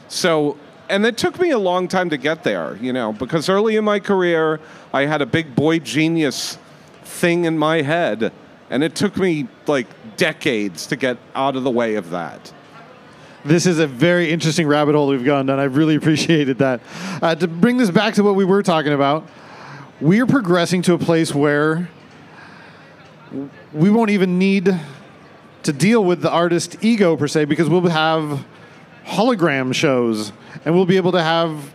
So, 0.08 0.58
and 0.90 1.06
it 1.06 1.16
took 1.16 1.40
me 1.40 1.52
a 1.52 1.60
long 1.60 1.88
time 1.88 2.10
to 2.10 2.18
get 2.18 2.44
there, 2.44 2.76
you 2.78 2.92
know, 2.92 3.13
because 3.13 3.48
early 3.48 3.76
in 3.76 3.86
my 3.86 4.00
career, 4.00 4.60
I 4.92 5.06
had 5.06 5.22
a 5.22 5.28
big 5.28 5.56
boy 5.56 5.78
genius 5.78 6.58
thing 7.04 7.46
in 7.46 7.56
my 7.56 7.84
head, 7.84 8.34
and 8.72 8.84
it 8.84 8.96
took 8.96 9.16
me 9.16 9.48
like 9.68 9.86
decades 10.16 10.88
to 10.88 10.96
get 10.96 11.20
out 11.36 11.56
of 11.56 11.63
the 11.63 11.70
way 11.70 11.94
of 11.94 12.10
that. 12.10 12.52
This 13.47 13.65
is 13.65 13.79
a 13.79 13.88
very 13.88 14.29
interesting 14.29 14.67
rabbit 14.67 14.93
hole 14.93 15.07
we've 15.07 15.23
gone 15.23 15.45
down. 15.45 15.57
I 15.57 15.63
really 15.63 15.95
appreciated 15.95 16.57
that. 16.57 16.81
Uh, 17.21 17.33
to 17.33 17.47
bring 17.47 17.77
this 17.77 17.89
back 17.89 18.15
to 18.15 18.23
what 18.23 18.36
we 18.36 18.43
were 18.43 18.62
talking 18.62 18.91
about, 18.91 19.25
we're 20.01 20.25
progressing 20.25 20.81
to 20.81 20.93
a 20.93 20.97
place 20.97 21.33
where 21.33 21.88
we 23.71 23.89
won't 23.89 24.10
even 24.10 24.38
need 24.38 24.77
to 25.63 25.71
deal 25.71 26.03
with 26.03 26.21
the 26.21 26.29
artist 26.29 26.75
ego 26.81 27.15
per 27.15 27.25
se 27.25 27.45
because 27.45 27.69
we'll 27.69 27.88
have 27.88 28.45
hologram 29.05 29.73
shows 29.73 30.33
and 30.65 30.75
we'll 30.75 30.86
be 30.86 30.97
able 30.97 31.13
to 31.13 31.23
have 31.23 31.73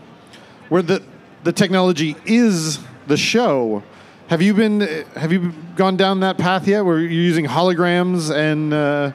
where 0.69 0.83
the 0.83 1.03
the 1.45 1.53
technology 1.53 2.17
is 2.27 2.81
the 3.07 3.17
show. 3.17 3.83
Have 4.29 4.43
you 4.43 4.53
been 4.53 4.81
have 5.15 5.33
you 5.33 5.55
gone 5.75 5.97
down 5.97 6.21
that 6.21 6.37
path 6.37 6.69
yet 6.69 6.85
where 6.85 6.99
you're 6.99 7.11
using 7.11 7.47
holograms 7.47 8.31
and 8.31 8.75
uh, 8.75 9.13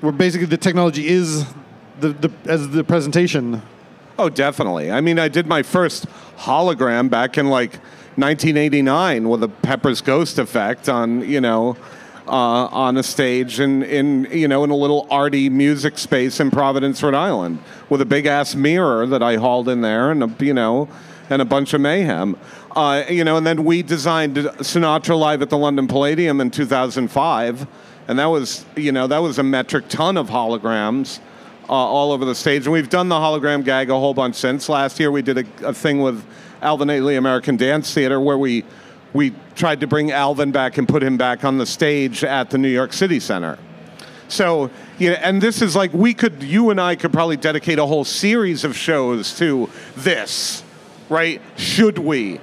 where 0.00 0.12
basically 0.12 0.48
the 0.48 0.56
technology 0.56 1.06
is 1.06 1.46
the, 2.00 2.08
the 2.10 2.32
as 2.46 2.68
the 2.70 2.84
presentation? 2.84 3.62
Oh, 4.18 4.28
definitely. 4.28 4.90
I 4.90 5.00
mean, 5.00 5.18
I 5.18 5.28
did 5.28 5.46
my 5.46 5.62
first 5.62 6.06
hologram 6.38 7.10
back 7.10 7.36
in 7.36 7.48
like 7.48 7.74
1989 8.16 9.28
with 9.28 9.42
a 9.42 9.48
Pepper's 9.48 10.00
Ghost 10.00 10.38
effect 10.38 10.88
on, 10.88 11.20
you 11.28 11.40
know, 11.40 11.76
uh, 12.26 12.30
on 12.30 12.96
a 12.96 13.02
stage 13.02 13.60
in, 13.60 13.82
in, 13.82 14.26
you 14.30 14.48
know, 14.48 14.64
in 14.64 14.70
a 14.70 14.76
little 14.76 15.06
arty 15.10 15.50
music 15.50 15.98
space 15.98 16.40
in 16.40 16.50
Providence, 16.50 17.02
Rhode 17.02 17.14
Island, 17.14 17.58
with 17.90 18.00
a 18.00 18.06
big 18.06 18.24
ass 18.24 18.54
mirror 18.54 19.06
that 19.06 19.22
I 19.22 19.36
hauled 19.36 19.68
in 19.68 19.82
there, 19.82 20.10
and 20.10 20.22
a, 20.22 20.44
you 20.44 20.54
know, 20.54 20.88
and 21.28 21.42
a 21.42 21.44
bunch 21.44 21.74
of 21.74 21.82
mayhem. 21.82 22.36
Uh, 22.74 23.04
you 23.08 23.22
know, 23.22 23.36
and 23.36 23.46
then 23.46 23.64
we 23.64 23.82
designed 23.82 24.36
Sinatra 24.36 25.18
live 25.18 25.42
at 25.42 25.50
the 25.50 25.58
London 25.58 25.86
Palladium 25.86 26.40
in 26.40 26.50
2005, 26.50 27.66
and 28.08 28.18
that 28.18 28.26
was, 28.26 28.64
you 28.76 28.92
know, 28.92 29.06
that 29.06 29.18
was 29.18 29.38
a 29.38 29.42
metric 29.42 29.88
ton 29.88 30.16
of 30.16 30.28
holograms 30.28 31.20
uh, 31.68 31.72
all 31.72 32.12
over 32.12 32.24
the 32.24 32.34
stage. 32.34 32.64
And 32.64 32.72
we've 32.72 32.88
done 32.88 33.08
the 33.08 33.16
hologram 33.16 33.64
gag 33.64 33.90
a 33.90 33.98
whole 33.98 34.14
bunch 34.14 34.36
since. 34.36 34.68
Last 34.68 35.00
year 35.00 35.10
we 35.10 35.22
did 35.22 35.38
a, 35.38 35.68
a 35.68 35.74
thing 35.74 36.00
with 36.00 36.24
Alvin 36.62 36.88
Ailey 36.88 37.18
American 37.18 37.56
Dance 37.56 37.92
Theater 37.92 38.20
where 38.20 38.38
we 38.38 38.64
we 39.12 39.32
tried 39.54 39.80
to 39.80 39.86
bring 39.86 40.10
Alvin 40.12 40.52
back 40.52 40.78
and 40.78 40.86
put 40.86 41.02
him 41.02 41.16
back 41.16 41.44
on 41.44 41.58
the 41.58 41.66
stage 41.66 42.22
at 42.22 42.50
the 42.50 42.58
New 42.58 42.68
York 42.68 42.92
City 42.92 43.18
Center. 43.18 43.58
So, 44.28 44.70
you 44.98 45.10
know, 45.10 45.16
and 45.16 45.40
this 45.40 45.62
is 45.62 45.74
like 45.76 45.92
we 45.92 46.12
could, 46.12 46.42
you 46.42 46.70
and 46.70 46.80
I 46.80 46.96
could 46.96 47.12
probably 47.12 47.36
dedicate 47.36 47.78
a 47.78 47.86
whole 47.86 48.04
series 48.04 48.64
of 48.64 48.76
shows 48.76 49.36
to 49.38 49.70
this, 49.96 50.64
right? 51.08 51.40
Should 51.56 51.98
we? 51.98 52.40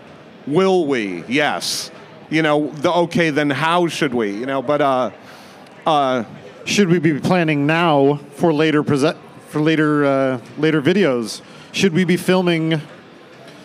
Will 0.48 0.88
we? 0.88 1.24
Yes. 1.28 1.92
You 2.30 2.42
know, 2.42 2.70
the 2.70 2.92
okay, 2.92 3.30
then 3.30 3.50
how 3.50 3.88
should 3.88 4.14
we? 4.14 4.32
You 4.32 4.46
know, 4.46 4.62
but 4.62 4.82
uh, 4.82 5.12
uh, 5.86 6.24
Should 6.66 6.90
we 6.90 7.00
be 7.00 7.20
planning 7.20 7.66
now 7.66 8.16
for 8.36 8.54
later 8.54 8.84
present 8.84 9.18
for 9.50 9.62
later 9.62 10.06
uh, 10.06 10.42
later 10.58 10.82
videos? 10.82 11.42
Should 11.72 11.94
we 11.94 12.06
be 12.06 12.18
filming 12.18 12.82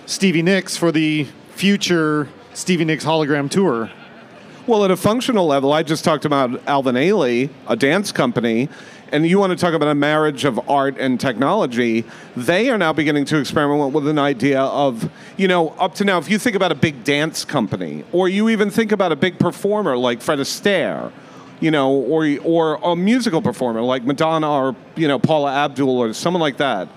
Stevie 0.06 0.42
Nicks 0.42 0.76
for 0.76 0.90
the 0.90 1.26
future 1.50 2.28
Stevie 2.54 2.84
Nicks 2.84 3.04
hologram 3.04 3.50
tour. 3.50 3.90
Well, 4.66 4.84
at 4.84 4.90
a 4.90 4.96
functional 4.96 5.46
level, 5.46 5.72
I 5.72 5.82
just 5.82 6.04
talked 6.04 6.24
about 6.24 6.66
Alvin 6.66 6.96
Ailey, 6.96 7.50
a 7.68 7.76
dance 7.76 8.10
company, 8.10 8.68
and 9.12 9.26
you 9.26 9.38
want 9.38 9.50
to 9.50 9.56
talk 9.56 9.74
about 9.74 9.88
a 9.88 9.94
marriage 9.94 10.44
of 10.44 10.58
art 10.68 10.96
and 10.98 11.20
technology. 11.20 12.04
They 12.36 12.68
are 12.70 12.78
now 12.78 12.92
beginning 12.92 13.26
to 13.26 13.38
experiment 13.38 13.92
with 13.92 14.08
an 14.08 14.18
idea 14.18 14.60
of, 14.60 15.10
you 15.36 15.46
know, 15.46 15.68
up 15.78 15.94
to 15.96 16.04
now, 16.04 16.18
if 16.18 16.28
you 16.28 16.38
think 16.38 16.56
about 16.56 16.72
a 16.72 16.74
big 16.74 17.04
dance 17.04 17.44
company, 17.44 18.04
or 18.10 18.28
you 18.28 18.48
even 18.48 18.70
think 18.70 18.90
about 18.90 19.12
a 19.12 19.16
big 19.16 19.38
performer 19.38 19.96
like 19.96 20.20
Fred 20.20 20.38
Astaire, 20.40 21.12
you 21.60 21.70
know, 21.70 21.90
or 21.90 22.38
or 22.44 22.74
a 22.82 22.96
musical 22.96 23.42
performer 23.42 23.82
like 23.82 24.04
Madonna 24.04 24.50
or 24.50 24.76
you 24.96 25.08
know 25.08 25.18
Paula 25.18 25.52
Abdul 25.52 25.98
or 25.98 26.12
someone 26.12 26.40
like 26.40 26.58
that. 26.58 26.88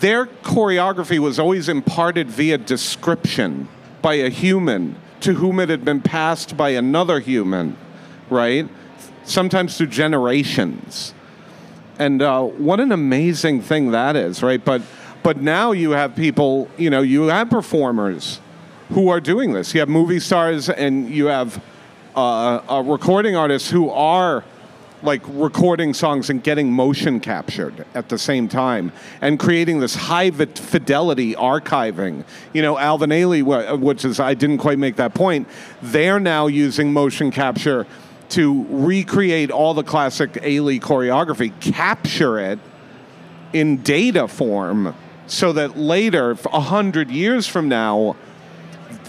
Their 0.00 0.26
choreography 0.26 1.18
was 1.18 1.38
always 1.38 1.68
imparted 1.68 2.28
via 2.28 2.58
description 2.58 3.68
by 4.00 4.14
a 4.14 4.30
human 4.30 4.96
to 5.20 5.34
whom 5.34 5.60
it 5.60 5.68
had 5.68 5.84
been 5.84 6.00
passed 6.00 6.56
by 6.56 6.70
another 6.70 7.20
human, 7.20 7.76
right? 8.28 8.68
Sometimes 9.24 9.76
through 9.76 9.86
generations. 9.86 11.14
And 11.98 12.20
uh, 12.20 12.42
what 12.42 12.80
an 12.80 12.90
amazing 12.90 13.62
thing 13.62 13.92
that 13.92 14.16
is, 14.16 14.42
right? 14.42 14.64
But 14.64 14.82
but 15.22 15.40
now 15.40 15.72
you 15.72 15.92
have 15.92 16.16
people, 16.16 16.68
you 16.76 16.90
know, 16.90 17.02
you 17.02 17.28
have 17.28 17.48
performers 17.48 18.40
who 18.90 19.08
are 19.08 19.20
doing 19.20 19.52
this. 19.52 19.72
You 19.72 19.80
have 19.80 19.88
movie 19.88 20.18
stars 20.18 20.68
and 20.68 21.08
you 21.08 21.26
have 21.26 21.62
uh, 22.14 22.82
recording 22.84 23.36
artists 23.36 23.70
who 23.70 23.90
are 23.90 24.44
like 25.02 25.22
recording 25.28 25.94
songs 25.94 26.30
and 26.30 26.42
getting 26.42 26.72
motion 26.72 27.20
captured 27.20 27.84
at 27.94 28.08
the 28.08 28.18
same 28.18 28.48
time 28.48 28.92
and 29.20 29.38
creating 29.38 29.80
this 29.80 29.94
high 29.94 30.30
fidelity 30.30 31.34
archiving. 31.34 32.24
You 32.52 32.62
know, 32.62 32.78
Alvin 32.78 33.10
Ailey, 33.10 33.42
which 33.78 34.04
is, 34.04 34.20
I 34.20 34.34
didn't 34.34 34.58
quite 34.58 34.78
make 34.78 34.96
that 34.96 35.14
point, 35.14 35.48
they're 35.80 36.20
now 36.20 36.46
using 36.46 36.92
motion 36.92 37.30
capture 37.30 37.86
to 38.30 38.64
recreate 38.70 39.50
all 39.50 39.74
the 39.74 39.82
classic 39.82 40.32
Ailey 40.34 40.80
choreography, 40.80 41.52
capture 41.60 42.38
it 42.38 42.58
in 43.52 43.82
data 43.82 44.26
form 44.28 44.94
so 45.26 45.52
that 45.52 45.76
later, 45.76 46.36
a 46.52 46.60
hundred 46.60 47.10
years 47.10 47.46
from 47.46 47.68
now, 47.68 48.16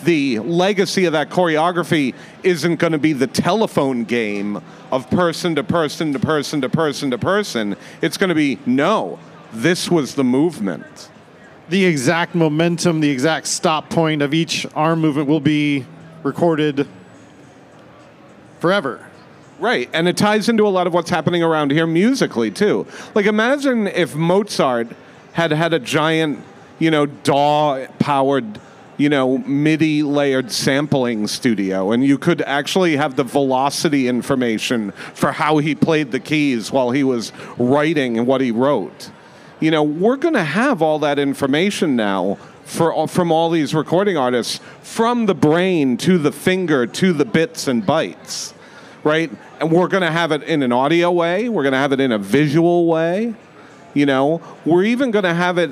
the 0.03 0.39
legacy 0.39 1.05
of 1.05 1.13
that 1.13 1.29
choreography 1.29 2.13
isn't 2.43 2.75
going 2.77 2.93
to 2.93 2.99
be 2.99 3.13
the 3.13 3.27
telephone 3.27 4.03
game 4.03 4.61
of 4.91 5.09
person 5.09 5.55
to 5.55 5.63
person 5.63 6.13
to 6.13 6.19
person 6.19 6.61
to 6.61 6.69
person 6.69 7.11
to 7.11 7.17
person. 7.17 7.75
It's 8.01 8.17
going 8.17 8.29
to 8.29 8.35
be 8.35 8.59
no, 8.65 9.19
this 9.51 9.89
was 9.89 10.15
the 10.15 10.23
movement. 10.23 11.09
The 11.69 11.85
exact 11.85 12.35
momentum, 12.35 12.99
the 12.99 13.09
exact 13.09 13.47
stop 13.47 13.89
point 13.89 14.21
of 14.21 14.33
each 14.33 14.65
arm 14.75 14.99
movement 14.99 15.27
will 15.27 15.39
be 15.39 15.85
recorded 16.23 16.87
forever. 18.59 19.05
Right, 19.59 19.89
and 19.93 20.09
it 20.09 20.17
ties 20.17 20.49
into 20.49 20.67
a 20.67 20.69
lot 20.69 20.87
of 20.87 20.93
what's 20.93 21.09
happening 21.09 21.41
around 21.41 21.71
here 21.71 21.87
musically 21.87 22.51
too. 22.51 22.85
Like 23.15 23.25
imagine 23.25 23.87
if 23.87 24.15
Mozart 24.15 24.89
had 25.33 25.51
had 25.51 25.73
a 25.73 25.79
giant, 25.79 26.43
you 26.79 26.91
know, 26.91 27.05
DAW 27.05 27.85
powered 27.99 28.59
you 28.97 29.09
know, 29.09 29.39
MIDI 29.39 30.03
layered 30.03 30.51
sampling 30.51 31.27
studio, 31.27 31.91
and 31.91 32.03
you 32.03 32.17
could 32.17 32.41
actually 32.43 32.95
have 32.95 33.15
the 33.15 33.23
velocity 33.23 34.07
information 34.07 34.91
for 35.13 35.31
how 35.31 35.57
he 35.57 35.73
played 35.75 36.11
the 36.11 36.19
keys 36.19 36.71
while 36.71 36.91
he 36.91 37.03
was 37.03 37.31
writing 37.57 38.25
what 38.25 38.41
he 38.41 38.51
wrote. 38.51 39.11
You 39.59 39.71
know, 39.71 39.83
we're 39.83 40.17
going 40.17 40.33
to 40.35 40.43
have 40.43 40.81
all 40.81 40.99
that 40.99 41.17
information 41.17 41.95
now 41.95 42.37
for, 42.65 43.07
from 43.07 43.31
all 43.31 43.49
these 43.49 43.73
recording 43.73 44.17
artists, 44.17 44.59
from 44.81 45.25
the 45.25 45.35
brain 45.35 45.97
to 45.97 46.17
the 46.17 46.31
finger 46.31 46.85
to 46.85 47.13
the 47.13 47.25
bits 47.25 47.67
and 47.67 47.83
bytes, 47.83 48.53
right? 49.03 49.31
And 49.59 49.71
we're 49.71 49.87
going 49.87 50.03
to 50.03 50.11
have 50.11 50.31
it 50.31 50.43
in 50.43 50.63
an 50.63 50.71
audio 50.71 51.11
way, 51.11 51.49
we're 51.49 51.63
going 51.63 51.73
to 51.73 51.79
have 51.79 51.93
it 51.93 51.99
in 51.99 52.11
a 52.11 52.17
visual 52.17 52.85
way. 52.85 53.33
You 53.93 54.07
know, 54.07 54.41
we're 54.65 54.85
even 54.85 55.11
going 55.11 55.23
to 55.23 55.33
have 55.33 55.57
it 55.57 55.71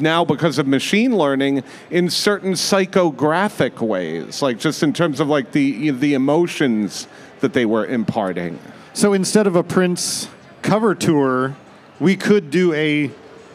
now 0.00 0.24
because 0.24 0.58
of 0.58 0.66
machine 0.66 1.16
learning 1.16 1.62
in 1.90 2.10
certain 2.10 2.52
psychographic 2.52 3.80
ways, 3.80 4.42
like 4.42 4.58
just 4.58 4.82
in 4.82 4.92
terms 4.92 5.20
of 5.20 5.28
like 5.28 5.52
the 5.52 5.90
the 5.90 6.14
emotions 6.14 7.06
that 7.40 7.52
they 7.52 7.66
were 7.66 7.86
imparting. 7.86 8.58
So 8.94 9.12
instead 9.12 9.46
of 9.46 9.54
a 9.54 9.62
Prince 9.62 10.28
cover 10.62 10.94
tour, 10.94 11.56
we 12.00 12.16
could 12.16 12.50
do 12.50 12.72
a 12.72 13.10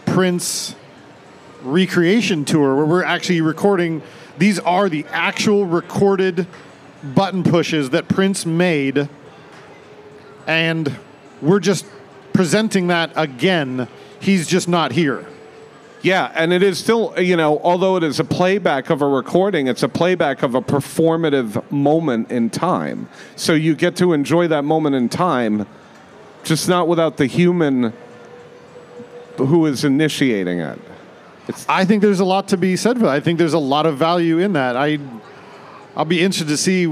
Prince 0.06 0.76
recreation 1.64 2.46
tour 2.46 2.76
where 2.76 2.86
we're 2.86 3.04
actually 3.04 3.42
recording. 3.42 4.02
These 4.38 4.60
are 4.60 4.88
the 4.88 5.06
actual 5.12 5.66
recorded 5.66 6.48
button 7.04 7.44
pushes 7.44 7.90
that 7.90 8.08
Prince 8.08 8.46
made, 8.46 9.10
and 10.48 10.96
we're 11.42 11.60
just 11.60 11.86
presenting 12.38 12.86
that 12.88 13.12
again. 13.16 13.88
He's 14.20 14.48
just 14.48 14.68
not 14.68 14.92
here. 14.92 15.26
Yeah, 16.04 16.32
and 16.36 16.54
it 16.54 16.62
is 16.62 16.78
still, 16.78 17.20
you 17.20 17.36
know, 17.36 17.60
although 17.64 17.98
it 17.98 18.04
is 18.04 18.20
a 18.20 18.24
playback 18.24 18.92
of 18.92 19.02
a 19.02 19.08
recording, 19.08 19.66
it's 19.66 19.82
a 19.82 19.90
playback 19.90 20.44
of 20.44 20.54
a 20.54 20.62
performative 20.62 21.70
moment 21.72 22.32
in 22.32 22.52
time. 22.52 23.10
So 23.36 23.54
you 23.54 23.76
get 23.76 23.96
to 23.96 24.14
enjoy 24.14 24.48
that 24.50 24.64
moment 24.64 24.96
in 24.96 25.10
time, 25.10 25.66
just 26.44 26.70
not 26.70 26.88
without 26.88 27.18
the 27.18 27.26
human 27.26 27.92
who 29.38 29.66
is 29.66 29.84
initiating 29.84 30.60
it. 30.60 30.80
It's 31.48 31.66
I 31.68 31.86
think 31.86 32.04
there's 32.04 32.20
a 32.20 32.26
lot 32.26 32.50
to 32.50 32.58
be 32.58 32.76
said 32.76 32.98
for 32.98 33.06
that. 33.06 33.14
I 33.14 33.20
think 33.20 33.40
there's 33.40 33.54
a 33.54 33.60
lot 33.60 33.88
of 33.88 33.98
value 33.98 34.38
in 34.38 34.54
that. 34.54 34.78
I, 34.78 35.00
I'll 35.96 36.06
be 36.06 36.22
interested 36.22 36.50
to 36.50 36.58
see 36.58 36.84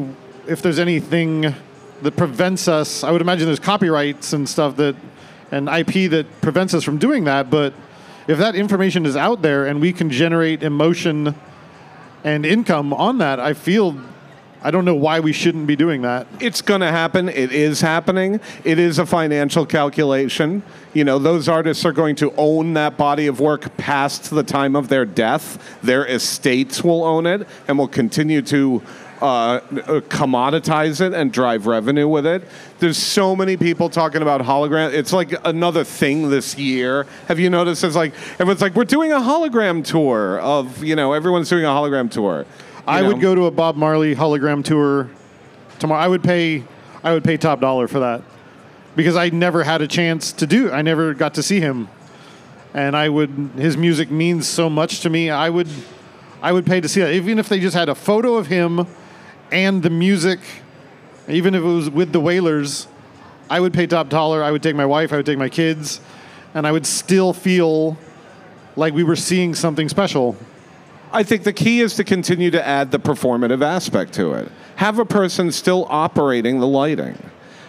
if 0.48 0.64
there's 0.64 0.80
anything 0.80 1.54
that 2.02 2.16
prevents 2.18 2.68
us. 2.68 3.04
I 3.04 3.12
would 3.12 3.22
imagine 3.22 3.46
there's 3.46 3.60
copyrights 3.60 4.34
and 4.34 4.50
stuff 4.50 4.76
that, 4.78 4.96
and 5.52 5.70
IP 5.70 6.10
that 6.12 6.26
prevents 6.42 6.74
us 6.74 6.84
from 6.84 6.98
doing 6.98 7.26
that, 7.26 7.50
but 7.50 7.74
if 8.28 8.38
that 8.40 8.56
information 8.56 9.06
is 9.06 9.16
out 9.16 9.42
there 9.42 9.66
and 9.66 9.80
we 9.80 9.94
can 9.94 10.10
generate 10.10 10.64
emotion 10.64 11.36
and 12.24 12.46
income 12.46 12.94
on 12.94 13.20
that, 13.20 13.40
I 13.40 13.54
feel 13.54 13.96
I 14.66 14.72
don't 14.72 14.84
know 14.84 14.96
why 14.96 15.20
we 15.20 15.32
shouldn't 15.32 15.68
be 15.68 15.76
doing 15.76 16.02
that. 16.02 16.26
It's 16.40 16.64
going 16.64 16.82
to 16.82 16.90
happen. 16.90 17.30
It 17.30 17.52
is 17.52 17.82
happening. 17.82 18.40
It 18.64 18.80
is 18.80 18.98
a 18.98 19.06
financial 19.06 19.64
calculation. 19.64 20.64
You 20.92 21.04
know, 21.04 21.20
those 21.20 21.48
artists 21.48 21.86
are 21.86 21.92
going 21.92 22.16
to 22.16 22.34
own 22.36 22.74
that 22.74 22.98
body 22.98 23.28
of 23.28 23.40
work 23.40 23.78
past 23.78 24.32
the 24.32 24.42
time 24.42 24.76
of 24.76 24.90
their 24.90 25.06
death. 25.06 25.80
Their 25.84 26.08
estates 26.08 26.84
will 26.84 27.04
own 27.04 27.28
it 27.28 27.48
and 27.68 27.78
will 27.78 27.88
continue 27.88 28.42
to 28.42 28.82
uh, 29.26 29.60
commoditize 30.02 31.02
it 31.02 31.14
and 31.14 31.32
drive 31.32 31.66
revenue 31.66 32.08
with 32.08 32.26
it. 32.26 32.44
There's 32.80 32.98
so 32.98 33.36
many 33.36 33.58
people 33.58 33.90
talking 33.90 34.22
about 34.22 34.42
hologram. 34.42 34.94
It's 34.94 35.12
like 35.12 35.34
another 35.44 35.84
thing 35.84 36.30
this 36.30 36.58
year. 36.58 37.08
Have 37.28 37.40
you 37.40 37.50
noticed? 37.50 37.84
It's 37.84 37.96
like 37.96 38.14
everyone's 38.34 38.62
like, 38.62 38.76
we're 38.76 38.86
doing 38.86 39.12
a 39.12 39.18
hologram 39.18 39.84
tour 39.84 40.40
of 40.40 40.84
you 40.84 40.96
know 40.96 41.14
everyone's 41.14 41.50
doing 41.50 41.66
a 41.66 41.70
hologram 41.70 42.12
tour. 42.12 42.46
I 42.88 43.02
know? 43.02 43.08
would 43.08 43.22
go 43.22 43.34
to 43.34 43.48
a 43.48 43.52
Bob 43.52 43.76
Marley 43.76 44.16
hologram 44.16 44.64
tour 44.64 45.10
tomorrow. 45.80 46.02
I 46.02 46.08
would 46.08 46.24
pay. 46.24 46.64
I 47.04 47.14
would 47.14 47.24
pay 47.24 47.38
top 47.38 47.62
dollar 47.62 47.88
for 47.88 48.00
that 48.00 48.22
because 48.96 49.16
I 49.16 49.30
never 49.30 49.64
had 49.64 49.82
a 49.82 49.88
chance 49.88 50.32
to 50.34 50.48
do. 50.48 50.72
I 50.72 50.82
never 50.82 51.14
got 51.14 51.34
to 51.36 51.44
see 51.44 51.60
him, 51.60 51.88
and 52.76 52.96
I 52.96 53.10
would. 53.10 53.30
His 53.56 53.76
music 53.76 54.12
means 54.12 54.48
so 54.48 54.70
much 54.70 55.00
to 55.02 55.10
me. 55.10 55.32
I 55.32 55.50
would. 55.50 55.70
I 56.44 56.52
would 56.52 56.68
pay 56.68 56.80
to 56.80 56.88
see 56.88 57.00
that, 57.00 57.12
even 57.12 57.40
if 57.40 57.50
they 57.50 57.60
just 57.60 57.76
had 57.76 57.90
a 57.90 57.96
photo 57.96 58.36
of 58.36 58.48
him 58.48 58.86
and 59.52 59.82
the 59.84 59.90
music, 59.90 60.40
even 61.28 61.56
if 61.56 61.62
it 61.62 61.66
was 61.66 61.90
with 61.90 62.12
the 62.12 62.20
Wailers, 62.20 62.88
I 63.50 63.60
would 63.60 63.74
pay 63.74 63.88
top 63.88 64.10
dollar. 64.10 64.44
I 64.44 64.52
would 64.52 64.64
take 64.64 64.76
my 64.76 64.86
wife, 64.86 65.14
I 65.14 65.18
would 65.18 65.26
take 65.26 65.38
my 65.38 65.50
kids, 65.50 66.02
and 66.54 66.66
I 66.66 66.72
would 66.72 66.86
still 66.86 67.34
feel 67.34 67.98
like 68.76 68.94
we 68.94 69.04
were 69.04 69.16
seeing 69.16 69.56
something 69.56 69.90
special. 69.90 70.36
I 71.12 71.24
think 71.24 71.44
the 71.44 71.54
key 71.54 71.82
is 71.82 71.96
to 71.96 72.04
continue 72.04 72.52
to 72.52 72.68
add 72.68 72.92
the 72.92 73.00
performative 73.00 73.64
aspect 73.64 74.14
to 74.14 74.34
it. 74.34 74.52
Have 74.76 75.00
a 75.00 75.06
person 75.06 75.52
still 75.52 75.86
operating 75.90 76.60
the 76.60 76.68
lighting. 76.68 77.18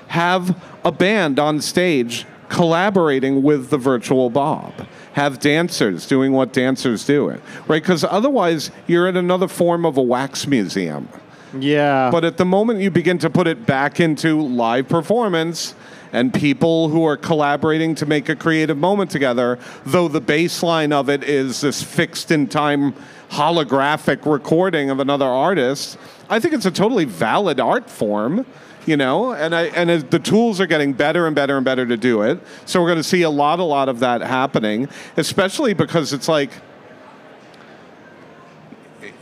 Have 0.09 0.61
a 0.85 0.91
band 0.91 1.39
on 1.39 1.61
stage 1.61 2.27
collaborating 2.49 3.43
with 3.43 3.71
the 3.71 3.79
virtual 3.79 4.31
Bob. 4.31 4.73
Have 5.13 5.39
dancers 5.41 6.07
doing 6.07 6.33
what 6.33 6.53
dancers 6.53 7.05
do 7.05 7.29
it, 7.29 7.41
right? 7.69 7.83
Because 7.83 8.05
otherwise, 8.05 8.71
you're 8.87 9.09
at 9.09 9.17
another 9.17 9.49
form 9.49 9.85
of 9.85 9.97
a 9.97 10.03
wax 10.03 10.47
museum. 10.47 11.09
Yeah. 11.61 12.11
But 12.11 12.25
at 12.25 12.37
the 12.37 12.45
moment 12.45 12.81
you 12.81 12.91
begin 12.91 13.19
to 13.19 13.31
put 13.31 13.47
it 13.47 13.67
back 13.67 14.01
into 14.01 14.41
live 14.41 14.89
performance 14.89 15.75
and 16.13 16.33
people 16.33 16.89
who 16.89 17.05
are 17.05 17.17
collaborating 17.17 17.95
to 17.97 18.07
make 18.07 18.29
a 18.29 18.37
creative 18.37 18.79
moment 18.79 19.11
together, 19.11 19.59
though 19.85 20.09
the 20.09 20.21
baseline 20.21 20.93
of 20.93 21.11
it 21.11 21.25
is 21.25 21.61
this 21.61 21.83
fixed 21.83 22.31
in 22.31 22.47
time 22.47 22.95
holographic 23.31 24.25
recording 24.31 24.89
of 24.89 25.01
another 25.01 25.27
artist, 25.27 25.99
I 26.31 26.39
think 26.41 26.55
it's 26.55 26.67
a 26.67 26.71
totally 26.71 27.05
valid 27.05 27.61
art 27.61 27.91
form. 27.91 28.47
You 28.87 28.97
know, 28.97 29.33
and 29.33 29.53
I, 29.53 29.63
and 29.63 29.91
the 30.13 30.21
tools 30.21 30.61
are 30.61 30.67
getting 30.67 30.93
better 30.93 31.27
and 31.27 31.35
better 31.35 31.57
and 31.57 31.65
better 31.65 31.85
to 31.85 31.97
do 31.97 32.23
it, 32.23 32.39
so 32.67 32.81
we're 32.81 32.87
going 32.87 32.99
to 32.99 33.03
see 33.03 33.23
a 33.23 33.31
lot, 33.31 33.59
a 33.59 33.65
lot 33.65 33.89
of 33.89 33.99
that 33.99 34.21
happening. 34.21 34.89
Especially 35.17 35.75
because 35.75 36.13
it's 36.13 36.29
like, 36.29 36.53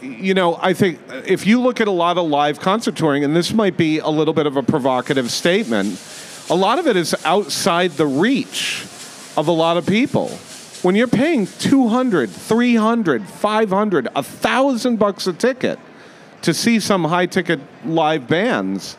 you 0.04 0.34
know, 0.34 0.58
I 0.60 0.74
think 0.74 1.00
if 1.26 1.46
you 1.46 1.60
look 1.60 1.80
at 1.80 1.88
a 1.88 1.92
lot 1.92 2.18
of 2.18 2.28
live 2.28 2.60
concert 2.60 2.96
touring, 2.96 3.24
and 3.24 3.34
this 3.34 3.52
might 3.52 3.76
be 3.76 3.98
a 3.98 4.08
little 4.08 4.34
bit 4.34 4.46
of 4.46 4.56
a 4.56 4.62
provocative 4.62 5.30
statement, 5.30 6.00
a 6.50 6.54
lot 6.54 6.78
of 6.78 6.86
it 6.86 6.96
is 6.96 7.14
outside 7.24 7.92
the 7.92 8.06
reach 8.06 8.82
of 9.36 9.48
a 9.48 9.52
lot 9.52 9.76
of 9.76 9.86
people. 9.86 10.28
When 10.82 10.94
you're 10.94 11.08
paying 11.08 11.46
200, 11.46 12.30
300, 12.30 13.26
500, 13.26 14.08
1000 14.14 14.96
bucks 14.96 15.26
a 15.26 15.32
ticket 15.32 15.78
to 16.42 16.52
see 16.52 16.78
some 16.78 17.04
high 17.04 17.26
ticket 17.26 17.60
live 17.86 18.28
bands, 18.28 18.98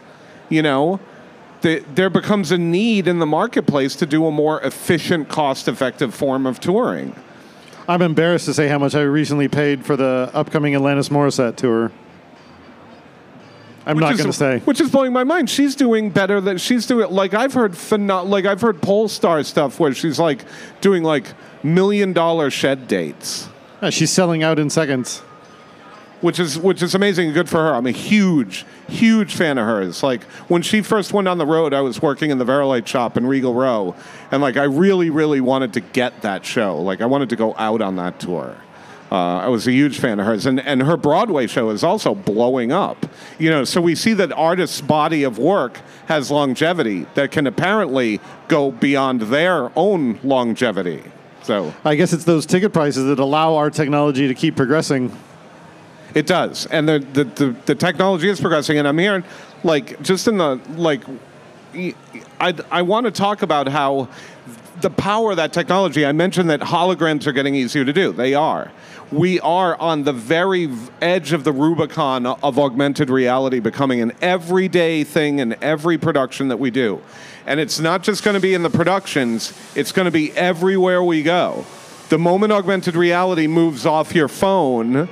you 0.50 0.64
know, 0.64 1.00
the, 1.62 1.84
there 1.94 2.10
becomes 2.10 2.52
a 2.52 2.58
need 2.58 3.08
in 3.08 3.20
the 3.20 3.26
marketplace 3.26 3.96
to 3.98 4.06
do 4.06 4.26
a 4.26 4.32
more 4.32 4.62
efficient, 4.62 5.30
cost 5.30 5.68
effective 5.68 6.14
form 6.14 6.46
of 6.46 6.60
touring. 6.60 7.16
I'm 7.88 8.02
embarrassed 8.02 8.46
to 8.46 8.54
say 8.54 8.68
how 8.68 8.80
much 8.80 8.96
I 8.96 9.02
recently 9.02 9.48
paid 9.48 9.86
for 9.86 9.96
the 9.96 10.30
upcoming 10.34 10.74
Alanis 10.74 11.10
Morissette 11.10 11.56
tour. 11.56 11.92
I'm 13.86 13.98
Which 13.98 14.02
not 14.02 14.18
going 14.18 14.26
to 14.32 14.34
say. 14.34 14.60
which 14.66 14.82
is 14.82 14.90
blowing 14.90 15.14
my 15.14 15.24
mind. 15.24 15.48
She's 15.48 15.76
doing 15.76 16.10
better 16.10 16.42
than 16.42 16.58
she's 16.58 16.88
doing. 16.88 17.12
Like 17.12 17.36
I've 17.36 17.54
heard, 17.54 17.74
pheno- 17.74 18.28
like 18.28 18.46
I've 18.46 18.62
heard 18.62 18.82
Pollstar 18.82 19.46
stuff 19.46 19.80
where 19.80 19.94
she's 19.94 20.18
like 20.18 20.44
doing 20.82 21.04
like 21.04 21.28
million 21.62 22.12
dollar 22.12 22.50
shed 22.50 22.88
dates, 22.88 23.48
Yeah, 23.84 23.92
she's 23.92 24.10
selling 24.12 24.42
out 24.42 24.58
in 24.58 24.72
seconds. 24.72 25.22
Which 26.26 26.40
is 26.40 26.58
which 26.58 26.82
is 26.82 26.96
amazing. 26.96 27.28
and 27.28 27.36
Good 27.36 27.48
for 27.48 27.58
her. 27.58 27.76
I'm 27.76 27.86
a 27.86 27.92
huge, 27.92 28.66
huge 28.88 29.36
fan 29.36 29.60
of 29.60 29.68
hers. 29.68 30.02
Like 30.02 30.24
when 30.48 30.64
she 30.64 30.82
first 30.82 31.14
went 31.14 31.28
on 31.28 31.38
the 31.38 31.46
road, 31.46 31.72
I 31.72 31.82
was 31.82 32.02
working 32.02 32.32
in 32.32 32.40
the 32.40 32.46
Vari-Lite 32.46 32.88
shop 32.88 33.16
in 33.16 33.28
Regal 33.28 33.54
Row, 33.54 33.94
and 34.32 34.42
like 34.42 34.58
I 34.58 34.64
really, 34.64 35.12
really 35.12 35.40
wanted 35.40 35.74
to 35.74 35.82
get 35.82 36.24
that 36.24 36.44
show. 36.44 36.82
Like 36.82 37.00
I 37.00 37.06
wanted 37.06 37.30
to 37.30 37.36
go 37.36 37.54
out 37.58 37.80
on 37.80 37.98
that 37.98 38.20
tour. 38.20 38.58
Uh, 39.12 39.38
I 39.38 39.50
was 39.50 39.68
a 39.68 39.72
huge 39.72 40.00
fan 40.00 40.20
of 40.20 40.26
hers, 40.26 40.48
and, 40.48 40.60
and 40.60 40.82
her 40.82 40.98
Broadway 40.98 41.46
show 41.46 41.70
is 41.70 41.84
also 41.84 42.16
blowing 42.16 42.72
up. 42.72 43.06
You 43.38 43.52
know, 43.52 43.64
so 43.64 43.80
we 43.80 43.94
see 43.94 44.16
that 44.16 44.32
artists' 44.32 44.82
body 44.82 45.22
of 45.22 45.38
work 45.38 45.80
has 46.08 46.32
longevity 46.32 47.06
that 47.14 47.30
can 47.30 47.46
apparently 47.46 48.20
go 48.48 48.72
beyond 48.72 49.22
their 49.22 49.72
own 49.78 50.20
longevity. 50.24 51.04
So 51.44 51.72
I 51.86 51.94
guess 51.94 52.14
it's 52.14 52.24
those 52.24 52.48
ticket 52.48 52.74
prices 52.74 53.06
that 53.06 53.20
allow 53.20 53.58
our 53.58 53.70
technology 53.70 54.28
to 54.28 54.34
keep 54.34 54.56
progressing. 54.56 55.16
It 56.16 56.28
does, 56.28 56.66
and 56.68 56.88
the, 56.88 57.00
the 57.00 57.24
the 57.26 57.56
the 57.66 57.76
technology 57.76 58.30
is 58.30 58.40
progressing, 58.40 58.78
and 58.78 58.88
I'm 58.88 58.98
hearing, 58.98 59.26
like, 59.64 60.02
just 60.02 60.30
in 60.30 60.38
the 60.38 60.62
like, 60.78 61.04
I 62.40 62.56
I 62.72 62.82
want 62.84 63.06
to 63.06 63.12
talk 63.12 63.42
about 63.42 63.68
how 63.68 64.08
the 64.80 64.90
power 64.90 65.32
of 65.32 65.38
that 65.38 65.52
technology. 65.52 66.06
I 66.06 66.14
mentioned 66.14 66.50
that 66.50 66.62
holograms 66.62 67.28
are 67.28 67.34
getting 67.34 67.54
easier 67.54 67.84
to 67.84 67.92
do. 67.94 68.14
They 68.14 68.34
are. 68.34 68.72
We 69.12 69.40
are 69.42 69.76
on 69.80 70.04
the 70.04 70.14
very 70.14 70.70
edge 71.02 71.34
of 71.34 71.44
the 71.44 71.52
Rubicon 71.52 72.26
of 72.26 72.58
augmented 72.58 73.10
reality 73.10 73.60
becoming 73.60 74.02
an 74.02 74.14
everyday 74.22 75.04
thing 75.04 75.40
in 75.40 75.62
every 75.62 75.98
production 75.98 76.48
that 76.48 76.58
we 76.58 76.72
do. 76.72 77.02
And 77.46 77.60
it's 77.60 77.80
not 77.80 78.04
just 78.04 78.24
going 78.24 78.34
to 78.36 78.42
be 78.42 78.54
in 78.54 78.64
the 78.64 78.70
productions, 78.70 79.54
it's 79.76 79.92
going 79.92 80.06
to 80.06 80.12
be 80.12 80.32
everywhere 80.32 81.04
we 81.04 81.24
go. 81.24 81.66
The 82.10 82.18
moment 82.18 82.52
augmented 82.52 82.96
reality 82.96 83.48
moves 83.48 83.86
off 83.86 84.16
your 84.16 84.28
phone, 84.28 85.08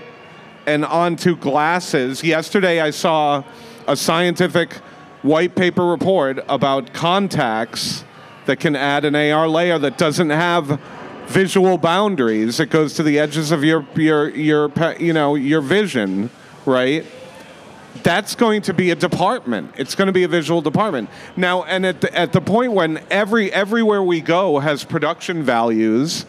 and 0.65 0.85
onto 0.85 1.35
glasses. 1.35 2.23
Yesterday, 2.23 2.81
I 2.81 2.91
saw 2.91 3.43
a 3.87 3.95
scientific 3.95 4.73
white 5.21 5.55
paper 5.55 5.85
report 5.85 6.43
about 6.47 6.93
contacts 6.93 8.03
that 8.45 8.59
can 8.59 8.75
add 8.75 9.05
an 9.05 9.15
AR 9.15 9.47
layer 9.47 9.79
that 9.79 9.97
doesn't 9.97 10.29
have 10.29 10.79
visual 11.27 11.77
boundaries. 11.77 12.59
It 12.59 12.69
goes 12.69 12.93
to 12.95 13.03
the 13.03 13.19
edges 13.19 13.51
of 13.51 13.63
your 13.63 13.85
your 13.95 14.29
your 14.29 14.71
you 14.99 15.13
know 15.13 15.35
your 15.35 15.61
vision, 15.61 16.29
right? 16.65 17.05
That's 18.01 18.35
going 18.35 18.63
to 18.63 18.73
be 18.73 18.89
a 18.89 18.95
department. 18.95 19.71
It's 19.77 19.95
going 19.95 20.07
to 20.07 20.13
be 20.13 20.23
a 20.23 20.27
visual 20.27 20.61
department 20.61 21.09
now. 21.37 21.63
And 21.63 21.85
at 21.85 22.01
the, 22.01 22.17
at 22.17 22.33
the 22.33 22.41
point 22.41 22.73
when 22.73 23.03
every 23.09 23.51
everywhere 23.53 24.03
we 24.03 24.19
go 24.19 24.59
has 24.59 24.83
production 24.83 25.43
values 25.43 26.25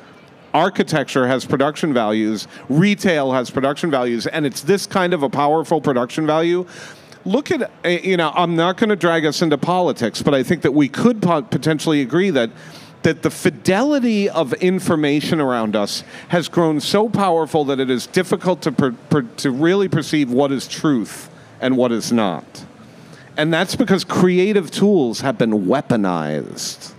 architecture 0.54 1.26
has 1.26 1.44
production 1.44 1.92
values, 1.92 2.48
retail 2.68 3.32
has 3.32 3.50
production 3.50 3.90
values, 3.90 4.26
and 4.26 4.46
it's 4.46 4.62
this 4.62 4.86
kind 4.86 5.12
of 5.12 5.22
a 5.22 5.28
powerful 5.28 5.80
production 5.80 6.26
value. 6.26 6.64
Look 7.26 7.50
at, 7.50 7.70
uh, 7.84 7.88
you 7.88 8.16
know, 8.16 8.32
I'm 8.34 8.54
not 8.54 8.76
going 8.76 8.90
to 8.90 8.96
drag 8.96 9.26
us 9.26 9.42
into 9.42 9.58
politics, 9.58 10.22
but 10.22 10.32
I 10.34 10.42
think 10.42 10.62
that 10.62 10.72
we 10.72 10.88
could 10.88 11.20
potentially 11.20 12.00
agree 12.00 12.30
that 12.30 12.50
that 13.02 13.20
the 13.20 13.30
fidelity 13.30 14.30
of 14.30 14.54
information 14.54 15.38
around 15.38 15.76
us 15.76 16.02
has 16.28 16.48
grown 16.48 16.80
so 16.80 17.06
powerful 17.06 17.62
that 17.66 17.78
it 17.78 17.90
is 17.90 18.06
difficult 18.06 18.62
to 18.62 18.72
per, 18.72 18.92
per, 19.10 19.20
to 19.20 19.50
really 19.50 19.90
perceive 19.90 20.30
what 20.30 20.50
is 20.50 20.66
truth 20.66 21.28
and 21.60 21.76
what 21.76 21.92
is 21.92 22.10
not. 22.10 22.64
And 23.36 23.52
that's 23.52 23.76
because 23.76 24.04
creative 24.04 24.70
tools 24.70 25.20
have 25.20 25.36
been 25.36 25.66
weaponized 25.66 26.94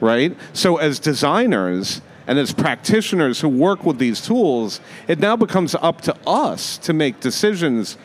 right? 0.00 0.36
So, 0.52 0.76
as 0.76 0.98
designers 0.98 2.00
and 2.26 2.38
as 2.38 2.52
practitioners 2.52 3.40
who 3.40 3.48
work 3.48 3.84
with 3.84 3.98
these 3.98 4.20
tools, 4.20 4.80
it 5.06 5.18
now 5.18 5.36
becomes 5.36 5.74
up 5.76 6.00
to 6.02 6.16
us 6.26 6.76
to 6.78 6.92
make 6.92 7.20
decisions 7.20 7.96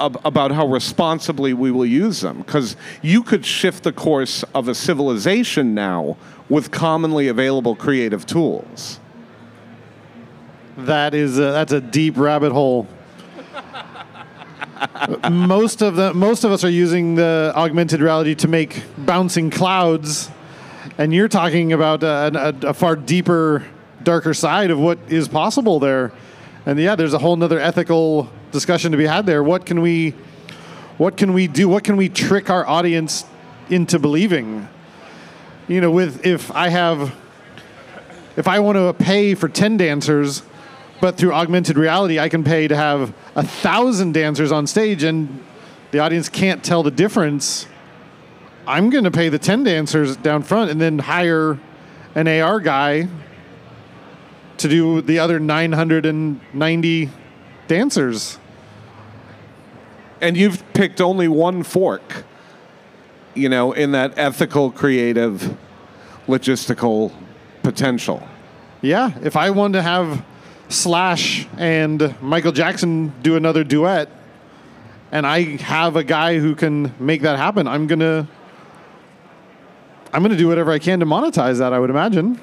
ab- 0.00 0.20
about 0.24 0.50
how 0.50 0.66
responsibly 0.66 1.54
we 1.54 1.70
will 1.70 1.86
use 1.86 2.20
them. 2.20 2.38
Because 2.38 2.76
you 3.02 3.22
could 3.22 3.46
shift 3.46 3.84
the 3.84 3.92
course 3.92 4.42
of 4.54 4.68
a 4.68 4.74
civilization 4.74 5.74
now 5.74 6.16
with 6.48 6.70
commonly 6.70 7.28
available 7.28 7.76
creative 7.76 8.26
tools. 8.26 8.98
That 10.76 11.14
is 11.14 11.38
a, 11.38 11.52
that's 11.52 11.72
a 11.72 11.80
deep 11.80 12.16
rabbit 12.16 12.52
hole. 12.52 12.88
most 15.30 15.82
of 15.82 15.96
the 15.96 16.12
most 16.14 16.44
of 16.44 16.50
us 16.50 16.64
are 16.64 16.70
using 16.70 17.14
the 17.14 17.52
augmented 17.54 18.00
reality 18.00 18.34
to 18.36 18.48
make 18.48 18.82
bouncing 18.98 19.50
clouds, 19.50 20.30
and 20.98 21.14
you're 21.14 21.28
talking 21.28 21.72
about 21.72 22.02
a, 22.02 22.54
a, 22.64 22.68
a 22.68 22.74
far 22.74 22.96
deeper, 22.96 23.64
darker 24.02 24.34
side 24.34 24.70
of 24.70 24.78
what 24.78 24.98
is 25.08 25.28
possible 25.28 25.80
there. 25.80 26.12
And 26.66 26.78
yeah, 26.78 26.94
there's 26.94 27.14
a 27.14 27.18
whole 27.18 27.36
nother 27.36 27.58
ethical 27.58 28.30
discussion 28.50 28.92
to 28.92 28.98
be 28.98 29.06
had 29.06 29.26
there. 29.26 29.42
What 29.42 29.66
can 29.66 29.80
we, 29.80 30.10
what 30.98 31.16
can 31.16 31.32
we 31.32 31.48
do? 31.48 31.68
What 31.68 31.84
can 31.84 31.96
we 31.96 32.08
trick 32.08 32.50
our 32.50 32.66
audience 32.66 33.24
into 33.70 33.98
believing? 33.98 34.68
You 35.66 35.80
know, 35.80 35.90
with 35.90 36.26
if 36.26 36.50
I 36.50 36.68
have 36.68 37.14
if 38.36 38.48
I 38.48 38.60
want 38.60 38.76
to 38.76 38.92
pay 38.94 39.34
for 39.34 39.48
10 39.48 39.76
dancers, 39.76 40.42
but 41.00 41.16
through 41.18 41.34
augmented 41.34 41.76
reality, 41.76 42.18
I 42.18 42.28
can 42.28 42.44
pay 42.44 42.66
to 42.66 42.76
have 42.76 43.12
a 43.34 43.42
thousand 43.42 44.12
dancers 44.12 44.50
on 44.50 44.66
stage 44.66 45.02
and 45.02 45.44
the 45.90 45.98
audience 45.98 46.30
can't 46.30 46.64
tell 46.64 46.82
the 46.82 46.90
difference, 46.90 47.66
I'm 48.66 48.90
going 48.90 49.04
to 49.04 49.10
pay 49.10 49.28
the 49.28 49.38
10 49.38 49.64
dancers 49.64 50.16
down 50.16 50.42
front 50.42 50.70
and 50.70 50.80
then 50.80 50.98
hire 51.00 51.58
an 52.14 52.28
AR 52.28 52.60
guy 52.60 53.08
to 54.58 54.68
do 54.68 55.00
the 55.00 55.18
other 55.18 55.40
990 55.40 57.10
dancers. 57.66 58.38
And 60.20 60.36
you've 60.36 60.62
picked 60.74 61.00
only 61.00 61.26
one 61.26 61.64
fork, 61.64 62.24
you 63.34 63.48
know, 63.48 63.72
in 63.72 63.92
that 63.92 64.16
ethical, 64.16 64.70
creative, 64.70 65.56
logistical 66.28 67.12
potential. 67.64 68.26
Yeah, 68.80 69.12
if 69.22 69.36
I 69.36 69.50
wanted 69.50 69.78
to 69.78 69.82
have 69.82 70.24
Slash 70.68 71.46
and 71.58 72.14
Michael 72.22 72.52
Jackson 72.52 73.12
do 73.22 73.36
another 73.36 73.64
duet, 73.64 74.08
and 75.10 75.26
I 75.26 75.56
have 75.56 75.96
a 75.96 76.04
guy 76.04 76.38
who 76.38 76.54
can 76.54 76.94
make 76.98 77.22
that 77.22 77.36
happen, 77.36 77.66
I'm 77.66 77.86
gonna 77.86 78.28
I'm 80.12 80.22
gonna 80.22 80.36
do 80.36 80.48
whatever 80.48 80.70
I 80.70 80.78
can 80.78 81.00
to 81.00 81.06
monetize 81.06 81.58
that. 81.58 81.72
I 81.72 81.78
would 81.78 81.90
imagine. 81.90 82.38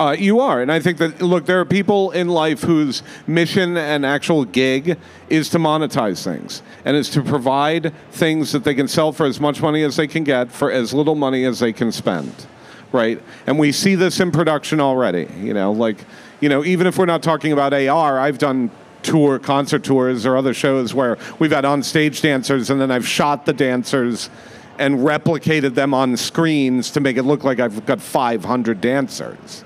Uh, 0.00 0.16
you 0.18 0.40
are, 0.40 0.60
and 0.60 0.72
I 0.72 0.80
think 0.80 0.98
that 0.98 1.20
look, 1.20 1.46
there 1.46 1.60
are 1.60 1.64
people 1.64 2.10
in 2.12 2.28
life 2.28 2.62
whose 2.62 3.02
mission 3.26 3.76
and 3.76 4.04
actual 4.04 4.44
gig 4.44 4.98
is 5.28 5.48
to 5.50 5.58
monetize 5.58 6.24
things, 6.24 6.62
and 6.84 6.96
is 6.96 7.10
to 7.10 7.22
provide 7.22 7.92
things 8.10 8.52
that 8.52 8.64
they 8.64 8.74
can 8.74 8.88
sell 8.88 9.12
for 9.12 9.26
as 9.26 9.38
much 9.38 9.60
money 9.60 9.82
as 9.82 9.96
they 9.96 10.08
can 10.08 10.24
get 10.24 10.50
for 10.50 10.72
as 10.72 10.92
little 10.92 11.14
money 11.14 11.44
as 11.44 11.60
they 11.60 11.72
can 11.72 11.92
spend, 11.92 12.46
right? 12.90 13.22
And 13.46 13.58
we 13.58 13.70
see 13.70 13.94
this 13.94 14.18
in 14.18 14.32
production 14.32 14.80
already. 14.80 15.28
You 15.38 15.54
know, 15.54 15.70
like 15.70 15.98
you 16.40 16.48
know, 16.48 16.64
even 16.64 16.86
if 16.86 16.98
we're 16.98 17.06
not 17.06 17.22
talking 17.22 17.52
about 17.52 17.72
AR, 17.72 18.18
I've 18.18 18.38
done 18.38 18.70
tour 19.02 19.38
concert 19.38 19.84
tours 19.84 20.24
or 20.24 20.36
other 20.36 20.54
shows 20.54 20.94
where 20.94 21.18
we've 21.38 21.52
had 21.52 21.64
on 21.64 21.82
stage 21.82 22.22
dancers, 22.22 22.70
and 22.70 22.80
then 22.80 22.90
I've 22.90 23.06
shot 23.06 23.46
the 23.46 23.52
dancers 23.52 24.30
and 24.78 24.98
replicated 24.98 25.74
them 25.74 25.94
on 25.94 26.16
screens 26.16 26.90
to 26.92 27.00
make 27.00 27.16
it 27.16 27.22
look 27.24 27.44
like 27.44 27.60
I've 27.60 27.84
got 27.86 28.00
500 28.00 28.80
dancers 28.80 29.64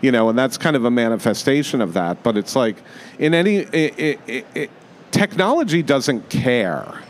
you 0.00 0.12
know, 0.12 0.28
and 0.28 0.38
that's 0.38 0.56
kind 0.56 0.76
of 0.76 0.84
a 0.84 0.90
manifestation 0.90 1.80
of 1.80 1.92
that. 1.94 2.22
But 2.22 2.36
it's 2.36 2.54
like 2.54 2.76
in 3.18 3.34
any 3.34 3.56
it, 3.56 4.20
it, 4.28 4.46
it, 4.54 4.70
technology 5.10 5.82
doesn't 5.82 6.28
care. 6.28 7.02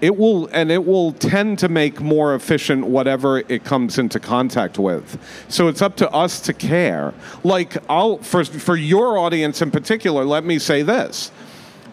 it 0.00 0.16
will 0.16 0.48
and 0.48 0.70
it 0.70 0.84
will 0.84 1.12
tend 1.12 1.58
to 1.60 1.68
make 1.68 2.00
more 2.00 2.34
efficient 2.34 2.86
whatever 2.86 3.38
it 3.48 3.64
comes 3.64 3.98
into 3.98 4.18
contact 4.18 4.78
with 4.78 5.18
so 5.48 5.68
it's 5.68 5.80
up 5.80 5.96
to 5.96 6.10
us 6.10 6.40
to 6.40 6.52
care 6.52 7.14
like 7.44 7.76
i'll 7.88 8.18
for, 8.18 8.44
for 8.44 8.76
your 8.76 9.16
audience 9.16 9.62
in 9.62 9.70
particular 9.70 10.24
let 10.24 10.44
me 10.44 10.58
say 10.58 10.82
this 10.82 11.30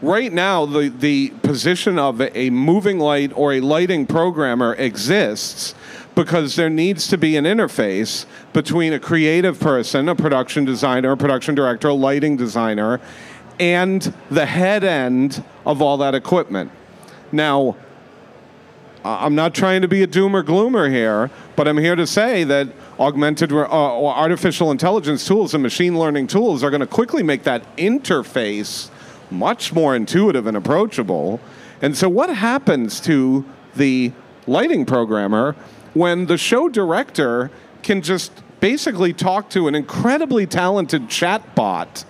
right 0.02 0.34
now 0.34 0.66
the, 0.66 0.90
the 0.90 1.30
position 1.44 2.00
of 2.00 2.22
a 2.22 2.50
moving 2.50 3.00
light 3.00 3.32
or 3.36 3.54
a 3.54 3.62
lighting 3.62 4.06
programmer 4.06 4.74
exists 4.76 5.76
because 6.16 6.56
there 6.56 6.70
needs 6.70 7.08
to 7.08 7.18
be 7.18 7.38
an 7.38 7.46
interface 7.46 8.26
between 8.54 8.94
a 8.94 9.00
creative 9.00 9.60
person 9.60 10.10
a 10.10 10.16
production 10.16 10.66
designer 10.66 11.12
a 11.12 11.18
production 11.18 11.56
director 11.56 11.90
a 11.90 11.94
lighting 11.94 12.36
designer 12.36 13.00
and 13.60 14.14
the 14.32 14.46
head 14.48 14.84
end 14.84 15.44
of 15.68 15.84
all 15.84 15.98
that 15.98 16.16
equipment. 16.16 16.72
Now 17.32 17.78
I'm 19.06 19.36
not 19.36 19.54
trying 19.54 19.82
to 19.82 19.88
be 19.88 20.04
a 20.04 20.08
doomer 20.08 20.44
gloomer 20.44 20.90
here, 20.90 21.30
but 21.56 21.68
I'm 21.68 21.78
here 21.78 21.96
to 21.96 22.06
say 22.06 22.44
that 22.44 22.68
augmented 23.00 23.52
uh, 23.52 23.66
or 23.66 24.14
artificial 24.14 24.72
intelligence 24.72 25.26
tools 25.26 25.54
and 25.54 25.64
machine 25.64 25.98
learning 25.98 26.28
tools 26.28 26.64
are 26.64 26.70
going 26.70 26.82
to 26.82 26.88
quickly 26.88 27.24
make 27.24 27.44
that 27.44 27.76
interface 27.78 28.90
much 29.32 29.74
more 29.74 29.96
intuitive 29.96 30.48
and 30.48 30.58
approachable. 30.58 31.40
And 31.82 31.98
so, 31.98 32.10
what 32.10 32.30
happens 32.30 33.00
to 33.02 33.46
the 33.76 34.12
lighting 34.48 34.86
programmer 34.86 35.56
when 35.94 36.26
the 36.26 36.38
show 36.38 36.70
director 36.70 37.52
can 37.84 38.02
just 38.02 38.32
basically 38.60 39.14
talk 39.14 39.50
to 39.52 39.68
an 39.68 39.76
incredibly 39.76 40.46
talented 40.46 41.04
chatbot? 41.04 42.06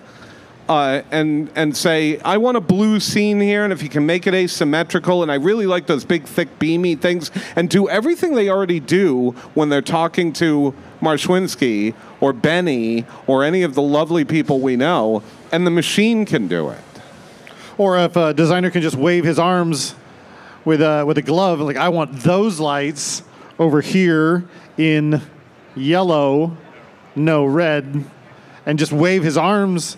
uh, 0.68 1.02
and 1.10 1.50
and 1.54 1.76
say, 1.76 2.18
I 2.20 2.38
want 2.38 2.56
a 2.56 2.60
blue 2.60 3.00
scene 3.00 3.40
here, 3.40 3.64
and 3.64 3.72
if 3.72 3.82
you 3.82 3.88
can 3.88 4.06
make 4.06 4.26
it 4.26 4.34
asymmetrical, 4.34 5.22
and 5.22 5.30
I 5.30 5.34
really 5.34 5.66
like 5.66 5.86
those 5.86 6.04
big, 6.04 6.24
thick, 6.24 6.58
beamy 6.58 6.94
things, 6.94 7.30
and 7.56 7.68
do 7.68 7.88
everything 7.88 8.34
they 8.34 8.48
already 8.48 8.80
do 8.80 9.30
when 9.54 9.68
they're 9.68 9.82
talking 9.82 10.32
to 10.34 10.74
Marshwinsky 11.00 11.94
or 12.20 12.32
Benny 12.32 13.04
or 13.26 13.44
any 13.44 13.62
of 13.62 13.74
the 13.74 13.82
lovely 13.82 14.24
people 14.24 14.60
we 14.60 14.76
know, 14.76 15.22
and 15.50 15.66
the 15.66 15.70
machine 15.70 16.24
can 16.24 16.48
do 16.48 16.70
it. 16.70 16.80
Or 17.82 17.98
if 17.98 18.14
a 18.14 18.32
designer 18.32 18.70
can 18.70 18.80
just 18.80 18.94
wave 18.94 19.24
his 19.24 19.40
arms 19.40 19.96
with 20.64 20.80
a 20.80 21.04
with 21.04 21.18
a 21.18 21.22
glove, 21.22 21.58
like 21.58 21.76
I 21.76 21.88
want 21.88 22.20
those 22.20 22.60
lights 22.60 23.24
over 23.58 23.80
here 23.80 24.44
in 24.78 25.20
yellow, 25.74 26.56
no 27.16 27.44
red, 27.44 28.04
and 28.66 28.78
just 28.78 28.92
wave 28.92 29.24
his 29.24 29.36
arms. 29.36 29.96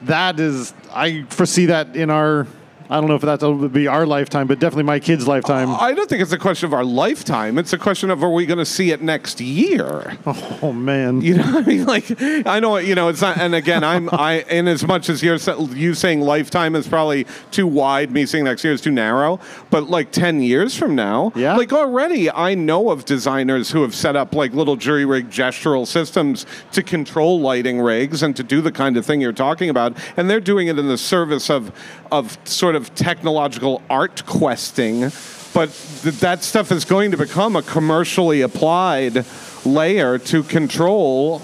That 0.00 0.40
is, 0.40 0.72
I 0.94 1.24
foresee 1.28 1.66
that 1.66 1.94
in 1.94 2.08
our 2.08 2.46
I 2.90 3.00
don't 3.00 3.08
know 3.08 3.14
if 3.14 3.22
that 3.22 3.40
will 3.40 3.68
be 3.68 3.86
our 3.86 4.04
lifetime, 4.04 4.48
but 4.48 4.58
definitely 4.58 4.82
my 4.82 4.98
kids' 4.98 5.28
lifetime. 5.28 5.70
I 5.70 5.92
don't 5.92 6.08
think 6.08 6.20
it's 6.20 6.32
a 6.32 6.38
question 6.38 6.66
of 6.66 6.74
our 6.74 6.84
lifetime. 6.84 7.56
It's 7.56 7.72
a 7.72 7.78
question 7.78 8.10
of 8.10 8.24
are 8.24 8.32
we 8.32 8.46
going 8.46 8.58
to 8.58 8.66
see 8.66 8.90
it 8.90 9.00
next 9.00 9.40
year? 9.40 10.18
Oh 10.62 10.72
man, 10.72 11.20
you 11.20 11.36
know, 11.36 11.44
what 11.44 11.64
I 11.64 11.68
mean, 11.68 11.86
like 11.86 12.20
I 12.20 12.58
know, 12.58 12.78
you 12.78 12.96
know, 12.96 13.08
it's 13.08 13.20
not. 13.20 13.38
And 13.38 13.54
again, 13.54 13.84
I'm 13.84 14.08
I 14.12 14.40
in 14.50 14.66
as 14.66 14.84
much 14.84 15.08
as 15.08 15.22
you're 15.22 15.38
you 15.72 15.94
saying 15.94 16.20
lifetime 16.20 16.74
is 16.74 16.88
probably 16.88 17.26
too 17.52 17.68
wide. 17.68 18.10
Me 18.10 18.26
saying 18.26 18.44
next 18.44 18.64
year 18.64 18.72
is 18.72 18.80
too 18.80 18.90
narrow. 18.90 19.38
But 19.70 19.88
like 19.88 20.10
ten 20.10 20.42
years 20.42 20.76
from 20.76 20.96
now, 20.96 21.32
yeah, 21.36 21.56
like 21.56 21.72
already 21.72 22.28
I 22.28 22.56
know 22.56 22.90
of 22.90 23.04
designers 23.04 23.70
who 23.70 23.82
have 23.82 23.94
set 23.94 24.16
up 24.16 24.34
like 24.34 24.52
little 24.52 24.74
jury 24.74 25.04
rig 25.04 25.30
gestural 25.30 25.86
systems 25.86 26.44
to 26.72 26.82
control 26.82 27.40
lighting 27.40 27.80
rigs 27.80 28.24
and 28.24 28.34
to 28.34 28.42
do 28.42 28.60
the 28.60 28.72
kind 28.72 28.96
of 28.96 29.06
thing 29.06 29.20
you're 29.20 29.32
talking 29.32 29.70
about, 29.70 29.96
and 30.16 30.28
they're 30.28 30.40
doing 30.40 30.66
it 30.66 30.76
in 30.76 30.88
the 30.88 30.98
service 30.98 31.48
of 31.48 31.70
of 32.10 32.36
sort 32.44 32.74
of 32.74 32.79
technological 32.94 33.82
art 33.90 34.24
questing, 34.26 35.10
but 35.52 35.70
th- 36.02 36.20
that 36.20 36.42
stuff 36.42 36.72
is 36.72 36.84
going 36.84 37.10
to 37.10 37.16
become 37.16 37.56
a 37.56 37.62
commercially 37.62 38.40
applied 38.40 39.24
layer 39.64 40.18
to 40.18 40.42
control 40.42 41.42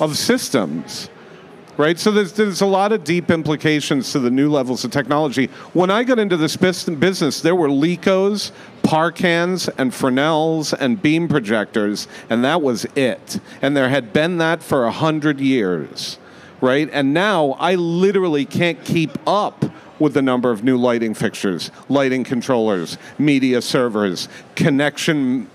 of 0.00 0.16
systems. 0.16 1.08
Right? 1.76 1.98
So 1.98 2.12
there's, 2.12 2.32
there's 2.34 2.60
a 2.60 2.66
lot 2.66 2.92
of 2.92 3.02
deep 3.02 3.30
implications 3.32 4.12
to 4.12 4.20
the 4.20 4.30
new 4.30 4.48
levels 4.48 4.84
of 4.84 4.92
technology. 4.92 5.46
When 5.72 5.90
I 5.90 6.04
got 6.04 6.20
into 6.20 6.36
this 6.36 6.56
business, 6.56 7.40
there 7.40 7.56
were 7.56 7.68
Lekos, 7.68 8.52
PAR 8.84 9.10
cans, 9.10 9.68
and 9.70 9.92
Fresnels, 9.92 10.72
and 10.72 11.02
beam 11.02 11.26
projectors, 11.26 12.06
and 12.30 12.44
that 12.44 12.62
was 12.62 12.86
it. 12.94 13.40
And 13.60 13.76
there 13.76 13.88
had 13.88 14.12
been 14.12 14.38
that 14.38 14.62
for 14.62 14.84
a 14.84 14.92
hundred 14.92 15.40
years. 15.40 16.18
Right? 16.60 16.88
And 16.92 17.12
now 17.12 17.56
I 17.58 17.74
literally 17.74 18.44
can't 18.44 18.82
keep 18.84 19.18
up 19.26 19.64
with 19.98 20.14
the 20.14 20.22
number 20.22 20.50
of 20.50 20.64
new 20.64 20.76
lighting 20.76 21.14
fixtures, 21.14 21.70
lighting 21.88 22.24
controllers, 22.24 22.98
media 23.18 23.62
servers, 23.62 24.28
connection, 24.56 25.48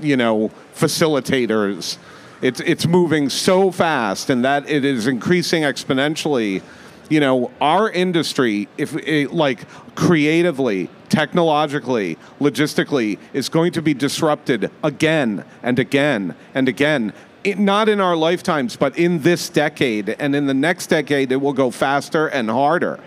you 0.00 0.16
know, 0.16 0.50
facilitators. 0.74 1.98
It's 2.40 2.60
it's 2.60 2.86
moving 2.86 3.28
so 3.28 3.70
fast, 3.70 4.30
and 4.30 4.44
that 4.44 4.68
it 4.68 4.84
is 4.84 5.06
increasing 5.06 5.62
exponentially. 5.62 6.62
You 7.10 7.20
know, 7.20 7.50
our 7.60 7.90
industry, 7.90 8.68
if 8.76 8.94
it, 8.94 9.32
like 9.32 9.66
creatively, 9.94 10.90
technologically, 11.08 12.18
logistically, 12.38 13.18
is 13.32 13.48
going 13.48 13.72
to 13.72 13.82
be 13.82 13.94
disrupted 13.94 14.70
again 14.84 15.44
and 15.62 15.78
again 15.78 16.34
and 16.54 16.68
again 16.68 17.14
it, 17.44 17.58
not 17.58 17.88
in 17.88 18.00
our 18.00 18.16
lifetimes, 18.16 18.76
but 18.76 18.96
in 18.98 19.20
this 19.20 19.48
decade. 19.48 20.10
And 20.10 20.34
in 20.34 20.46
the 20.46 20.54
next 20.54 20.88
decade, 20.88 21.32
it 21.32 21.36
will 21.36 21.52
go 21.52 21.70
faster 21.70 22.28
and 22.28 22.50
harder. 22.50 23.00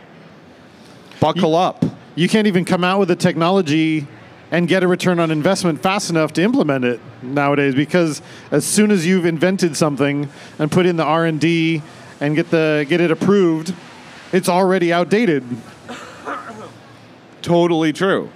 Buckle 1.22 1.51
you, 1.51 1.55
up. 1.55 1.86
You 2.15 2.28
can't 2.28 2.47
even 2.47 2.65
come 2.65 2.84
out 2.84 2.99
with 2.99 3.07
the 3.07 3.15
technology 3.15 4.07
and 4.49 4.67
get 4.67 4.84
a 4.84 4.88
return 4.88 5.19
on 5.19 5.32
investment 5.32 5.82
fast 5.82 6.09
enough 6.09 6.34
to 6.34 6.41
implement 6.41 6.84
it 6.84 6.99
nowadays 7.22 7.76
because 7.76 8.22
as 8.49 8.65
soon 8.65 8.91
as 8.91 9.05
you've 9.05 9.26
invented 9.26 9.78
something 9.78 10.28
and 10.59 10.72
put 10.72 10.86
in 10.86 10.97
the 10.97 11.05
R&D 11.05 11.82
and 12.19 12.36
get 12.36 12.49
the 12.49 12.86
get 12.89 12.99
it 12.99 13.11
approved, 13.11 13.74
it's 14.34 14.49
already 14.49 14.91
outdated. 14.91 15.43
Totally 17.41 17.93
true. 17.93 18.30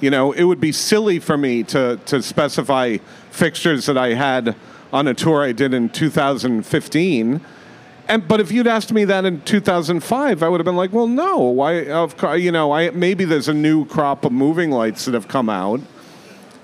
You 0.00 0.10
know, 0.10 0.32
it 0.32 0.44
would 0.44 0.60
be 0.60 0.72
silly 0.72 1.18
for 1.18 1.36
me 1.36 1.62
to 1.64 2.00
to 2.06 2.22
specify 2.22 2.96
fixtures 3.30 3.86
that 3.86 3.98
I 3.98 4.14
had 4.14 4.56
on 4.92 5.08
a 5.08 5.14
tour 5.14 5.42
I 5.42 5.52
did 5.52 5.74
in 5.74 5.88
2015 5.90 7.40
and 8.08 8.28
but 8.28 8.40
if 8.40 8.52
you'd 8.52 8.66
asked 8.66 8.92
me 8.92 9.04
that 9.06 9.24
in 9.24 9.40
2005, 9.42 10.42
I 10.42 10.48
would 10.48 10.60
have 10.60 10.64
been 10.64 10.76
like, 10.76 10.92
well, 10.92 11.06
no. 11.06 11.38
Why? 11.38 11.86
Of 11.86 12.14
you 12.38 12.52
know, 12.52 12.72
I 12.72 12.90
maybe 12.90 13.24
there's 13.24 13.48
a 13.48 13.54
new 13.54 13.86
crop 13.86 14.24
of 14.24 14.32
moving 14.32 14.70
lights 14.70 15.06
that 15.06 15.14
have 15.14 15.26
come 15.26 15.48
out, 15.48 15.80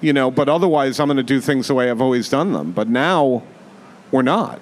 you 0.00 0.12
know, 0.12 0.30
but 0.30 0.48
otherwise 0.48 1.00
I'm 1.00 1.08
going 1.08 1.16
to 1.16 1.22
do 1.22 1.40
things 1.40 1.68
the 1.68 1.74
way 1.74 1.90
I've 1.90 2.02
always 2.02 2.28
done 2.28 2.52
them. 2.52 2.72
But 2.72 2.88
now 2.88 3.42
we're 4.10 4.22
not. 4.22 4.60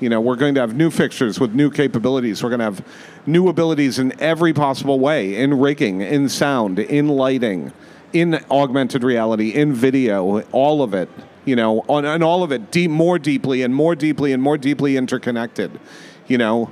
You 0.00 0.08
know, 0.08 0.20
we're 0.20 0.36
going 0.36 0.54
to 0.54 0.60
have 0.60 0.76
new 0.76 0.90
fixtures 0.90 1.40
with 1.40 1.54
new 1.54 1.70
capabilities. 1.70 2.42
We're 2.42 2.50
going 2.50 2.60
to 2.60 2.66
have 2.66 2.84
new 3.26 3.48
abilities 3.48 3.98
in 3.98 4.18
every 4.20 4.52
possible 4.52 5.00
way 5.00 5.34
in 5.34 5.58
rigging, 5.58 6.02
in 6.02 6.28
sound, 6.28 6.78
in 6.78 7.08
lighting, 7.08 7.72
in 8.12 8.34
augmented 8.50 9.02
reality, 9.02 9.50
in 9.50 9.72
video, 9.72 10.42
all 10.52 10.82
of 10.82 10.94
it. 10.94 11.08
You 11.46 11.56
know, 11.56 11.80
on, 11.88 12.04
and 12.04 12.22
all 12.22 12.42
of 12.42 12.52
it 12.52 12.70
deep, 12.70 12.90
more 12.90 13.18
deeply 13.18 13.62
and 13.62 13.74
more 13.74 13.96
deeply 13.96 14.34
and 14.34 14.42
more 14.42 14.58
deeply 14.58 14.98
interconnected 14.98 15.80
you 16.28 16.38
know. 16.38 16.70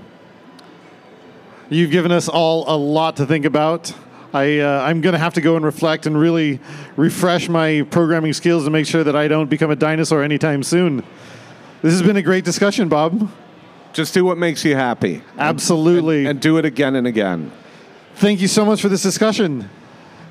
You've 1.69 1.91
given 1.91 2.13
us 2.13 2.29
all 2.29 2.65
a 2.69 2.77
lot 2.77 3.17
to 3.17 3.27
think 3.27 3.45
about. 3.45 3.93
I, 4.33 4.59
uh, 4.59 4.83
I'm 4.83 5.01
going 5.01 5.15
to 5.15 5.19
have 5.19 5.35
to 5.35 5.41
go 5.41 5.57
and 5.57 5.65
reflect 5.65 6.07
and 6.07 6.19
really 6.19 6.61
refresh 6.97 7.49
my 7.49 7.83
programming 7.91 8.33
skills 8.35 8.65
to 8.65 8.71
make 8.71 8.87
sure 8.87 9.03
that 9.03 9.17
I 9.17 9.29
don't 9.29 9.49
become 9.49 9.71
a 9.71 9.77
dinosaur 9.77 10.23
anytime 10.23 10.63
soon. 10.63 11.03
This 11.83 11.93
has 11.93 12.03
been 12.03 12.17
a 12.17 12.23
great 12.23 12.45
discussion, 12.45 12.89
Bob. 12.89 13.31
Just 13.93 14.13
do 14.13 14.25
what 14.25 14.37
makes 14.37 14.65
you 14.65 14.77
happy. 14.77 15.23
Absolutely. 15.39 16.21
And, 16.21 16.29
and 16.29 16.41
do 16.41 16.59
it 16.59 16.65
again 16.65 16.97
and 16.97 17.07
again. 17.07 17.51
Thank 18.17 18.41
you 18.41 18.49
so 18.49 18.65
much 18.65 18.83
for 18.83 18.89
this 18.89 19.03
discussion. 19.03 19.71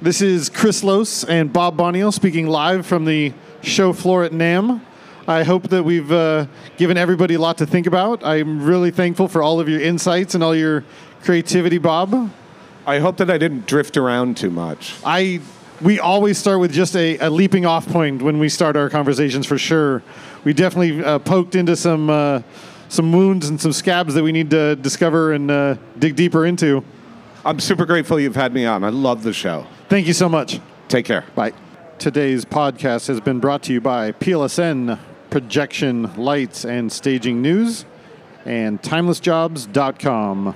This 0.02 0.22
is 0.22 0.50
Chris 0.50 0.84
Lose 0.84 1.24
and 1.24 1.52
Bob 1.52 1.78
Bonniol 1.78 2.14
speaking 2.14 2.48
live 2.48 2.86
from 2.86 3.06
the 3.06 3.34
show 3.64 3.92
floor 3.92 4.24
at 4.24 4.32
NAMM. 4.32 4.82
I 5.28 5.44
hope 5.44 5.70
that 5.70 5.84
we've 5.84 6.12
uh, 6.12 6.46
given 6.78 6.98
everybody 6.98 7.34
a 7.34 7.40
lot 7.40 7.58
to 7.58 7.66
think 7.66 7.88
about. 7.88 8.24
I'm 8.24 8.64
really 8.64 8.92
thankful 8.92 9.28
for 9.28 9.42
all 9.42 9.60
of 9.60 9.68
your 9.68 9.82
insights 9.82 10.36
and 10.36 10.44
all 10.44 10.56
your 10.56 10.84
creativity, 11.24 11.80
Bob. 11.80 12.32
I 12.86 13.00
hope 13.00 13.18
that 13.18 13.32
I 13.32 13.40
didn't 13.40 13.66
drift 13.66 13.98
around 13.98 14.38
too 14.38 14.52
much. 14.52 14.96
I 15.04 15.42
we 15.82 16.00
always 16.00 16.38
start 16.38 16.60
with 16.60 16.72
just 16.72 16.96
a, 16.96 17.18
a 17.18 17.30
leaping 17.30 17.66
off 17.66 17.88
point 17.88 18.22
when 18.22 18.38
we 18.38 18.50
start 18.50 18.78
our 18.78 18.90
conversations 18.90 19.46
for 19.48 19.58
sure. 19.58 20.04
We 20.44 20.54
definitely 20.54 21.04
uh, 21.04 21.20
poked 21.20 21.56
into 21.56 21.76
some 21.76 22.10
uh, 22.12 22.44
some 22.88 23.12
wounds 23.12 23.50
and 23.50 23.60
some 23.60 23.74
scabs 23.74 24.14
that 24.14 24.24
we 24.24 24.32
need 24.32 24.52
to 24.52 24.76
discover 24.76 25.34
and 25.34 25.50
uh, 25.50 25.76
dig 25.98 26.16
deeper 26.16 26.46
into. 26.46 26.84
I'm 27.44 27.60
super 27.60 27.86
grateful 27.88 28.20
you've 28.20 28.36
had 28.36 28.54
me 28.54 28.66
on. 28.66 28.84
I 28.84 28.90
love 28.90 29.24
the 29.24 29.34
show. 29.34 29.66
Thank 29.90 30.06
you 30.06 30.14
so 30.14 30.30
much. 30.30 30.60
Take 30.88 31.06
care. 31.06 31.26
Bye. 31.34 31.54
Today's 31.98 32.46
podcast 32.46 33.08
has 33.08 33.20
been 33.20 33.40
brought 33.40 33.64
to 33.64 33.74
you 33.74 33.82
by 33.82 34.12
PLSN 34.12 35.00
projection 35.36 36.10
lights 36.16 36.64
and 36.64 36.90
staging 36.90 37.42
news 37.42 37.84
and 38.46 38.82
timelessjobs.com. 38.82 40.56